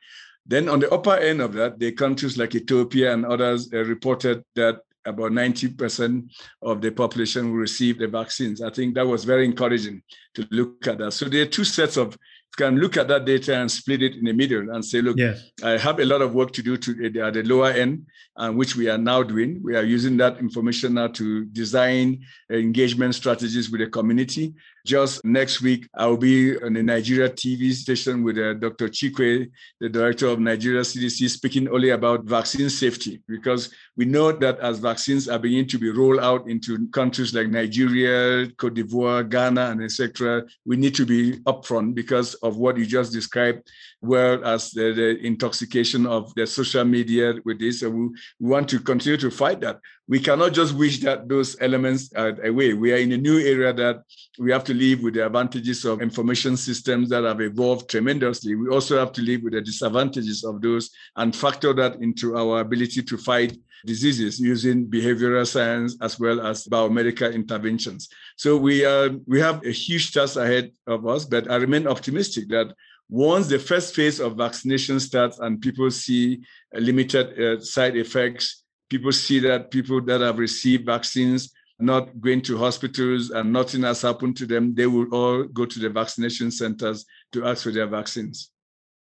Then 0.47 0.69
on 0.69 0.81
the 0.81 0.93
upper 0.93 1.17
end 1.17 1.41
of 1.41 1.53
that, 1.55 1.79
the 1.79 1.93
countries 1.93 2.39
like 2.39 2.55
Ethiopia 2.55 3.13
and 3.13 3.27
others 3.27 3.69
uh, 3.73 3.79
reported 3.85 4.45
that 4.55 4.81
about 5.07 5.33
90% 5.33 6.29
of 6.63 6.81
the 6.81 6.91
population 6.91 7.51
will 7.51 7.59
receive 7.59 7.99
the 7.99 8.09
vaccines. 8.09 8.61
I 8.61 8.71
think 8.71 8.95
that 8.95 9.07
was 9.07 9.25
very 9.25 9.45
encouraging 9.45 10.03
to 10.35 10.47
look 10.51 10.87
at 10.87 10.99
that. 10.99 11.13
So 11.13 11.27
there 11.27 11.43
are 11.43 11.47
two 11.47 11.65
sets 11.65 11.97
of 11.97 12.13
you 12.13 12.65
can 12.65 12.79
look 12.79 12.97
at 12.97 13.09
that 13.09 13.25
data 13.25 13.55
and 13.55 13.71
split 13.71 14.03
it 14.03 14.15
in 14.15 14.25
the 14.25 14.33
middle 14.33 14.71
and 14.71 14.85
say, 14.85 15.03
look, 15.03 15.17
yes. 15.19 15.51
I 15.63 15.73
have 15.73 16.01
a 16.01 16.05
lot 16.05 16.23
of 16.23 16.35
work 16.35 16.53
to 16.53 16.63
do 16.63 16.77
to, 16.77 17.07
at 17.23 17.35
the 17.35 17.43
lower 17.43 17.71
end, 17.71 18.07
uh, 18.37 18.51
which 18.51 18.77
we 18.77 18.89
are 18.89 18.99
now 18.99 19.23
doing. 19.23 19.61
We 19.63 19.77
are 19.77 19.83
using 19.83 20.17
that 20.19 20.39
information 20.39 20.95
now 20.95 21.09
to 21.09 21.45
design 21.47 22.25
engagement 22.51 23.15
strategies 23.15 23.71
with 23.71 23.81
the 23.81 23.89
community 23.89 24.55
just 24.87 25.25
next 25.25 25.61
week, 25.61 25.89
I'll 25.95 26.17
be 26.17 26.57
on 26.63 26.77
a 26.77 26.83
Nigeria 26.83 27.29
TV 27.29 27.73
station 27.73 28.23
with 28.23 28.39
uh, 28.39 28.55
Dr. 28.55 28.89
Chikwe, 28.89 29.51
the 29.81 29.89
director 29.89 30.29
of 30.29 30.39
Nigeria 30.39 30.83
CDC, 30.83 31.29
speaking 31.29 31.69
only 31.69 31.91
about 31.91 32.25
vaccine 32.25 32.71
safety, 32.71 33.21
because 33.27 33.75
we 33.97 34.05
know 34.05 34.31
that 34.31 34.59
as 34.61 34.79
vaccines 34.79 35.29
are 35.29 35.39
beginning 35.39 35.67
to 35.69 35.79
be 35.79 35.91
rolled 35.91 36.21
out 36.21 36.49
into 36.49 36.89
countries 36.89 37.35
like 37.35 37.49
Nigeria, 37.49 38.49
Cote 38.53 38.75
d'Ivoire, 38.75 39.29
Ghana, 39.29 39.71
and 39.73 39.83
etc., 39.83 40.45
we 40.65 40.77
need 40.77 40.95
to 40.95 41.05
be 41.05 41.33
upfront 41.41 41.95
because 41.95 42.35
of 42.35 42.57
what 42.57 42.79
you 42.79 42.87
just 42.87 43.13
described, 43.13 43.69
well 44.01 44.43
as 44.45 44.71
the, 44.71 44.93
the 44.93 45.27
intoxication 45.27 46.07
of 46.07 46.33
the 46.37 46.47
social 46.47 46.85
media 46.85 47.35
with 47.45 47.59
this. 47.59 47.81
So 47.81 47.91
we, 47.91 48.09
we 48.39 48.49
want 48.51 48.69
to 48.69 48.79
continue 48.79 49.19
to 49.19 49.31
fight 49.31 49.61
that 49.63 49.81
we 50.09 50.21
cannot 50.21 50.53
just 50.53 50.75
wish 50.75 51.01
that 51.01 51.29
those 51.29 51.57
elements 51.61 52.13
are 52.15 52.41
away. 52.45 52.75
We 52.75 52.93
are 52.93 52.97
in 52.97 53.13
a 53.13 53.17
new 53.17 53.41
area 53.41 53.73
that 53.73 54.03
we 54.39 54.53
have 54.53 54.63
to 54.65 54.75
live 54.75 55.03
with 55.03 55.15
the 55.15 55.27
advantages 55.27 55.85
of 55.85 56.01
information 56.01 56.57
systems 56.57 57.09
that 57.11 57.25
have 57.25 57.41
evolved 57.41 57.91
tremendously. 57.91 58.55
We 58.55 58.69
also 58.69 58.99
have 58.99 59.13
to 59.13 59.23
live 59.23 59.43
with 59.43 59.55
the 59.55 59.63
disadvantages 59.63 60.45
of 60.45 60.61
those 60.63 60.91
and 61.17 61.35
factor 61.35 61.73
that 61.75 61.97
into 61.97 62.37
our 62.37 62.61
ability 62.61 63.03
to 63.03 63.19
fight 63.19 63.57
diseases 63.85 64.39
using 64.39 64.87
behavioral 64.87 65.47
science 65.47 65.97
as 66.01 66.19
well 66.21 66.41
as 66.41 66.67
biomedical 66.67 67.33
interventions. 67.33 68.09
So 68.37 68.57
we 68.57 68.85
uh, 68.85 69.11
we 69.27 69.41
have 69.41 69.65
a 69.65 69.71
huge 69.71 70.13
task 70.13 70.37
ahead 70.37 70.71
of 70.87 71.07
us, 71.07 71.25
but 71.25 71.51
I 71.51 71.57
remain 71.57 71.87
optimistic 71.87 72.49
that 72.49 72.75
once 73.09 73.47
the 73.49 73.59
first 73.59 73.95
phase 73.95 74.19
of 74.21 74.37
vaccination 74.37 74.99
starts 74.99 75.39
and 75.39 75.61
people 75.61 75.91
see 75.91 76.41
limited 76.75 77.39
uh, 77.39 77.61
side 77.61 77.97
effects 77.97 78.65
people 78.89 79.13
see 79.13 79.39
that 79.41 79.71
people 79.71 80.01
that 80.03 80.21
have 80.21 80.39
received 80.39 80.87
vaccines 80.87 81.53
not 81.79 82.21
going 82.21 82.41
to 82.43 82.57
hospitals 82.57 83.31
and 83.31 83.53
nothing 83.53 83.83
has 83.83 84.03
happened 84.03 84.37
to 84.39 84.47
them, 84.47 84.75
they 84.75 84.87
will 84.87 85.07
all 85.13 85.45
go 85.45 85.67
to 85.67 85.79
the 85.79 85.91
vaccination 85.91 86.51
centers 86.51 87.05
to 87.33 87.45
ask 87.45 87.65
for 87.65 87.71
their 87.71 87.87
vaccines. 87.87 88.51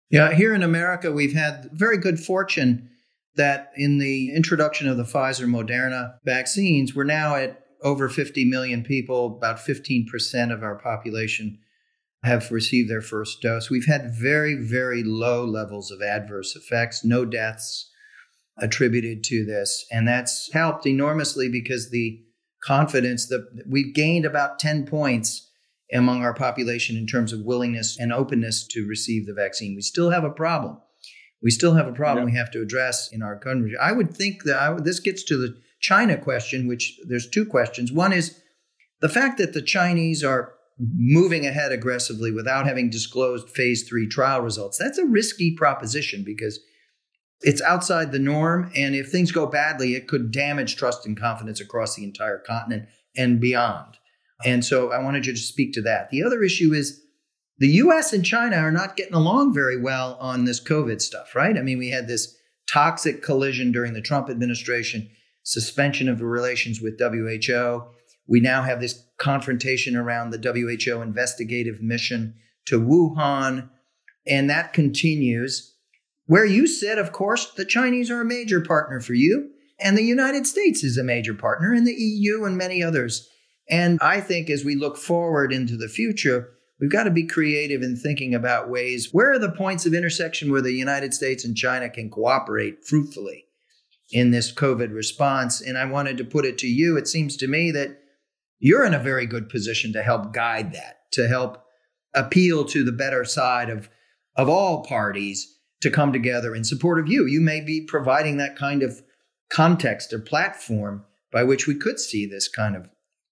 Yeah, 0.09 0.34
here 0.34 0.53
in 0.53 0.63
America, 0.63 1.11
we've 1.11 1.34
had 1.34 1.70
very 1.74 1.97
good 1.97 2.20
fortune 2.20 2.89
that 3.36 3.72
in 3.76 3.99
the 3.99 4.34
introduction 4.34 4.88
of 4.88 4.97
the 4.97 5.03
Pfizer 5.03 5.45
Moderna 5.45 6.15
vaccines, 6.26 6.95
we're 6.95 7.03
now 7.03 7.36
at 7.36 7.63
over 7.84 8.09
50 8.09 8.45
million 8.45 8.84
people, 8.84 9.38
about 9.38 9.57
15% 9.57 10.51
of 10.51 10.63
our 10.63 10.80
population 10.80 11.59
have 12.24 12.51
received 12.51 12.89
their 12.89 13.01
first 13.01 13.41
dose. 13.41 13.70
We've 13.70 13.86
had 13.86 14.15
very, 14.15 14.55
very 14.55 15.03
low 15.03 15.45
levels 15.45 15.91
of 15.91 16.01
adverse 16.01 16.55
effects, 16.55 17.05
no 17.05 17.26
deaths, 17.26 17.91
attributed 18.60 19.24
to 19.26 19.45
this. 19.45 19.86
And 19.91 20.08
that's 20.08 20.51
helped 20.53 20.86
enormously 20.86 21.49
because 21.49 21.89
the 21.89 22.22
confidence 22.64 23.28
that 23.28 23.47
we've 23.70 23.93
gained 23.93 24.26
about 24.26 24.60
10 24.60 24.86
points 24.86 25.49
among 25.93 26.24
our 26.24 26.34
population 26.34 26.97
in 26.97 27.08
terms 27.08 27.32
of 27.32 27.45
willingness 27.45 27.97
and 27.97 28.12
openness 28.12 28.68
to 28.68 28.86
receive 28.86 29.26
the 29.26 29.34
vaccine. 29.34 29.76
We 29.76 29.82
still 29.82 30.10
have 30.10 30.24
a 30.24 30.30
problem. 30.30 30.82
We 31.41 31.51
still 31.51 31.76
have 31.76 31.88
a 31.88 31.93
problem 31.93 32.28
yeah. 32.28 32.34
we 32.34 32.38
have 32.38 32.51
to 32.51 32.62
address 32.62 33.10
in 33.12 33.22
our 33.22 33.38
country. 33.38 33.74
I 33.80 33.91
would 33.91 34.16
think 34.16 34.43
that 34.43 34.60
I, 34.60 34.74
this 34.74 34.99
gets 34.99 35.24
to 35.26 35.38
the 35.38 35.55
China 35.80 36.18
question, 36.18 36.68
which 36.68 36.99
there's 37.08 37.30
two 37.30 37.45
questions. 37.45 37.91
One 37.91 38.12
is 38.12 38.41
the 38.99 39.10
fact 39.10 39.38
that 39.38 39.53
the 39.53 39.62
Chinese 39.62 40.24
are 40.24 40.53
moving 40.80 41.45
ahead 41.45 41.72
aggressively 41.72 42.32
without 42.32 42.68
having 42.68 42.89
disclosed 42.89 43.49
phase 43.49 43.88
three 43.88 44.08
trial 44.08 44.41
results. 44.41 44.78
That's 44.78 44.97
a 44.97 45.05
risky 45.05 45.55
proposition 45.55 46.24
because 46.24 46.60
it's 47.41 47.61
outside 47.61 48.11
the 48.11 48.19
norm. 48.19 48.71
And 48.75 48.95
if 48.95 49.09
things 49.09 49.31
go 49.31 49.45
badly, 49.45 49.95
it 49.95 50.07
could 50.07 50.31
damage 50.31 50.75
trust 50.75 51.05
and 51.05 51.19
confidence 51.19 51.59
across 51.59 51.95
the 51.95 52.03
entire 52.03 52.39
continent 52.39 52.88
and 53.15 53.39
beyond. 53.39 53.97
And 54.45 54.63
so 54.63 54.91
I 54.91 55.03
wanted 55.03 55.23
to 55.23 55.35
speak 55.35 55.73
to 55.73 55.81
that. 55.83 56.09
The 56.09 56.23
other 56.23 56.43
issue 56.43 56.73
is 56.73 57.01
the 57.59 57.67
US 57.67 58.13
and 58.13 58.23
China 58.23 58.57
are 58.57 58.71
not 58.71 58.95
getting 58.95 59.15
along 59.15 59.53
very 59.53 59.81
well 59.81 60.17
on 60.19 60.45
this 60.45 60.63
COVID 60.63 61.01
stuff, 61.01 61.35
right? 61.35 61.57
I 61.57 61.61
mean, 61.61 61.79
we 61.79 61.89
had 61.89 62.07
this 62.07 62.35
toxic 62.69 63.23
collision 63.23 63.71
during 63.71 63.93
the 63.93 64.01
Trump 64.01 64.29
administration, 64.29 65.09
suspension 65.43 66.07
of 66.07 66.21
relations 66.21 66.81
with 66.81 66.99
WHO. 66.99 67.83
We 68.27 68.41
now 68.41 68.61
have 68.61 68.79
this 68.79 69.03
confrontation 69.17 69.95
around 69.95 70.29
the 70.29 70.38
WHO 70.38 71.01
investigative 71.01 71.81
mission 71.81 72.35
to 72.65 72.79
Wuhan, 72.79 73.69
and 74.27 74.49
that 74.49 74.73
continues. 74.73 75.73
Where 76.28 76.45
you 76.45 76.67
sit, 76.67 76.97
of 76.97 77.13
course, 77.13 77.51
the 77.53 77.65
Chinese 77.65 78.11
are 78.11 78.21
a 78.21 78.25
major 78.25 78.59
partner 78.61 78.99
for 78.99 79.13
you, 79.13 79.49
and 79.80 79.97
the 79.97 80.03
United 80.03 80.45
States 80.45 80.84
is 80.84 80.97
a 80.97 81.03
major 81.03 81.34
partner, 81.34 81.73
and 81.73 81.88
the 81.88 81.93
EU 81.93 82.43
and 82.43 82.57
many 82.57 82.84
others. 82.84 83.30
And 83.69 83.97
I 84.01 84.19
think 84.19 84.49
as 84.49 84.65
we 84.65 84.75
look 84.75 84.97
forward 84.97 85.53
into 85.53 85.78
the 85.78 85.88
future, 85.88 86.49
we've 86.80 86.91
got 86.91 87.05
to 87.05 87.11
be 87.11 87.25
creative 87.25 87.82
in 87.82 87.95
thinking 87.95 88.36
about 88.36 88.69
ways 88.69 89.09
where 89.13 89.32
are 89.32 89.39
the 89.39 89.51
points 89.51 89.86
of 89.86 89.93
intersection 89.93 90.51
where 90.51 90.61
the 90.61 90.73
United 90.73 91.13
States 91.13 91.45
and 91.45 91.55
China 91.55 91.89
can 91.89 92.09
cooperate 92.09 92.86
fruitfully 92.86 93.45
in 94.11 94.32
this 94.32 94.53
COVID 94.53 94.93
response. 94.93 95.61
And 95.61 95.78
I 95.78 95.86
wanted 95.86 96.17
to 96.17 96.25
put 96.25 96.45
it 96.45 96.57
to 96.59 96.67
you. 96.67 96.97
It 96.97 97.07
seems 97.07 97.38
to 97.38 97.47
me 97.47 97.71
that 97.71 97.99
you're 98.59 98.86
in 98.86 98.93
a 98.93 98.99
very 98.99 99.25
good 99.25 99.47
position 99.47 99.93
to 99.93 100.03
help 100.03 100.34
guide 100.34 100.73
that, 100.73 100.99
to 101.13 101.28
help 101.28 101.63
appeal 102.13 102.65
to 102.65 102.84
the 102.84 102.91
better 102.91 103.23
side 103.23 103.69
of, 103.69 103.89
of 104.36 104.49
all 104.49 104.84
parties 104.84 105.57
to 105.82 105.91
come 105.91 106.11
together 106.11 106.55
in 106.55 106.63
support 106.63 106.99
of 106.99 107.07
you. 107.07 107.25
You 107.25 107.41
may 107.41 107.61
be 107.61 107.86
providing 107.88 108.38
that 108.38 108.55
kind 108.55 108.84
of 108.84 109.01
context 109.49 110.11
or 110.13 110.19
platform 110.19 111.05
by 111.32 111.43
which 111.43 111.67
we 111.67 111.75
could 111.75 111.99
see 111.99 112.25
this 112.25 112.47
kind 112.47 112.75
of 112.75 112.89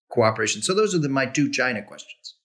cooperation. 0.10 0.62
So 0.62 0.74
those 0.74 0.94
are 0.94 1.00
the 1.00 1.10
my 1.10 1.26
two 1.26 1.52
China 1.52 1.82
questions. 1.82 2.36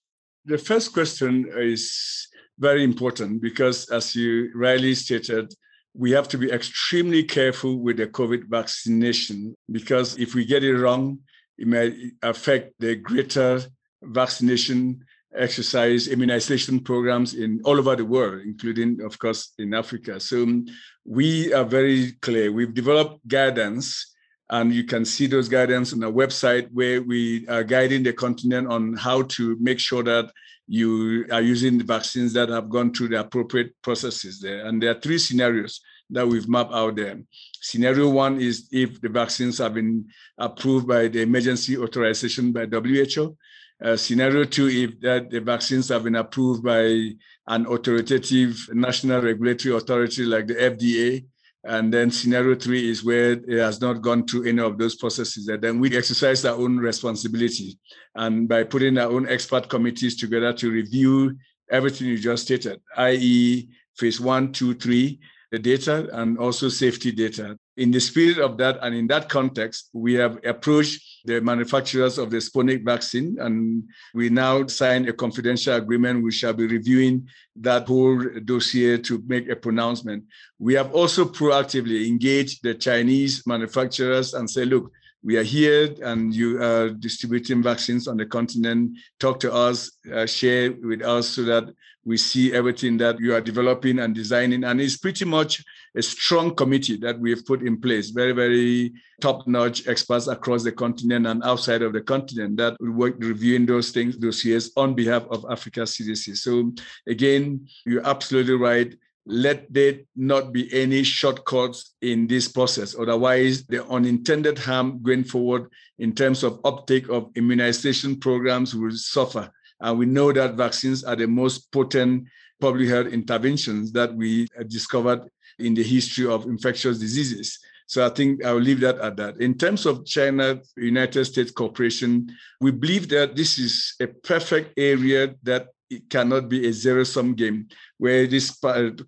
The 0.44 0.58
first 0.58 0.92
question 0.92 1.50
is 1.54 2.28
very 2.58 2.82
important 2.82 3.42
because, 3.42 3.90
as 3.90 4.14
you 4.14 4.50
rightly 4.54 4.94
stated, 4.94 5.52
we 5.94 6.12
have 6.12 6.28
to 6.28 6.38
be 6.38 6.50
extremely 6.50 7.24
careful 7.24 7.82
with 7.82 7.96
the 7.96 8.06
COVID 8.06 8.44
vaccination 8.48 9.54
because 9.70 10.18
if 10.18 10.34
we 10.34 10.44
get 10.44 10.64
it 10.64 10.78
wrong, 10.78 11.18
it 11.58 11.66
may 11.66 11.94
affect 12.22 12.72
the 12.78 12.96
greater 12.96 13.60
vaccination 14.02 15.00
exercise 15.36 16.08
immunization 16.08 16.80
programs 16.80 17.34
in 17.34 17.60
all 17.64 17.78
over 17.78 17.96
the 17.96 18.04
world, 18.04 18.42
including, 18.44 19.00
of 19.02 19.18
course, 19.18 19.52
in 19.58 19.74
Africa. 19.74 20.18
So 20.18 20.42
um, 20.42 20.66
we 21.04 21.52
are 21.52 21.64
very 21.64 22.12
clear. 22.20 22.50
We've 22.50 22.74
developed 22.74 23.26
guidance, 23.28 24.14
and 24.50 24.72
you 24.74 24.84
can 24.84 25.04
see 25.04 25.26
those 25.26 25.48
guidance 25.48 25.92
on 25.92 26.02
our 26.02 26.10
website 26.10 26.68
where 26.72 27.02
we 27.02 27.46
are 27.48 27.62
guiding 27.62 28.02
the 28.02 28.12
continent 28.12 28.68
on 28.68 28.94
how 28.94 29.22
to 29.22 29.56
make 29.60 29.78
sure 29.78 30.02
that 30.02 30.30
you 30.66 31.26
are 31.32 31.40
using 31.42 31.78
the 31.78 31.84
vaccines 31.84 32.32
that 32.32 32.48
have 32.48 32.68
gone 32.68 32.92
through 32.92 33.08
the 33.08 33.20
appropriate 33.20 33.72
processes 33.82 34.40
there. 34.40 34.66
And 34.66 34.82
there 34.82 34.90
are 34.90 35.00
three 35.00 35.18
scenarios 35.18 35.80
that 36.10 36.26
we've 36.26 36.48
mapped 36.48 36.72
out 36.72 36.96
there. 36.96 37.20
Scenario 37.60 38.08
one 38.08 38.40
is 38.40 38.68
if 38.72 39.00
the 39.00 39.08
vaccines 39.08 39.58
have 39.58 39.74
been 39.74 40.06
approved 40.38 40.86
by 40.86 41.08
the 41.08 41.22
emergency 41.22 41.76
authorization 41.76 42.52
by 42.52 42.66
WHO. 42.66 43.36
Uh, 43.82 43.96
scenario 43.96 44.44
two, 44.44 44.68
if 44.68 45.00
that 45.00 45.30
the 45.30 45.40
vaccines 45.40 45.88
have 45.88 46.04
been 46.04 46.16
approved 46.16 46.62
by 46.62 47.12
an 47.48 47.66
authoritative 47.66 48.68
national 48.72 49.22
regulatory 49.22 49.74
authority 49.74 50.24
like 50.24 50.46
the 50.46 50.54
FDA. 50.54 51.24
And 51.64 51.92
then 51.92 52.10
scenario 52.10 52.54
three 52.54 52.90
is 52.90 53.04
where 53.04 53.32
it 53.32 53.58
has 53.58 53.80
not 53.80 54.00
gone 54.00 54.26
through 54.26 54.46
any 54.46 54.62
of 54.62 54.78
those 54.78 54.94
processes. 54.96 55.48
And 55.48 55.62
then 55.62 55.78
we 55.78 55.94
exercise 55.96 56.44
our 56.44 56.56
own 56.56 56.78
responsibility. 56.78 57.78
And 58.14 58.48
by 58.48 58.64
putting 58.64 58.96
our 58.98 59.10
own 59.10 59.28
expert 59.28 59.68
committees 59.68 60.16
together 60.16 60.52
to 60.54 60.70
review 60.70 61.36
everything 61.70 62.08
you 62.08 62.18
just 62.18 62.44
stated, 62.44 62.80
i.e., 62.96 63.68
phase 63.96 64.20
one, 64.20 64.52
two, 64.52 64.74
three, 64.74 65.20
the 65.50 65.58
data 65.58 66.08
and 66.12 66.38
also 66.38 66.68
safety 66.68 67.12
data. 67.12 67.58
In 67.76 67.90
the 67.90 68.00
spirit 68.00 68.38
of 68.38 68.56
that 68.58 68.78
and 68.82 68.94
in 68.94 69.06
that 69.08 69.28
context, 69.28 69.90
we 69.92 70.14
have 70.14 70.38
approached 70.44 71.02
the 71.24 71.40
manufacturers 71.40 72.18
of 72.18 72.30
the 72.30 72.38
Sputnik 72.38 72.84
vaccine, 72.84 73.36
and 73.40 73.84
we 74.14 74.30
now 74.30 74.66
signed 74.66 75.08
a 75.08 75.12
confidential 75.12 75.74
agreement. 75.74 76.24
We 76.24 76.32
shall 76.32 76.52
be 76.52 76.66
reviewing 76.66 77.28
that 77.56 77.86
whole 77.88 78.22
dossier 78.44 78.98
to 78.98 79.22
make 79.26 79.48
a 79.48 79.56
pronouncement. 79.56 80.24
We 80.58 80.74
have 80.74 80.92
also 80.94 81.24
proactively 81.24 82.06
engaged 82.06 82.62
the 82.62 82.74
Chinese 82.74 83.46
manufacturers 83.46 84.34
and 84.34 84.48
say, 84.48 84.64
look, 84.64 84.92
we 85.22 85.36
are 85.36 85.42
here 85.42 85.94
and 86.02 86.34
you 86.34 86.62
are 86.62 86.88
distributing 86.88 87.62
vaccines 87.62 88.08
on 88.08 88.16
the 88.16 88.24
continent. 88.24 88.96
Talk 89.18 89.38
to 89.40 89.52
us, 89.52 89.90
uh, 90.12 90.24
share 90.24 90.72
with 90.72 91.02
us 91.02 91.28
so 91.28 91.42
that 91.44 91.64
we 92.10 92.16
see 92.16 92.52
everything 92.52 92.96
that 92.96 93.20
you 93.20 93.32
are 93.36 93.40
developing 93.40 94.00
and 94.00 94.16
designing. 94.16 94.64
And 94.64 94.80
it's 94.80 94.96
pretty 94.96 95.24
much 95.24 95.64
a 95.96 96.02
strong 96.02 96.56
committee 96.56 96.96
that 96.96 97.16
we 97.20 97.30
have 97.30 97.46
put 97.46 97.62
in 97.62 97.80
place, 97.80 98.10
very, 98.10 98.32
very 98.32 98.92
top 99.20 99.46
notch 99.46 99.86
experts 99.86 100.26
across 100.26 100.64
the 100.64 100.72
continent 100.72 101.28
and 101.28 101.40
outside 101.44 101.82
of 101.82 101.92
the 101.92 102.00
continent 102.00 102.56
that 102.56 102.76
work 102.80 103.14
reviewing 103.20 103.64
those 103.64 103.92
things, 103.92 104.16
dossiers 104.16 104.72
on 104.76 104.94
behalf 104.94 105.24
of 105.30 105.46
Africa 105.48 105.82
CDC. 105.82 106.36
So, 106.36 106.72
again, 107.06 107.68
you're 107.86 108.04
absolutely 108.04 108.56
right. 108.56 108.92
Let 109.24 109.72
there 109.72 110.00
not 110.16 110.52
be 110.52 110.66
any 110.74 111.04
shortcuts 111.04 111.94
in 112.02 112.26
this 112.26 112.48
process. 112.48 112.96
Otherwise, 112.98 113.66
the 113.66 113.86
unintended 113.86 114.58
harm 114.58 115.00
going 115.00 115.22
forward 115.22 115.70
in 116.00 116.12
terms 116.12 116.42
of 116.42 116.58
uptake 116.64 117.08
of 117.08 117.30
immunization 117.36 118.18
programs 118.18 118.74
will 118.74 118.96
suffer 118.96 119.48
and 119.80 119.98
we 119.98 120.06
know 120.06 120.32
that 120.32 120.54
vaccines 120.54 121.04
are 121.04 121.16
the 121.16 121.26
most 121.26 121.72
potent 121.72 122.26
public 122.60 122.88
health 122.88 123.06
interventions 123.06 123.92
that 123.92 124.14
we 124.14 124.46
have 124.56 124.68
discovered 124.68 125.28
in 125.58 125.74
the 125.74 125.82
history 125.82 126.26
of 126.26 126.44
infectious 126.44 126.98
diseases. 126.98 127.58
So 127.86 128.06
I 128.06 128.10
think 128.10 128.44
I'll 128.44 128.60
leave 128.60 128.80
that 128.80 128.98
at 128.98 129.16
that. 129.16 129.40
In 129.40 129.56
terms 129.58 129.84
of 129.84 130.04
China 130.06 130.60
United 130.76 131.24
States 131.24 131.50
cooperation, 131.50 132.30
we 132.60 132.70
believe 132.70 133.08
that 133.08 133.34
this 133.34 133.58
is 133.58 133.94
a 134.00 134.06
perfect 134.06 134.78
area 134.78 135.34
that 135.42 135.68
it 135.88 136.08
cannot 136.08 136.48
be 136.48 136.68
a 136.68 136.72
zero 136.72 137.02
sum 137.02 137.34
game 137.34 137.66
where 137.98 138.26
this 138.28 138.56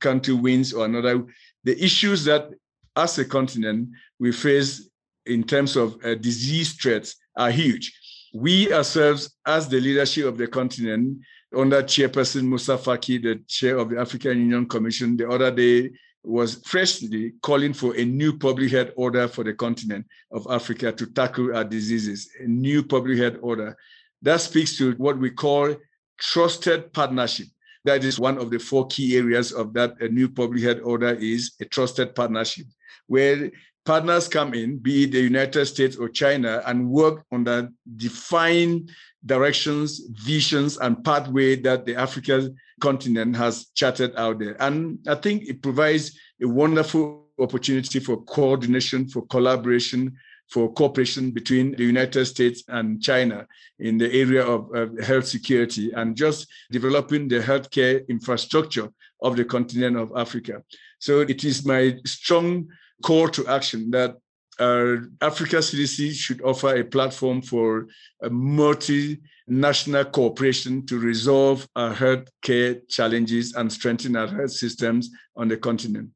country 0.01 0.35
wins 0.35 0.73
or 0.73 0.85
another. 0.85 1.25
The 1.63 1.81
issues 1.83 2.25
that 2.25 2.51
as 2.97 3.19
a 3.19 3.25
continent 3.25 3.91
we 4.19 4.33
face 4.33 4.91
in 5.27 5.45
terms 5.45 5.77
of 5.77 5.97
uh, 6.05 6.17
disease 6.17 6.73
threats 6.73 7.15
are 7.37 7.51
huge 7.51 7.97
we 8.33 8.73
ourselves, 8.73 9.37
as 9.47 9.69
the 9.69 9.81
leadership 9.81 10.27
of 10.27 10.39
the 10.39 10.47
continent, 10.47 11.19
under 11.55 11.83
Chairperson 11.83 12.45
Moussa 12.45 12.79
Faki, 12.79 13.23
the 13.23 13.43
chair 13.47 13.77
of 13.77 13.91
the 13.91 13.99
African 13.99 14.39
Union 14.39 14.67
Commission, 14.67 15.17
the 15.17 15.29
other 15.29 15.51
day 15.51 15.91
was 16.25 16.63
freshly 16.65 17.33
calling 17.43 17.75
for 17.75 17.97
a 17.97 18.05
new 18.05 18.39
public 18.39 18.71
health 18.71 18.91
order 18.97 19.29
for 19.29 19.45
the 19.45 19.53
continent 19.53 20.07
of 20.31 20.47
Africa 20.49 20.93
to 20.93 21.07
tackle 21.07 21.55
our 21.55 21.65
diseases, 21.65 22.31
a 22.41 22.47
new 22.47 22.83
public 22.83 23.19
health 23.19 23.37
order. 23.43 23.77
That 24.23 24.41
speaks 24.41 24.77
to 24.79 24.93
what 24.93 25.19
we 25.19 25.31
call 25.31 25.75
trusted 26.19 26.93
partnership. 26.93 27.49
That 27.85 28.05
is 28.05 28.21
one 28.21 28.39
of 28.39 28.51
the 28.51 28.59
four 28.59 28.87
key 28.87 29.17
areas 29.17 29.53
of 29.53 29.75
that 29.75 30.01
a 30.01 30.09
new 30.09 30.29
public 30.29 30.63
health 30.63 30.79
order 30.85 31.13
is 31.15 31.53
a 31.61 31.65
trusted 31.65 32.15
partnership, 32.15 32.67
where 33.09 33.51
partners 33.85 34.29
come 34.29 34.55
in, 34.55 34.79
be 34.79 35.05
it 35.05 35.13
the 35.13 35.21
United 35.21 35.67
States 35.67 35.97
or 35.97 36.09
China, 36.09 36.63
and 36.67 36.89
work 36.89 37.25
on 37.33 37.45
the 37.45 37.73
defined 37.97 38.91
directions, 39.25 40.01
visions, 40.25 40.79
and 40.79 41.05
pathway 41.05 41.57
that 41.57 41.85
the 41.85 41.97
African 41.97 42.57
continent 42.81 43.37
has 43.37 43.67
charted 43.75 44.15
out 44.17 44.39
there. 44.39 44.57
And 44.61 44.99
I 45.07 45.15
think 45.15 45.45
it 45.45 45.63
provides 45.63 46.19
a 46.43 46.49
wonderful 46.49 47.27
opportunity 47.39 48.01
for 48.01 48.23
coordination, 48.25 49.09
for 49.09 49.27
collaboration, 49.27 50.17
for 50.51 50.73
cooperation 50.73 51.31
between 51.31 51.75
the 51.77 51.85
United 51.85 52.27
States 52.27 52.63
and 52.69 53.01
China 53.03 53.47
in 53.79 53.97
the 53.97 54.13
area 54.13 54.45
of 54.45 54.69
uh, 54.75 54.87
health 55.03 55.27
security 55.27 55.91
and 55.93 56.17
just 56.17 56.47
developing 56.71 57.27
the 57.27 57.39
healthcare 57.39 58.07
infrastructure 58.09 58.89
of 59.23 59.37
the 59.37 59.45
continent 59.45 59.97
of 59.97 60.13
Africa. 60.17 60.63
So 60.99 61.21
it 61.21 61.45
is 61.45 61.65
my 61.65 61.97
strong 62.05 62.69
call 63.03 63.29
to 63.29 63.47
action 63.47 63.91
that 63.91 64.17
uh, 64.59 64.97
Africa 65.21 65.57
CDC 65.57 66.13
should 66.13 66.43
offer 66.43 66.77
a 66.77 66.85
platform 66.85 67.43
for 67.43 67.87
a 68.23 68.31
multinational 68.31 70.13
cooperation 70.13 70.87
to 70.87 70.99
resolve 70.99 71.67
our 71.75 71.93
health 71.93 72.29
care 72.43 72.77
challenges 72.89 73.55
and 73.55 73.73
strengthen 73.73 74.17
our 74.17 74.29
health 74.29 74.53
systems 74.53 75.11
on 75.37 75.49
the 75.49 75.57
continent. 75.57 76.11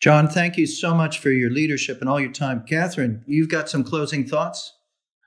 John, 0.00 0.28
thank 0.28 0.56
you 0.56 0.66
so 0.66 0.94
much 0.94 1.18
for 1.18 1.30
your 1.30 1.50
leadership 1.50 2.00
and 2.00 2.08
all 2.08 2.20
your 2.20 2.30
time. 2.30 2.64
Catherine, 2.68 3.24
you've 3.26 3.48
got 3.48 3.68
some 3.68 3.82
closing 3.82 4.26
thoughts? 4.26 4.74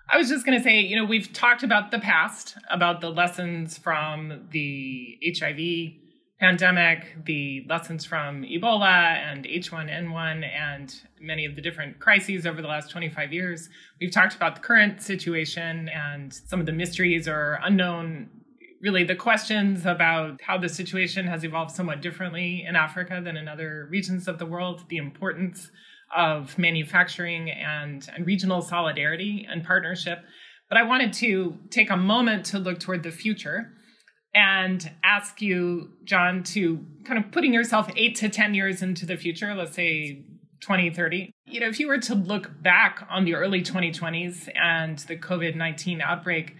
I 0.09 0.17
was 0.17 0.29
just 0.29 0.45
going 0.45 0.57
to 0.57 0.63
say, 0.63 0.79
you 0.79 0.95
know, 0.95 1.05
we've 1.05 1.31
talked 1.33 1.63
about 1.63 1.91
the 1.91 1.99
past, 1.99 2.55
about 2.69 3.01
the 3.01 3.09
lessons 3.09 3.77
from 3.77 4.47
the 4.51 5.17
HIV 5.37 5.93
pandemic, 6.41 7.23
the 7.25 7.63
lessons 7.69 8.03
from 8.03 8.41
Ebola 8.41 9.13
and 9.15 9.45
H1N1 9.45 10.43
and 10.43 11.01
many 11.21 11.45
of 11.45 11.55
the 11.55 11.61
different 11.61 11.99
crises 11.99 12.47
over 12.47 12.63
the 12.63 12.67
last 12.67 12.89
25 12.89 13.31
years. 13.31 13.69
We've 13.99 14.11
talked 14.11 14.35
about 14.35 14.55
the 14.55 14.61
current 14.61 15.03
situation 15.03 15.87
and 15.89 16.33
some 16.33 16.59
of 16.59 16.65
the 16.65 16.71
mysteries 16.71 17.27
or 17.27 17.59
unknown, 17.63 18.31
really 18.81 19.03
the 19.03 19.15
questions 19.15 19.85
about 19.85 20.41
how 20.41 20.57
the 20.57 20.67
situation 20.67 21.27
has 21.27 21.43
evolved 21.43 21.75
somewhat 21.75 22.01
differently 22.01 22.65
in 22.67 22.75
Africa 22.75 23.21
than 23.23 23.37
in 23.37 23.47
other 23.47 23.87
regions 23.91 24.27
of 24.27 24.39
the 24.39 24.45
world, 24.47 24.83
the 24.89 24.97
importance 24.97 25.69
of 26.13 26.57
manufacturing 26.57 27.51
and, 27.51 28.09
and 28.15 28.25
regional 28.25 28.63
solidarity 28.63 29.47
and 29.47 29.63
partnership. 29.63 30.23
But 30.69 30.79
I 30.79 30.83
wanted 30.83 31.13
to 31.13 31.59
take 31.69 31.91
a 31.91 31.97
moment 31.97 32.47
to 32.47 32.57
look 32.57 32.79
toward 32.79 33.03
the 33.03 33.11
future 33.11 33.73
and 34.33 34.91
ask 35.03 35.41
you, 35.41 35.89
John, 36.03 36.43
to 36.43 36.85
kind 37.03 37.23
of 37.23 37.31
putting 37.31 37.53
yourself 37.53 37.89
eight 37.95 38.15
to 38.17 38.29
10 38.29 38.53
years 38.53 38.81
into 38.81 39.05
the 39.05 39.17
future, 39.17 39.53
let's 39.53 39.75
say 39.75 40.23
2030. 40.61 41.31
You 41.45 41.59
know, 41.59 41.67
if 41.67 41.79
you 41.79 41.87
were 41.87 41.97
to 41.99 42.15
look 42.15 42.61
back 42.61 43.05
on 43.09 43.25
the 43.25 43.35
early 43.35 43.61
2020s 43.61 44.49
and 44.55 44.99
the 44.99 45.17
COVID 45.17 45.55
19 45.55 46.01
outbreak, 46.01 46.55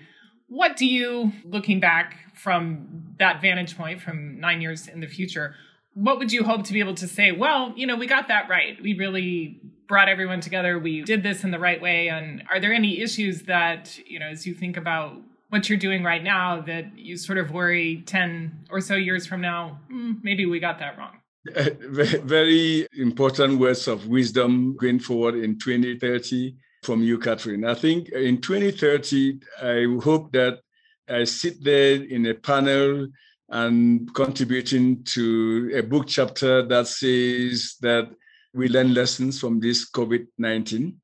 what 0.48 0.76
do 0.76 0.86
you, 0.86 1.32
looking 1.46 1.80
back 1.80 2.18
from 2.36 3.14
that 3.20 3.42
vantage 3.42 3.78
point 3.78 4.02
from 4.02 4.40
nine 4.40 4.60
years 4.60 4.88
in 4.88 5.00
the 5.00 5.08
future, 5.08 5.56
what 5.94 6.18
would 6.18 6.32
you 6.32 6.44
hope 6.44 6.64
to 6.66 6.74
be 6.74 6.80
able 6.80 6.96
to 6.96 7.08
say, 7.08 7.32
well, 7.32 7.74
you 7.76 7.88
know, 7.88 7.96
we 7.96 8.08
got 8.08 8.28
that 8.28 8.50
right. 8.50 8.82
We 8.82 8.98
really 8.98 9.62
brought 9.88 10.10
everyone 10.10 10.42
together. 10.42 10.80
We 10.80 11.04
did 11.04 11.24
this 11.24 11.44
in 11.44 11.52
the 11.52 11.60
right 11.60 11.82
way. 11.82 12.10
And 12.10 12.44
are 12.50 12.60
there 12.60 12.74
any 12.74 13.02
issues 13.02 13.44
that, 13.44 13.98
you 14.06 14.20
know, 14.20 14.28
as 14.28 14.48
you 14.48 14.54
think 14.54 14.78
about 14.78 15.18
what 15.52 15.68
you're 15.68 15.78
doing 15.78 16.02
right 16.02 16.24
now 16.24 16.62
that 16.62 16.98
you 16.98 17.18
sort 17.18 17.38
of 17.38 17.52
worry 17.52 18.04
10 18.06 18.68
or 18.72 18.80
so 18.80 18.96
years 18.96 19.28
from 19.28 19.42
now, 19.42 19.78
mm, 19.92 20.18
maybe 20.24 20.46
we 20.46 20.62
got 20.62 20.80
that 20.80 20.98
wrong? 20.98 21.18
very 22.24 22.88
important 22.98 23.60
words 23.60 23.88
of 23.90 24.08
wisdom 24.08 24.78
going 24.78 25.00
forward 25.00 25.36
in 25.36 25.60
2030 25.60 26.56
from 26.84 27.04
you, 27.04 27.18
Catherine. 27.18 27.66
I 27.66 27.74
think 27.74 28.10
in 28.10 28.40
2030, 28.40 29.40
I 29.62 30.00
hope 30.02 30.32
that 30.32 30.60
I 31.10 31.26
sit 31.26 31.62
there 31.62 32.02
in 32.02 32.28
a 32.28 32.34
panel 32.34 33.08
and 33.50 34.14
contributing 34.14 35.04
to 35.04 35.72
a 35.76 35.82
book 35.82 36.08
chapter 36.08 36.66
that 36.66 36.88
says 36.88 37.76
that 37.82 38.10
we 38.54 38.70
learn 38.70 38.94
lessons 38.94 39.38
from 39.38 39.60
this 39.60 39.90
COVID 39.92 40.28
19. 40.38 40.96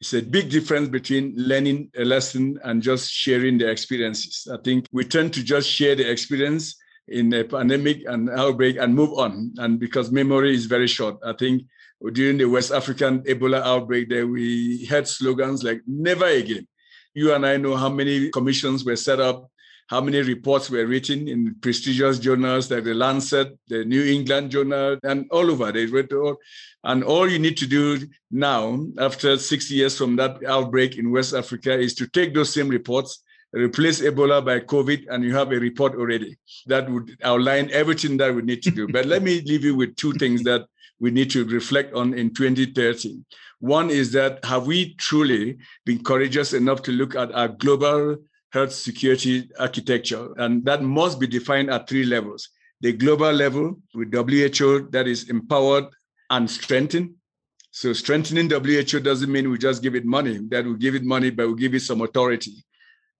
It's 0.00 0.14
a 0.14 0.22
big 0.22 0.48
difference 0.48 0.88
between 0.88 1.34
learning 1.36 1.90
a 1.94 2.06
lesson 2.06 2.58
and 2.64 2.82
just 2.82 3.12
sharing 3.12 3.58
the 3.58 3.68
experiences. 3.68 4.48
I 4.50 4.56
think 4.64 4.86
we 4.92 5.04
tend 5.04 5.34
to 5.34 5.42
just 5.42 5.68
share 5.68 5.94
the 5.94 6.10
experience 6.10 6.74
in 7.06 7.30
a 7.34 7.44
pandemic 7.44 8.04
and 8.06 8.30
outbreak 8.30 8.78
and 8.78 8.94
move 8.94 9.12
on. 9.18 9.52
And 9.58 9.78
because 9.78 10.10
memory 10.10 10.54
is 10.54 10.64
very 10.64 10.86
short, 10.86 11.18
I 11.22 11.34
think 11.34 11.64
during 12.12 12.38
the 12.38 12.46
West 12.46 12.72
African 12.72 13.22
Ebola 13.24 13.60
outbreak, 13.60 14.08
there 14.08 14.26
we 14.26 14.86
had 14.86 15.06
slogans 15.06 15.62
like 15.62 15.82
"Never 15.86 16.24
again." 16.24 16.66
You 17.12 17.34
and 17.34 17.44
I 17.44 17.58
know 17.58 17.76
how 17.76 17.90
many 17.90 18.30
commissions 18.30 18.84
were 18.84 18.96
set 18.96 19.20
up, 19.20 19.50
how 19.90 20.00
many 20.00 20.22
reports 20.22 20.70
were 20.70 20.86
written 20.86 21.26
in 21.26 21.56
prestigious 21.60 22.20
journals 22.20 22.70
like 22.70 22.84
the 22.84 22.94
Lancet, 22.94 23.58
the 23.66 23.84
New 23.84 24.04
England 24.04 24.52
Journal, 24.52 24.96
and 25.02 25.26
all 25.32 25.50
over. 25.50 25.72
They 25.72 25.86
read 25.86 26.12
all. 26.12 26.36
And 26.84 27.02
all 27.02 27.28
you 27.28 27.40
need 27.40 27.56
to 27.56 27.66
do 27.66 28.06
now, 28.30 28.86
after 28.98 29.36
six 29.36 29.68
years 29.68 29.98
from 29.98 30.14
that 30.14 30.44
outbreak 30.46 30.96
in 30.96 31.10
West 31.10 31.34
Africa, 31.34 31.76
is 31.76 31.94
to 31.96 32.06
take 32.06 32.34
those 32.34 32.54
same 32.54 32.68
reports 32.68 33.24
replace 33.52 34.00
Ebola 34.00 34.44
by 34.44 34.60
COVID, 34.60 35.06
and 35.10 35.24
you 35.24 35.34
have 35.34 35.50
a 35.50 35.58
report 35.58 35.96
already 35.96 36.38
that 36.66 36.88
would 36.88 37.16
outline 37.24 37.68
everything 37.72 38.16
that 38.18 38.32
we 38.32 38.42
need 38.42 38.62
to 38.62 38.70
do. 38.70 38.86
but 38.86 39.06
let 39.06 39.24
me 39.24 39.40
leave 39.40 39.64
you 39.64 39.74
with 39.74 39.96
two 39.96 40.12
things 40.12 40.44
that 40.44 40.66
we 41.00 41.10
need 41.10 41.32
to 41.32 41.44
reflect 41.46 41.92
on 41.94 42.14
in 42.14 42.32
2030. 42.32 43.18
One 43.58 43.90
is 43.90 44.12
that 44.12 44.44
have 44.44 44.66
we 44.68 44.94
truly 44.94 45.58
been 45.84 46.04
courageous 46.04 46.52
enough 46.52 46.82
to 46.82 46.92
look 46.92 47.16
at 47.16 47.34
our 47.34 47.48
global 47.48 48.18
health 48.52 48.72
security 48.72 49.48
architecture? 49.58 50.32
And 50.36 50.64
that 50.64 50.82
must 50.82 51.18
be 51.20 51.26
defined 51.26 51.70
at 51.70 51.88
three 51.88 52.04
levels. 52.04 52.48
The 52.80 52.92
global 52.92 53.32
level 53.32 53.78
with 53.94 54.14
WHO 54.14 54.88
that 54.90 55.06
is 55.06 55.28
empowered 55.28 55.84
and 56.30 56.50
strengthened. 56.50 57.14
So 57.72 57.92
strengthening 57.92 58.50
WHO 58.50 59.00
doesn't 59.00 59.30
mean 59.30 59.50
we 59.50 59.58
just 59.58 59.82
give 59.82 59.94
it 59.94 60.04
money, 60.04 60.38
that 60.48 60.64
we 60.64 60.76
give 60.76 60.94
it 60.94 61.04
money, 61.04 61.30
but 61.30 61.48
we 61.48 61.54
give 61.56 61.74
it 61.74 61.82
some 61.82 62.00
authority. 62.00 62.64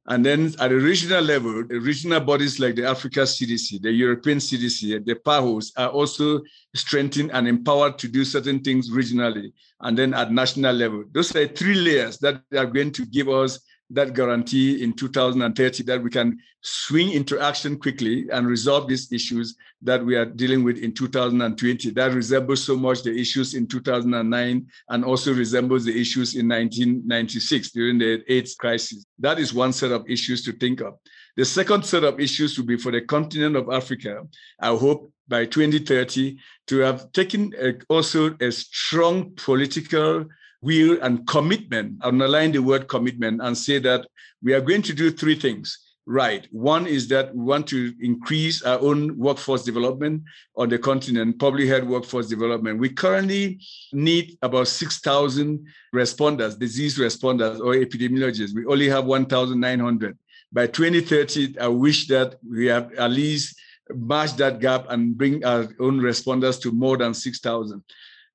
And 0.06 0.26
then 0.26 0.52
at 0.58 0.72
a 0.72 0.76
regional 0.76 1.22
level, 1.22 1.64
the 1.64 1.78
regional 1.78 2.20
bodies 2.20 2.58
like 2.58 2.74
the 2.74 2.84
Africa 2.84 3.20
CDC, 3.20 3.82
the 3.82 3.92
European 3.92 4.38
CDC, 4.38 5.04
the 5.04 5.14
PAHOs 5.14 5.72
are 5.76 5.90
also 5.90 6.40
strengthened 6.74 7.30
and 7.32 7.46
empowered 7.46 7.98
to 7.98 8.08
do 8.08 8.24
certain 8.24 8.60
things 8.60 8.90
regionally. 8.90 9.52
And 9.80 9.96
then 9.96 10.14
at 10.14 10.32
national 10.32 10.74
level, 10.74 11.04
those 11.12 11.36
are 11.36 11.46
three 11.46 11.74
layers 11.74 12.18
that 12.18 12.42
are 12.56 12.66
going 12.66 12.92
to 12.92 13.06
give 13.06 13.28
us 13.28 13.60
that 13.90 14.14
guarantee 14.14 14.82
in 14.82 14.92
2030 14.92 15.82
that 15.84 16.02
we 16.02 16.10
can 16.10 16.38
swing 16.62 17.12
into 17.12 17.40
action 17.40 17.78
quickly 17.78 18.28
and 18.30 18.46
resolve 18.46 18.88
these 18.88 19.12
issues 19.12 19.56
that 19.82 20.04
we 20.04 20.14
are 20.14 20.26
dealing 20.26 20.62
with 20.62 20.78
in 20.78 20.92
2020. 20.92 21.90
That 21.90 22.12
resembles 22.12 22.62
so 22.64 22.76
much 22.76 23.02
the 23.02 23.18
issues 23.18 23.54
in 23.54 23.66
2009 23.66 24.66
and 24.90 25.04
also 25.04 25.34
resembles 25.34 25.84
the 25.84 25.98
issues 25.98 26.36
in 26.36 26.48
1996 26.48 27.70
during 27.72 27.98
the 27.98 28.22
AIDS 28.32 28.54
crisis. 28.54 29.04
That 29.18 29.38
is 29.38 29.52
one 29.52 29.72
set 29.72 29.90
of 29.90 30.08
issues 30.08 30.44
to 30.44 30.52
think 30.52 30.80
of. 30.80 30.94
The 31.36 31.44
second 31.44 31.84
set 31.84 32.04
of 32.04 32.20
issues 32.20 32.58
will 32.58 32.66
be 32.66 32.76
for 32.76 32.92
the 32.92 33.00
continent 33.00 33.56
of 33.56 33.70
Africa. 33.70 34.22
I 34.60 34.68
hope 34.68 35.12
by 35.28 35.46
2030 35.46 36.38
to 36.66 36.78
have 36.78 37.10
taken 37.12 37.52
a, 37.58 37.74
also 37.88 38.36
a 38.40 38.52
strong 38.52 39.32
political 39.36 40.26
will 40.62 41.00
and 41.02 41.26
commitment, 41.26 41.94
underline 42.02 42.52
the 42.52 42.62
word 42.62 42.88
commitment, 42.88 43.40
and 43.42 43.56
say 43.56 43.78
that 43.78 44.06
we 44.42 44.52
are 44.54 44.60
going 44.60 44.82
to 44.82 44.94
do 44.94 45.10
three 45.10 45.34
things 45.34 45.90
right. 46.06 46.48
One 46.50 46.86
is 46.86 47.06
that 47.08 47.34
we 47.34 47.42
want 47.42 47.66
to 47.68 47.94
increase 48.00 48.62
our 48.62 48.80
own 48.80 49.16
workforce 49.16 49.62
development 49.62 50.22
on 50.56 50.68
the 50.68 50.78
continent, 50.78 51.38
public 51.38 51.68
health 51.68 51.84
workforce 51.84 52.26
development. 52.26 52.80
We 52.80 52.88
currently 52.88 53.60
need 53.92 54.36
about 54.42 54.68
6,000 54.68 55.64
responders, 55.94 56.58
disease 56.58 56.98
responders, 56.98 57.60
or 57.60 57.74
epidemiologists. 57.74 58.54
We 58.54 58.66
only 58.66 58.88
have 58.88 59.04
1,900. 59.04 60.18
By 60.52 60.66
2030, 60.66 61.58
I 61.60 61.68
wish 61.68 62.08
that 62.08 62.34
we 62.48 62.66
have 62.66 62.92
at 62.94 63.10
least 63.12 63.56
match 63.94 64.34
that 64.34 64.58
gap 64.58 64.86
and 64.90 65.16
bring 65.16 65.44
our 65.44 65.68
own 65.78 66.00
responders 66.00 66.60
to 66.62 66.72
more 66.72 66.96
than 66.96 67.14
6,000. 67.14 67.82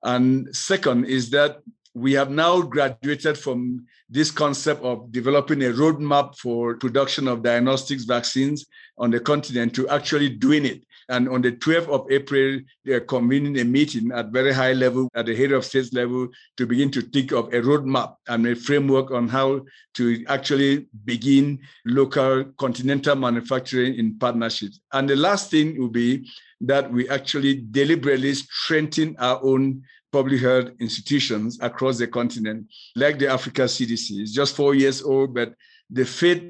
And 0.03 0.55
second 0.55 1.05
is 1.05 1.29
that 1.31 1.57
we 1.95 2.11
have 2.11 2.29
now 2.29 2.61
graduated 2.61 3.37
from 3.37 3.85
this 4.09 4.29
concept 4.29 4.83
of 4.83 5.11
developing 5.13 5.63
a 5.63 5.69
roadmap 5.69 6.37
for 6.37 6.75
production 6.75 7.25
of 7.27 7.41
diagnostics 7.41 8.03
vaccines 8.03 8.65
on 8.97 9.09
the 9.09 9.19
continent 9.19 9.73
to 9.73 9.87
actually 9.87 10.29
doing 10.29 10.65
it. 10.65 10.83
And 11.07 11.29
on 11.29 11.41
the 11.41 11.53
12th 11.53 11.87
of 11.87 12.11
April, 12.11 12.59
they're 12.83 12.99
convening 12.99 13.59
a 13.59 13.63
meeting 13.63 14.11
at 14.11 14.29
very 14.31 14.51
high 14.51 14.73
level, 14.73 15.07
at 15.15 15.27
the 15.27 15.35
head 15.35 15.51
of 15.51 15.63
states 15.63 15.93
level, 15.93 16.27
to 16.57 16.65
begin 16.65 16.91
to 16.91 17.01
think 17.01 17.31
of 17.31 17.47
a 17.53 17.61
roadmap 17.61 18.15
and 18.27 18.45
a 18.45 18.55
framework 18.55 19.11
on 19.11 19.27
how 19.27 19.61
to 19.93 20.25
actually 20.27 20.87
begin 21.05 21.59
local 21.85 22.43
continental 22.57 23.15
manufacturing 23.15 23.95
in 23.95 24.17
partnerships. 24.17 24.81
And 24.91 25.09
the 25.09 25.15
last 25.15 25.51
thing 25.51 25.79
will 25.79 25.89
be 25.89 26.27
that 26.61 26.91
we 26.91 27.07
actually 27.07 27.63
deliberately 27.69 28.33
strengthen 28.33 29.15
our 29.19 29.39
own 29.43 29.83
public 30.15 30.39
health 30.39 30.69
institutions 30.79 31.59
across 31.61 31.97
the 31.97 32.07
continent, 32.07 32.65
like 32.95 33.19
the 33.19 33.27
Africa 33.27 33.63
CDC. 33.63 34.07
It's 34.21 34.31
just 34.31 34.55
four 34.55 34.73
years 34.73 35.01
old, 35.01 35.33
but 35.33 35.53
the 35.89 36.05
faith, 36.05 36.41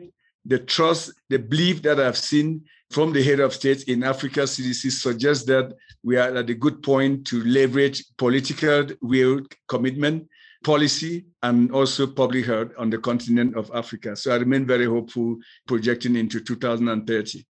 the 0.46 0.60
trust, 0.60 1.12
the 1.30 1.40
belief 1.40 1.82
that 1.82 2.00
I've 2.00 2.22
seen 2.32 2.64
from 2.92 3.12
the 3.12 3.24
head 3.24 3.40
of 3.40 3.56
states 3.56 3.82
in 3.86 4.04
Africa 4.04 4.42
CDC 4.42 4.92
suggests 4.92 5.46
that 5.46 5.74
we 6.04 6.16
are 6.16 6.38
at 6.38 6.48
a 6.48 6.54
good 6.54 6.84
point 6.84 7.26
to 7.30 7.44
leverage 7.44 8.06
political 8.18 8.86
will, 9.02 9.42
commitment, 9.68 10.28
policy, 10.64 11.26
and 11.42 11.72
also 11.72 12.06
public 12.06 12.46
health 12.46 12.72
on 12.78 12.92
the 12.92 13.00
continent 13.00 13.58
of 13.58 13.72
Africa. 13.74 14.16
So 14.16 14.32
I 14.32 14.38
remain 14.38 14.68
very 14.68 14.86
hopeful 14.86 15.38
projecting 15.66 16.16
into 16.16 16.40
2030. 16.40 17.44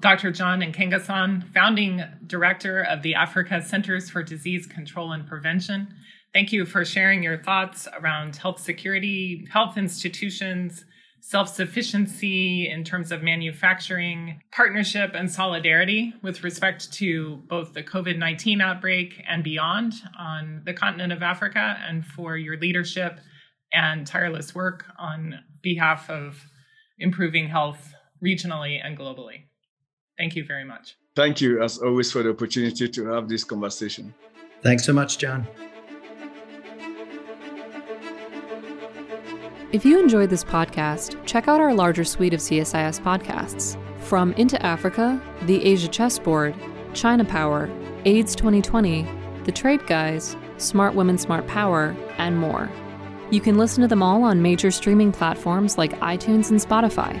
Dr. 0.00 0.32
John 0.32 0.60
Nkengasong, 0.60 1.52
founding 1.52 2.02
director 2.26 2.82
of 2.82 3.02
the 3.02 3.14
Africa 3.14 3.62
Centers 3.62 4.10
for 4.10 4.22
Disease 4.22 4.66
Control 4.66 5.12
and 5.12 5.26
Prevention. 5.26 5.94
Thank 6.32 6.50
you 6.50 6.64
for 6.64 6.84
sharing 6.84 7.22
your 7.22 7.36
thoughts 7.42 7.86
around 8.00 8.36
health 8.36 8.60
security, 8.60 9.46
health 9.52 9.76
institutions, 9.76 10.84
self 11.20 11.48
sufficiency 11.48 12.68
in 12.68 12.84
terms 12.84 13.12
of 13.12 13.22
manufacturing, 13.22 14.40
partnership, 14.50 15.12
and 15.14 15.30
solidarity 15.30 16.12
with 16.22 16.42
respect 16.42 16.92
to 16.94 17.42
both 17.48 17.74
the 17.74 17.82
COVID 17.82 18.18
19 18.18 18.60
outbreak 18.60 19.22
and 19.28 19.44
beyond 19.44 19.92
on 20.18 20.62
the 20.64 20.74
continent 20.74 21.12
of 21.12 21.22
Africa, 21.22 21.78
and 21.86 22.04
for 22.04 22.36
your 22.36 22.58
leadership 22.58 23.20
and 23.72 24.06
tireless 24.06 24.54
work 24.54 24.84
on 24.98 25.34
behalf 25.62 26.10
of 26.10 26.44
improving 26.98 27.48
health 27.48 27.94
regionally 28.22 28.78
and 28.82 28.98
globally. 28.98 29.44
Thank 30.22 30.36
you 30.36 30.44
very 30.44 30.62
much. 30.64 30.96
Thank 31.16 31.40
you, 31.40 31.60
as 31.60 31.78
always, 31.78 32.12
for 32.12 32.22
the 32.22 32.30
opportunity 32.30 32.88
to 32.88 33.06
have 33.06 33.28
this 33.28 33.42
conversation. 33.42 34.14
Thanks 34.62 34.84
so 34.84 34.92
much, 34.92 35.18
John. 35.18 35.48
If 39.72 39.84
you 39.84 39.98
enjoyed 39.98 40.30
this 40.30 40.44
podcast, 40.44 41.16
check 41.26 41.48
out 41.48 41.60
our 41.60 41.74
larger 41.74 42.04
suite 42.04 42.34
of 42.34 42.38
CSIS 42.38 43.00
podcasts 43.00 43.76
from 43.98 44.32
Into 44.34 44.64
Africa, 44.64 45.20
The 45.46 45.60
Asia 45.64 45.88
Chessboard, 45.88 46.54
China 46.94 47.24
Power, 47.24 47.68
AIDS 48.04 48.36
2020, 48.36 49.04
The 49.42 49.50
Trade 49.50 49.84
Guys, 49.88 50.36
Smart 50.56 50.94
Women, 50.94 51.18
Smart 51.18 51.48
Power, 51.48 51.96
and 52.18 52.38
more. 52.38 52.70
You 53.32 53.40
can 53.40 53.58
listen 53.58 53.82
to 53.82 53.88
them 53.88 54.04
all 54.04 54.22
on 54.22 54.40
major 54.40 54.70
streaming 54.70 55.10
platforms 55.10 55.76
like 55.78 55.98
iTunes 55.98 56.50
and 56.50 56.60
Spotify. 56.60 57.20